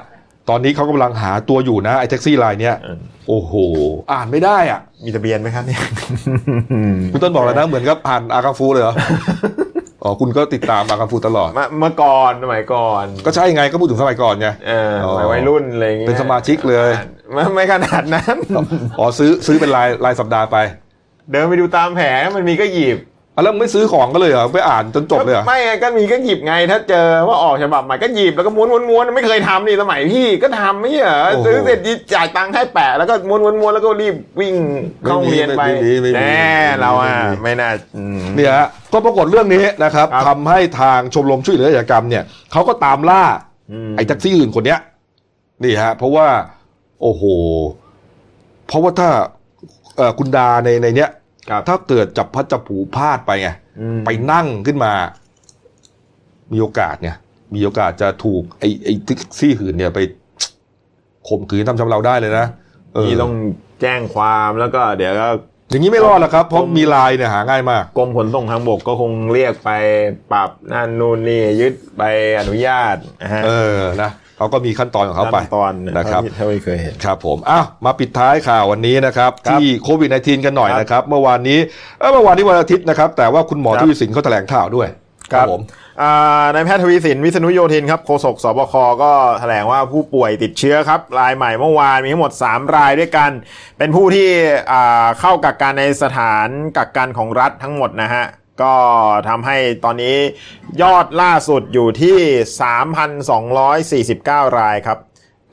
[0.49, 3.53] ตอนนี้เขากำลังหาตัวอยู่นะไอ้แท็กซี่ไลน์เนี้ยเออโอ้โห
[4.13, 5.81] อ่านไม่ได้อะ มีทะเบียนไหมครับเนี่ย
[7.11, 8.95] คุณต้นบอกแล้วนะเหมือนกับอ่านอากาฟูเลยเหรอ
[10.03, 16.89] อ๋อคุณก็ติดตามอากาฟูตลอดมาเมื่อก่อนสมัยก่อน ก็ใช่ไงก็พูดถึงสมัยก่อนไงเออสมัยวัยรุ่นอะไรอย่างเงี้ยเป็นสมาชิกเลย
[17.33, 18.37] ไม่ไม่ขนาดนั้น
[18.99, 20.57] อ๋อซื้อซื้อเป็นรายรายสัปดาห์ไป
[21.31, 31.79] เดินไปดูตามแผงมันมีก็หยิบอะ แล้วมึงไม่ซื้อของก็เลยเหรอไปอ่านจนจบเลยเหรอไม่ไงก็มีก็หยิบไง ถ้าเจอว่าออกฉบับใหม่ก็หยิบแล้วก็ม้วนม้วนม้วนไม่เคยทำนี่สมัยพี่ก็ทำไม่ใช่เหรอซื้อเสร็จ
[32.13, 34.55] จ่ายตังค์ให้แปะแล้วก็ม้วนม้วนม้วนแล้วก็รีบวิ่ง
[35.05, 43.23] เข้าโรงเรียนไปไม่มีไม่มีแน่เราอะไม่น่าอืมเนี่ยฮะก็ปรากฏเรื่องนี้นะครับครับทำให้ทางชมรมช่วยเหลืออาชญากรรมเนี่ยเขาก็ตามล่า
[43.71, 44.79] อืมไอ้แท็กซี่อื่นคนเนี้ย
[45.63, 46.27] นี่ฮะ เพราะว่า
[47.01, 47.23] โอ้โห
[48.67, 49.09] เพราะว่าถ้า
[49.97, 51.22] เอ่อคุณดาในในเนี้ยครับ
[51.67, 54.93] ถ้าเกิดจับพัดจับผูพลาดไปไงอืมไปนั่งขึ้นมา
[56.53, 57.15] มีโอกาสเนี่ย
[57.55, 59.99] มีโอกาสจะถูกไอ้ไอ้แท็กซี่หื่นเนี่ยไป
[61.27, 62.45] ข่มขืนทำชำเราได้เลยนะ
[62.93, 63.33] เออนี่ต้อง
[63.81, 65.27] แจ้งความแล้วก็ เดี๋ยวก็
[65.69, 69.71] อย่างนี้ไม่รอดหรอกครับเพราะมีลายเนี่ยหาง่ายมากกรมขนส่งทางบกก็คงเรียกไป
[70.31, 72.01] ปรับนั่นนู่นนี่ยึดใบ
[72.39, 74.11] อนุญาตนะฮะเออนะ
[74.43, 81.59] เขาก็มีขั้นตอนของเขาไปขั้นตอนนะครับเท่าที่เคยเห็นครับผมอ้าวมาปิดท้ายข่าววันนี้นะครับครับที่โควิด -19 กันหน่อยนะครับ เมื่อวานนี้
[81.99, 84.87] เอ้อเมื่อวานนี้วันอาทิตย์นะครับ แต่ว่าคุณหมอครับทวีสินเขาแถลงข่าวด้วย
[85.49, 85.61] ผม
[86.01, 88.73] อ่านายแพทย์ทวีสินวิษณุโยธินครับโฆษกสบค
[89.03, 93.31] ก็แถลงว่าผู้ป่วยติดเชื้อครับ รายใหม่เมื่อวานมีทั้งหมด 3 รายด้วยกัน
[93.77, 94.29] เป็นผู้ที่
[94.71, 98.25] อ่าเข้ากักกันในสถานกักกันของรัฐทั้งหมดนะฮะ
[98.61, 98.73] ก็
[99.29, 100.15] ทำให้ตอนนี้
[100.81, 102.17] ยอดล่าสุดอยู่ที่
[104.49, 104.99] 3,249 รายครับ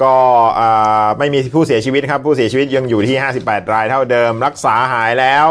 [0.03, 0.19] ก็
[0.61, 5.47] อ่าไม่มีผู้เสียชีวิตครับ ผู้เสียชีวิตยังอยู่ที่ 58 รายเท่าเดิม รักษาหายแล้ว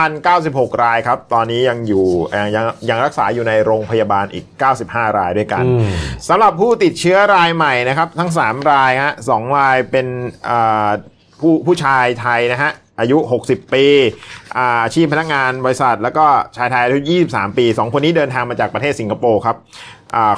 [0.00, 4.44] 3,096 รายครับ ตอนนี้ยังอยู่เอ่อยังยังรักษาอยู่ในโรงพยาบาลอีก
[4.82, 5.82] 95 รายด้วยกันอืม
[6.28, 10.06] สำหรับผู้ติดเชื้อรายใหม่นะครับ ทั้ง 3 รายฮะสองรายเป็น
[10.48, 10.88] อ่า
[11.42, 13.84] ผู้ผู้ชายไทยนะฮะอายุ 60 ปี
[14.58, 16.26] อาชีพพนักงานบริษัท แล้วก็
[16.56, 16.98] ชายไทยอายุ
[17.30, 19.56] 23 ปี 2 คนนี้เดินทางมาจากประเทศสิงคโปร์ครับ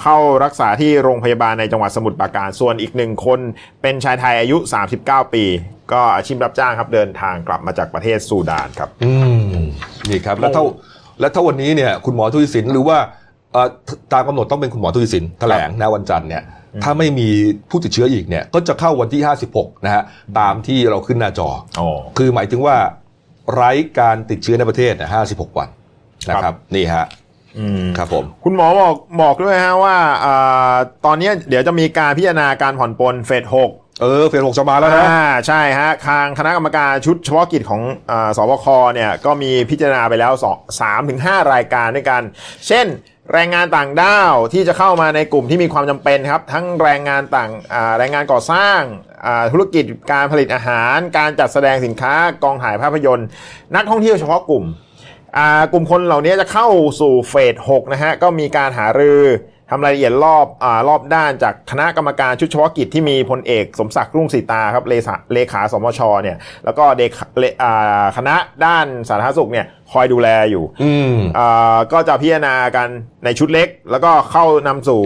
[0.03, 3.41] เข้ารักษาที่โรงพยาบาลในจังหวัดสมุทรปราการ ส่วนอีกหนึ่งคน
[3.83, 4.57] เป็นชายไทยอายุ
[4.97, 5.45] 39 ปี
[5.93, 9.13] ก็อาชีพรับจ้างครับเดินทางกลับมาจากประเทศซูดานครับ อื
[9.61, 9.65] ม
[10.09, 10.65] นี่ครับ แล้วเท่า
[11.21, 12.99] แล้วถ้าวันนี้เนี่ยคุณหมอทวีสินหรือว่า
[14.13, 16.43] ตามกำหนดต้องเป็นคุณหมอทวีสินแถลงนะวันจันทร์เนี่ย
[16.83, 17.29] ถ้าไม่มี
[17.71, 19.21] ผู้ติดเชื้ออีกเนี่ยก็จะเข้าวันที่
[19.53, 20.03] 56 นะฮะ
[20.39, 21.49] ตามที่เราขึ้นหน้าจอ
[21.81, 22.77] อ๋อคือหมายถึงว่า
[23.55, 23.71] ไร้
[24.01, 25.69] การติดเชื้อในประเทศเนี่ย56 วัน
[26.29, 27.07] นะคครัรับบนี่ฮะ
[27.59, 30.75] อืมครับผมคุณหมอบอกบอกด้วยฮะว่าอา
[31.07, 33.71] ตอนนี้เดี๋ยวจะมีการพิจารณาการผ่อนปลนเฟสหก
[34.03, 42.23] เออเฟสหกจะมาแล้วนะอ่าใช่ฮะทางคณะกรรมการชุดเฉพาะกิจของอาสบคเนี่ยก็มีพิจารณาไปแล้ว2 3ถึง5รายการด้วยกัน
[42.69, 42.87] เช่น
[43.33, 47.51] แรงงานต่างด้าวที่จะเข้ามาในกลุ่มที่มีความจำเป็นครับ ทั้งแรงงานต่าง
[47.99, 48.81] แรงงานก่อสร้าง
[49.53, 52.15] ธุรกิจการผลิตอาหาร การจัดแสดงสินค้า
[52.45, 53.27] กองถ่ายภาพยนตร์
[53.75, 54.65] นักท่องเที่ยวเฉพาะกลุ่ม
[55.73, 56.69] กลุ่มคนเหล่านี้จะเข้า
[57.01, 59.21] สู่เฟส6นะฮะก็มีการหารือ
[59.71, 68.35] ทำรายละเอียดรอบอารอบด้านจากคณะกรรมการชุดเฉพาะกิจที่มีพลเอกสมศักดิ์รุ่งสีตาครับเลขาเลขาสมชเนี่ยแล้วก็เด็กเลอ่าคณะ
[68.65, 72.89] ด้านสาธารณสุขเนี่ยคอยดูแลอยู่อืมอ่าก็จะพิจารณากัน
[73.25, 75.03] ในชุดเล็ก แล้วก็เข้านำสู่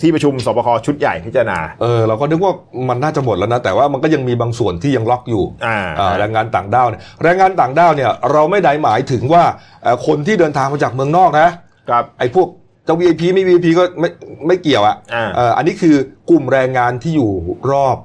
[0.00, 2.52] ที่ประชุมสบคชุดใหญ่พิจารณา เออเราก็นึกว่า
[2.88, 9.42] มันน่าจะหมดแล้วนะ แต่ว่ามันก็ยังมีบางส่วนที่ยังล็อกอยู่อ่าอ่าแรงงานต่างด้าวเนี่ยแรงงานต่างด้าวเนี่ยเราไม่ได้หมายถึงว่า
[9.82, 11.48] เอ่อคนที่เดินทางมาจากเมืองนอกนะ
[11.90, 12.48] ครับไอ้พวก
[12.90, 14.08] จะ VIP ไม่ VIP ก็ไม่
[14.46, 15.94] ไม่เกี่ยวอะอ่าเอ่ออันนี้คือ
[16.30, 17.30] กลุ่มแรงงานที่อยู่
[17.72, 17.96] รอบ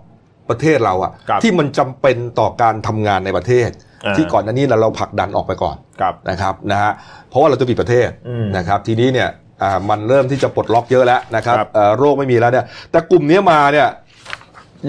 [0.50, 3.70] ประเทศเราอะครับที่มันจำเป็นต่อการทำงานในประเทศ
[4.06, 6.92] อ่าที่ก่อนหน้านี้เราผลักดันออกไปก่อนครับนะครับนะฮะ
[7.30, 9.30] เพราะว่าเราจะปิดประเทศอืมนะครับ ทีนี้เนี่ย
[9.64, 13.88] อ่ามันเริ่มที่จะปลดล็อกเยอะแล้วนะครับครับ เอ่อโรคไม่มีแล้วเนี่ยแต่กลุ่มเนี้ยมาเนี่ย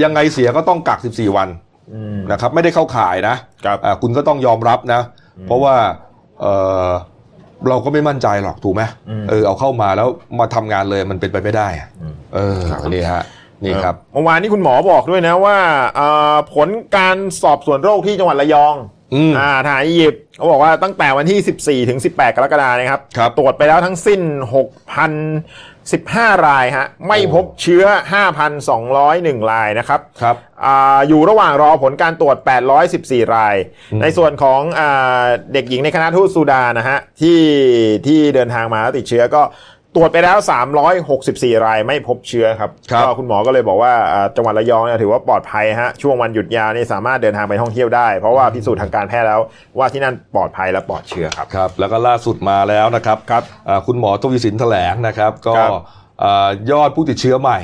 [0.03, 1.49] ยังไงเสียก็ต้องกัก 14 วัน
[1.95, 5.01] อืม นะครับไม่ได้เข้าข่ายนะครับ อ่าคุณก็ต้องยอมรับนะ
[5.47, 5.75] เพราะว่า
[6.41, 6.53] เอ่
[6.87, 6.91] อ
[7.69, 10.09] เราก็ไม่มั่นใจหรอกถูกไหมอืมเออเอาเข้ามาแล้ว
[10.41, 12.59] มาทำงานเลยมันเป็นไปไม่ได้อะอืมเออ
[12.95, 13.25] นี่ฮะ
[13.65, 15.57] นี่ครับเมื่อวานนี้คุณหมอบอกด้วยนะว่า
[15.97, 18.75] เอ่อผลการสอบสวนโรคที่จังหวัดระยอง
[19.15, 24.21] อืมอ่าทหารอียิปต์เขาบอกว่าตั้งแต่วันที่ 14 ถึง 18 กรกฎาคมนะครับครับตรวจไปแล้วทั้งสิ้น
[25.87, 27.85] 6,015 รายฮะไม่โอ้พบเชื้อ
[28.63, 32.37] 5,201 รายนะครับครับอาอยู่ระหว่างรอผลการตรวจ
[32.87, 33.57] 814 ราย
[34.03, 37.41] ในส่วนของอาเด็กหญิงในคณะทูตซูดานนะฮะที่
[38.07, 39.43] ที่เดินทางมาแล้วติดเชื้อก็
[39.97, 40.39] ตรวจไปแล้ว
[41.03, 49.41] 364 รายไม่พบเชื้อครับครับ ก็คุณหมอก็เลยบอกว่าอ่าจังหวัดระยองเนี่ยถือว่าปลอดภัยฮะช่วงวันหยุดยาวนี่สามารถเดินทางไปท่องเที่ยวได้ เพราะว่าพิสูจน์ทางการแพทย์แล้ว
[49.79, 55.71] ว่าที่นั่นปลอดภัยและปลอดเชื้อครับ ครับแล้วก็ล่าสุดมาแล้วนะครับครับอ่าคุณหมอทวีสินแถลงนะครับ ก็ครับ
[56.25, 57.59] อ่ายอดผู้ติดเชื้อใหม่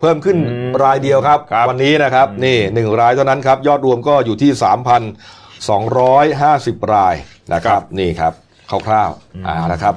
[0.00, 4.50] เพิ่มขึ้นอืมรายเดียวครับ ครับ วันนี้นะครับนี่หนึ่งรายเท่านั้นครับ ยอดรวมก็อยู่ที่
[6.76, 7.14] 3,250 ราย
[7.52, 8.34] นะครับนี่ครับ
[8.86, 9.94] คร่าวๆอ่านะครับ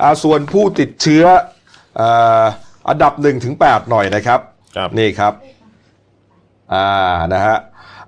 [0.00, 1.24] อ่าส่วนผู้ติดเชื้อ
[2.00, 2.44] อ่า
[2.88, 4.40] อันดับ1ถึง8หน่อยนะครับ
[4.76, 5.32] ครับนี่ครับ
[6.74, 6.86] อ่า
[7.34, 7.56] นะฮะ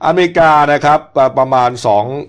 [0.06, 1.70] อเมริกานะครับอ่าประมาณ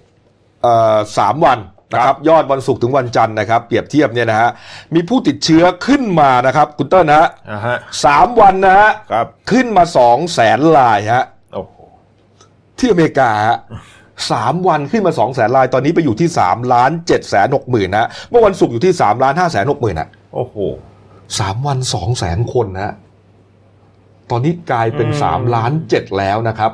[0.01, 1.59] 2เอ่อสามวัน
[1.93, 4.49] นะครับยอดวันศุกร์ถึงวันจันทร์นะครับ เปรียบเทียบเนี่ยนะฮะ
[4.95, 11.75] มีผู้ติดเชื้อขึ้นมานะครับคุณเต้นนะฮะอ่าฮะสามวันนะฮะครับขึ้นมาสองแสนลายฮะโอ้โห
[12.79, 13.57] ที่อเมริกาฮะ
[14.31, 20.55] สามวันขึ้นมาสองแสนลายตอนนี้ไปอยู่ที่สามล้านเจ็ดแสนหกหมื่นนะเมื่อวันศุกร์อยู่ที่สามล้านห้าแสนหกหมื่นนะโอ้โห
[21.39, 22.93] สามวันสองแสนคนนะฮะ
[24.29, 26.71] ตอนนี้กลายเป็นอืมสามล้านเจ็ดแล้วนะครับ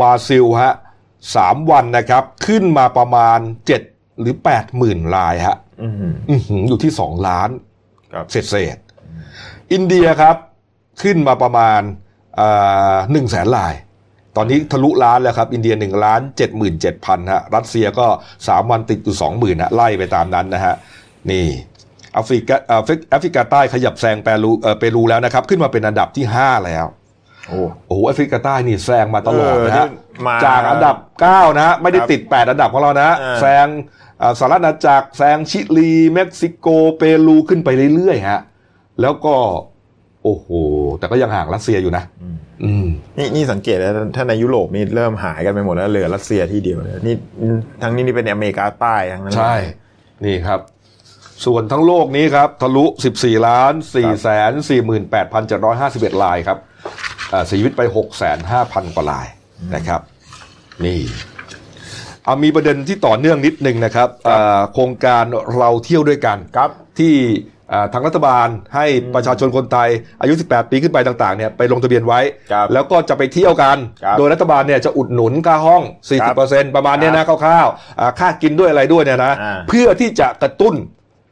[0.00, 0.72] บราซิลฮะ
[1.36, 3.82] สามวันนะครับ ขึ้นมาประมาณเจ็ด
[4.20, 5.94] หรือแปดหมื่นลายฮะอืม
[6.28, 7.50] อื้อหืออยู่ที่สองล้าน
[8.12, 10.36] ครับเศษเศษๆอินเดียครับ
[11.02, 11.80] ขึ้นมาประมาณ
[13.12, 13.74] หนึ่งแสนราย
[14.36, 18.06] ตอนนี้ทะลุล้านแล้วครับ อินเดียหนึ่งล้านเจ็ดหมื่นเจ็ดพันฮะ รัสเซียก็
[18.48, 20.74] สามวันติดอยู่สองหมื่นฮะไล่ไปตามนั้นนะฮะ
[21.30, 21.46] นี่
[22.14, 26.86] แอฟริกาแอฟริแอฟริกาใต้ขยับแซงเปรูเอ่อเปรูแล้วนะครับ ขึ้นมาเป็นอันดับที่ห้าแล้ว
[27.48, 33.66] โอ้โอ้โหแอฟริกาใต้นี่แซงมาตลอดนะฮะเออนี่มาจากอันดับ 9 นะฮะ ไม่ได้ครับติด 8 อันดับของเรานะฮะอ่าแซง
[34.22, 36.66] อ่าสหราชอาณาจักรแซงชิลี เม็กซิโก
[36.96, 38.40] เปรูขึ้นไปเรื่อยๆฮะ
[39.00, 39.34] แล้วก็
[40.24, 40.48] โอ้โห
[40.98, 42.36] แต่ก็ยังห่างรัสเซียอยู่นะอืม
[43.18, 47.14] นี่นี่สังเกตแล้วถ้าในยุโรปนี่เริ่มหายกันไปหมดแล้วเหลือรัสเซียที่เดียวเลยนี่
[47.82, 49.54] ทั้งนี้นี่เป็นอเมริกาใต้ทั้งนั้นใช่
[50.24, 50.60] นี่ครับ
[51.44, 52.84] ส่วนทั้งโลกนี้ครับทะลุ
[53.16, 54.52] 14ล้าน4แสน
[55.38, 56.58] 48,751ลายครับ
[57.32, 59.26] อ่าเสียชีวิตไป 6 5 0 0 0 กว่าลาย
[59.74, 60.00] นะครับ
[60.84, 60.98] นี่
[62.24, 65.24] เอามีประเด็นที่ต่อเนื่องนิดนึงนะครับอ่าโครงการ
[65.58, 67.14] เราเที่ยวด้วยกันครับที่
[67.61, 67.61] อ่า
[67.92, 69.88] ทางรัฐบาลให้ประชาชนคนไทย
[70.20, 72.20] อายุ 18 ปีขึ้นไปต่างๆเนี่ยไปลงทะเบียนไว้
[72.52, 75.82] ครับแล้วก็จะไปเที่ยวกันครับโดยรัฐบาลเนี่ยจะอุดหนุนค่าห้อง
[76.28, 80.74] 40%ประมาณเนี้ยนะคร่าวๆอ่าค่ากินด้วยอะไรด้วยเนี่ยนะอ่าเพื่อที่จะกระตุ้น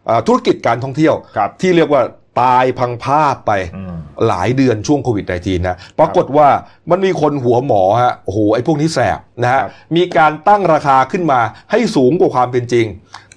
[0.09, 2.03] อ่าธุรกิจการท่องเที่ยวครับที่เรียกว่า
[2.43, 3.97] ตายพังภาพไปอืม
[4.28, 6.49] หลายเดือนช่วงโควิด -19 นะปรากฏว่า
[6.91, 12.86] มันมีคนหัวหมอฮะโอ้โหไอ้พวกนี้แสบนะฮะครับมีการตั้งราคาขึ้นมาให้สูงกว่าความเป็นจริง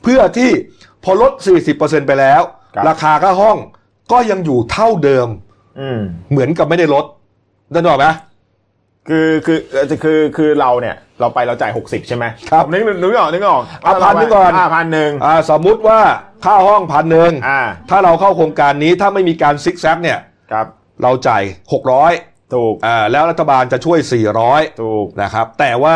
[0.04, 0.52] เพื่อที่
[1.04, 1.32] พอลด
[1.70, 3.58] 40%ไปแล้วค รับราคาค่าห้อง
[4.12, 5.28] ก็ยังอยู่เท่าเดิม
[5.80, 6.00] อืม
[6.32, 7.06] เหมือนกับไม่ได้ลด
[7.72, 8.08] ได้หรอกไหม
[9.10, 16.00] คือคือเอ่อคือคือเราเนี่ยเราไปเราจ่ายหกสิบใช่ไหมครับนึกนึกไม่ออกนึกไม่ออกเอาพันหนึ่งก่อนอ่าพันหนึ่งอ่าสมมุติว่า
[16.46, 20.20] ค่าห้องพันหนึ่งอ่าถ้าเราเข้าโครงการนี้ถ้าไม่มีการซิกแซกเนี่ย
[20.52, 20.68] ครับ
[21.04, 21.44] เราจ่าย
[21.74, 22.12] หกร้อย
[22.54, 24.00] ถูกอ่าแล้วรัฐบาลจะช่วย
[24.40, 25.96] 400ถูกนะครับ แต่ว่า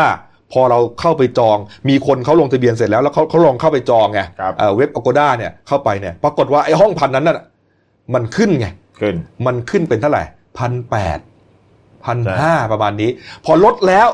[0.52, 1.56] พอเราเข้าไปจอง
[1.88, 7.38] มีคนเขาลงทะเบียนเสร็จแล้วแล้วเขาเขาลองเข้าไปจองไงครับเอ่อเว็บ Agoda เนี่ยเข้าไปเนี่ยปรากฏว่าไอ้ห้องพันนั้นน่ะ
[8.14, 8.66] มันขึ้นไง
[9.00, 9.14] ขึ้น
[9.46, 10.22] มันขึ้นเป็นเท่าไหร่
[10.58, 11.18] พันแปด
[12.04, 13.10] พันใช่ห้าประมาณนี้
[13.44, 14.08] พอลดแล้ว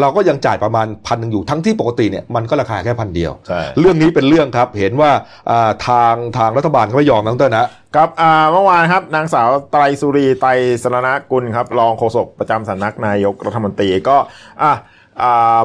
[0.00, 5.10] เราก็ยังจ่ายประมาณพันหนึ่งอยู่ทั้งที่ปกติเนี่ยมันก็ราคาแค่พันเดียวใช่เรื่องนี้เป็นเรื่องครับเห็นว่า
[5.50, 7.66] อ่าทางทางรัฐบาลเขาไม่ยอมนะคุณเต้นนะ
[7.96, 10.50] ครับอ่าเมื่อวานครับนางสาวไตรสุรีไตร
[10.82, 14.16] สรณกุลครับรองโฆษกประจำสำนักนายกรัฐมนตรีก็
[14.62, 14.74] อ่าอ่า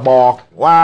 [0.09, 0.33] บอก
[0.63, 0.79] ว่า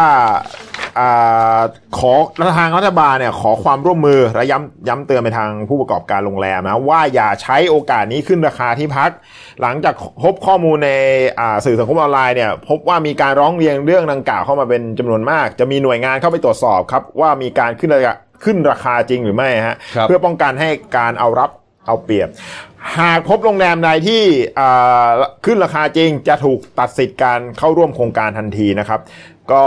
[1.00, 1.60] อ่า
[1.98, 2.14] ขอ
[2.58, 9.10] ทางรัฐบาลเนี่ยขอความร่วมมือและย้ำย้ำเตือนไปทางผู้ประกอบการโรงแรมนะว่าอย่าใช้โอกาสนี้ขึ้นราคาที่พัก
[9.62, 9.94] หลังจาก
[10.24, 10.92] พบข้อมูลใน
[11.40, 21.50] อ่าสื่อสังคมออนไลน์เนี่ยพบว่ามีการร้องเรียนเรื่องดังกล่าวเข้ามาเป็นจำนวนมาก จะมีหน่วยงานเข้าไปตรวจสอบครับว่ามีการขึ้นราคาขึ้นราคาจริงหรือไม่ฮะครับเพื่อป้องกันให้การเอารับ
[21.88, 22.30] เอาเปรียบ
[23.00, 24.24] หากพบโรงแรมใดที่
[24.60, 25.08] อ่า
[25.46, 29.02] ขึ้นราคาจริงจะถูกตัดสิทธิ์การเข้าร่วมโครงการทันทีนะครับ
[29.52, 29.66] ก็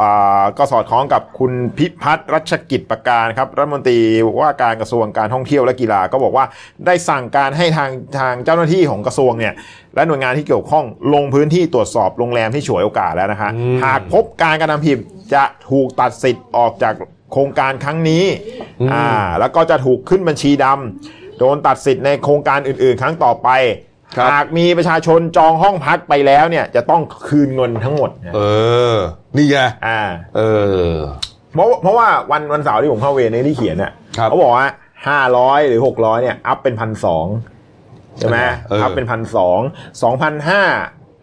[0.00, 3.98] อ่าก็สอดคล้องกับคุณพิพัฒน์รัชกิจประการครับรัฐมนตรี
[4.40, 6.44] ว่าการกระทรวงการท่องเที่ยวและกีฬาก็บอกว่า
[6.86, 9.54] ได้สั่งการให้ทางทางเจ้าหน้าที่ของกระทรวงเนี่ย
[9.94, 10.84] และหน่วยงานที่เกี่ยวข้อง
[11.14, 14.98] ลงพื้นที่ตรวจสอบโรงแรมที่ฉวยโอกาสแล้วนะฮะอืมหากพบการกระทำผิด
[15.34, 16.94] จะถูกตัดสิทธิ์ออกจาก
[17.32, 18.24] โครงการครั้งนี้
[18.80, 19.06] อืมอ่า
[19.40, 20.76] แล้วก็จะถูกขึ้นบัญชีดำ
[21.38, 23.48] โดนตัดสิทธิ์ในโครงการอื่นๆ ครั้งต่อไป
[24.16, 28.40] ครับ หากมีประชาชนจองห้องพักไปแล้วเนี่ยจะต้องคืนเงินทั้งหมดนะเอ
[28.94, 28.96] อ
[29.36, 30.00] นี่ไงอ่า
[30.36, 30.40] เอ
[30.90, 30.96] อ
[31.54, 34.68] เพราะเพราะว่าวันวันเสาร์ที่ผมเข้าเวรในที่เขียนเนี่ยครับ เขาบอกว่า
[35.08, 37.26] ห้าร้อยหรือหกร้อยเนี่ย อัพเป็นพันสอง
[38.18, 39.60] ใช่ไหมเอออัอัพเป็นพันสอง
[40.02, 40.62] สองพันห้า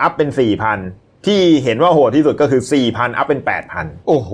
[0.01, 0.79] up เป็นสี่พัน
[1.25, 4.31] ที่เห็นว่าโหดที่สุดก็คือสี่พัน up เป็นแปดพันโอ้โห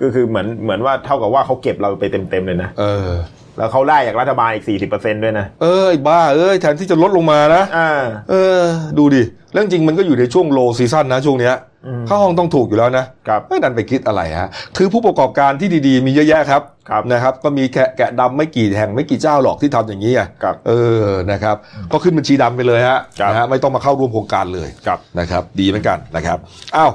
[0.00, 3.10] ก็คือเหมือนเหมือนว่าเท่ากับว่าเขาเก็บเราไปเต็มๆเลยนะ เออ
[3.58, 7.90] แล้วเขาได้จากรัฐบาลอีกสี่สิบเปอร์เซ็นด้วยนะ เอ้ยบ้า เอ้ยแทนที่จะลดลงมานะอ่า
[8.30, 8.60] เออ
[8.98, 9.22] ดูดิ
[9.52, 11.54] เรื่องจริงมันก็อยู่ในช่วง low season นะช่วงเนี้ย
[11.86, 20.72] อืมค่าห้องต้องถูกอยู่แล้วนะครับไม่ดันไปคิดอะไรฮะคือผู้ประกอบการที่ดีๆ มีเยอะแยะครับครับนะครับก็มีแกะแกะดำไม่กี่แห่งไม่กี่เจ้าหรอกที่ทำอย่างนี้อะครับเอ
[21.04, 21.56] อนะครับ
[21.92, 26.38] ก็ขึ้นบัญชีดำไปเลยฮะครับนะฮะไม่ต้องมาเข้าร่วมโครงการเลยครับนะครับ ดีเหมือนกันนะครับ
[26.76, 26.92] อ้าว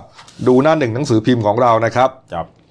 [0.48, 2.67] ดูหน้าหนึ่งหนังสือพิมพ์ของเรานะครับครับอ่า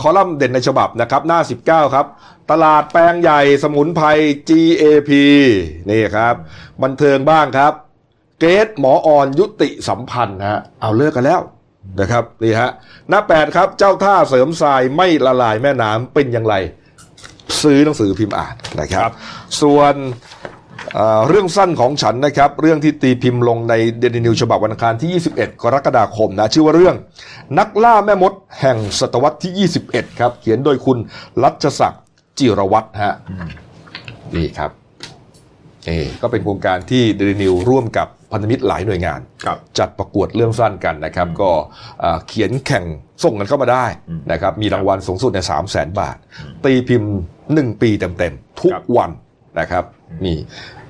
[0.00, 2.06] คอลัมน์เด่นในฉบับนะครับหน้า 19 ครับ
[2.50, 4.06] ตลาดแปลงใหญ่สมุนไพร
[4.48, 5.10] GAP
[5.90, 6.34] นี่ครับ
[6.82, 7.72] บันเทิงบ้างครับ
[8.40, 11.40] เกรดหมออ่อนยุติสัมพันธ์ฮะเอาเลิกกันแล้ว
[12.00, 12.70] นะครับนี่ฮะ
[13.08, 16.54] หน้า 8 ครับ เจ้าท่าเสริมทรายไม่ละลายแม่น้ำเป็นอย่างไร
[17.62, 19.14] ซื้อหนังสือพิมพ์อ่านนะครับครับ
[19.62, 19.94] ส่วน
[20.94, 26.96] เอ่อเรื่องสั้นของฉันนะครับ เรื่องที่ตีพิมพ์ลงในเดนินิวฉบับวันอังคารที่ 21 กรกฎาคมนะชื่อว่าเรื่อง
[27.58, 30.98] นักล่าแม่มดแห่งศตวรรษที่ 21 ครับ เขียนโดยคุณ
[31.42, 32.02] รัชศักดิ์
[32.38, 33.14] จิรวัตรฮะ
[34.36, 34.70] นี่ครับ
[35.86, 35.90] เอ
[36.22, 41.50] ก็เป็นโครงการที่เดนินิวร่วมกับพันธมิตรหลายหน่วยงานครับจัดประกวดเรื่องสั้นกันนะครับ ก็
[42.02, 42.84] อ่าเขียนแข่ง
[43.22, 43.86] ส่งกันเข้ามาได้
[44.32, 46.16] นะครับ มีรางวัลสูงสุดในสามแสนบาท
[46.64, 47.12] ตีพิมพ์
[47.54, 49.10] หนึ่งปีเต็มๆ ทุกครับวัน
[49.60, 49.84] นะครับ
[50.24, 50.36] นี่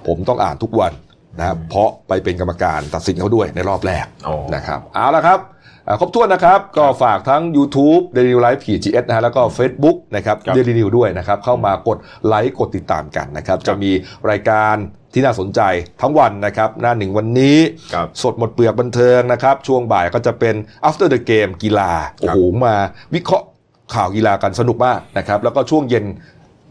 [0.07, 0.93] ผมต้องอ่านทุกวัน
[1.39, 5.41] นะครับเพราะไปเป็นกรรมการตัดสินเขาด้วยในรอบแรกอ๋อนะครับเอาละครับ
[5.87, 13.91] อ่าครบถ้วนนะครับ ก็ฝากทั้ง YouTube Daily New Life ขีด GS นะฮะแล้วก็ Facebook นะครับครับ Daily New ด้วยนะครับ เข้ามากดไลค์กดติดตามกันนะครับ จะมี
[14.31, 14.75] รายการ
[15.13, 15.61] ที่น่าสนใจ
[16.01, 17.59] ทั้งวันนะครับ หน้าหนึ่งวันนี้
[17.95, 20.55] ครับสดหมดเปลือกบันเทิงนะครับ ช่วงบ่ายก็จะเป็น
[20.89, 22.75] after the game กีฬา โอ้โห มา
[23.15, 23.47] วิเคราะห์
[23.95, 26.05] ข่าวกีฬากันสนุกมากนะครับ แล้วก็ช่วงเย็น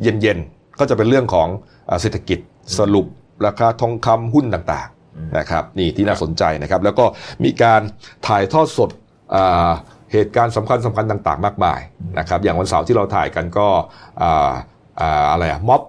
[0.03, 2.39] เย็นเย็นๆก็จะเป็นเรื่องของอ่า เศรษฐกิจ
[2.79, 3.07] สรุป
[3.45, 7.05] ราคาทองคำหุ้นต่างๆนะครับนี่ที่น่าสนใจนะครับ แล้วก็
[7.43, 7.81] มีการ
[8.27, 8.89] ถ่ายทอดสด
[9.35, 9.69] อ่า
[10.13, 11.79] เหตุการณ์สำคัญสำคัญต่างๆ มากมาย
[12.19, 13.67] นะครับอย่างวันเสาร์ที่เราถ่ายกันก็
[14.21, 14.49] อ่า
[15.01, 15.81] อ่าอะไรอะม็อบ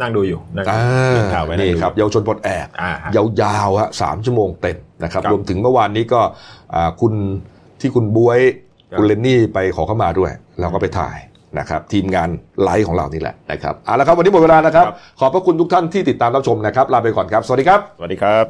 [0.00, 6.20] นั่งดูอยู่นั่งอ่าข่าวไว้นี่งดูครับเยาวชนปลดแอกอ่าฮะยาวๆฮะสามชั่วโมงเต็มนะครับครับรวมถึงเมื่อวานนี้ก็
[6.74, 7.12] อ่าคุณ
[7.80, 8.40] ที่คุณบวย
[8.90, 11.16] ครับคุณเลนนี่ไปขอเข้ามาด้วย เราก็ไปถ่าย
[11.58, 12.28] นะครับทีมงาน
[12.62, 14.86] ไลฟ์ของเรานี่แหละนะครับเอาละครับวันนี้หมดเวลานะครับ
[15.20, 18.44] ขอบพระคุณทุกท่านที่ติดตามรับชมนะครับลาไปก่อนครับสวัสดีครับสวัสดีครับ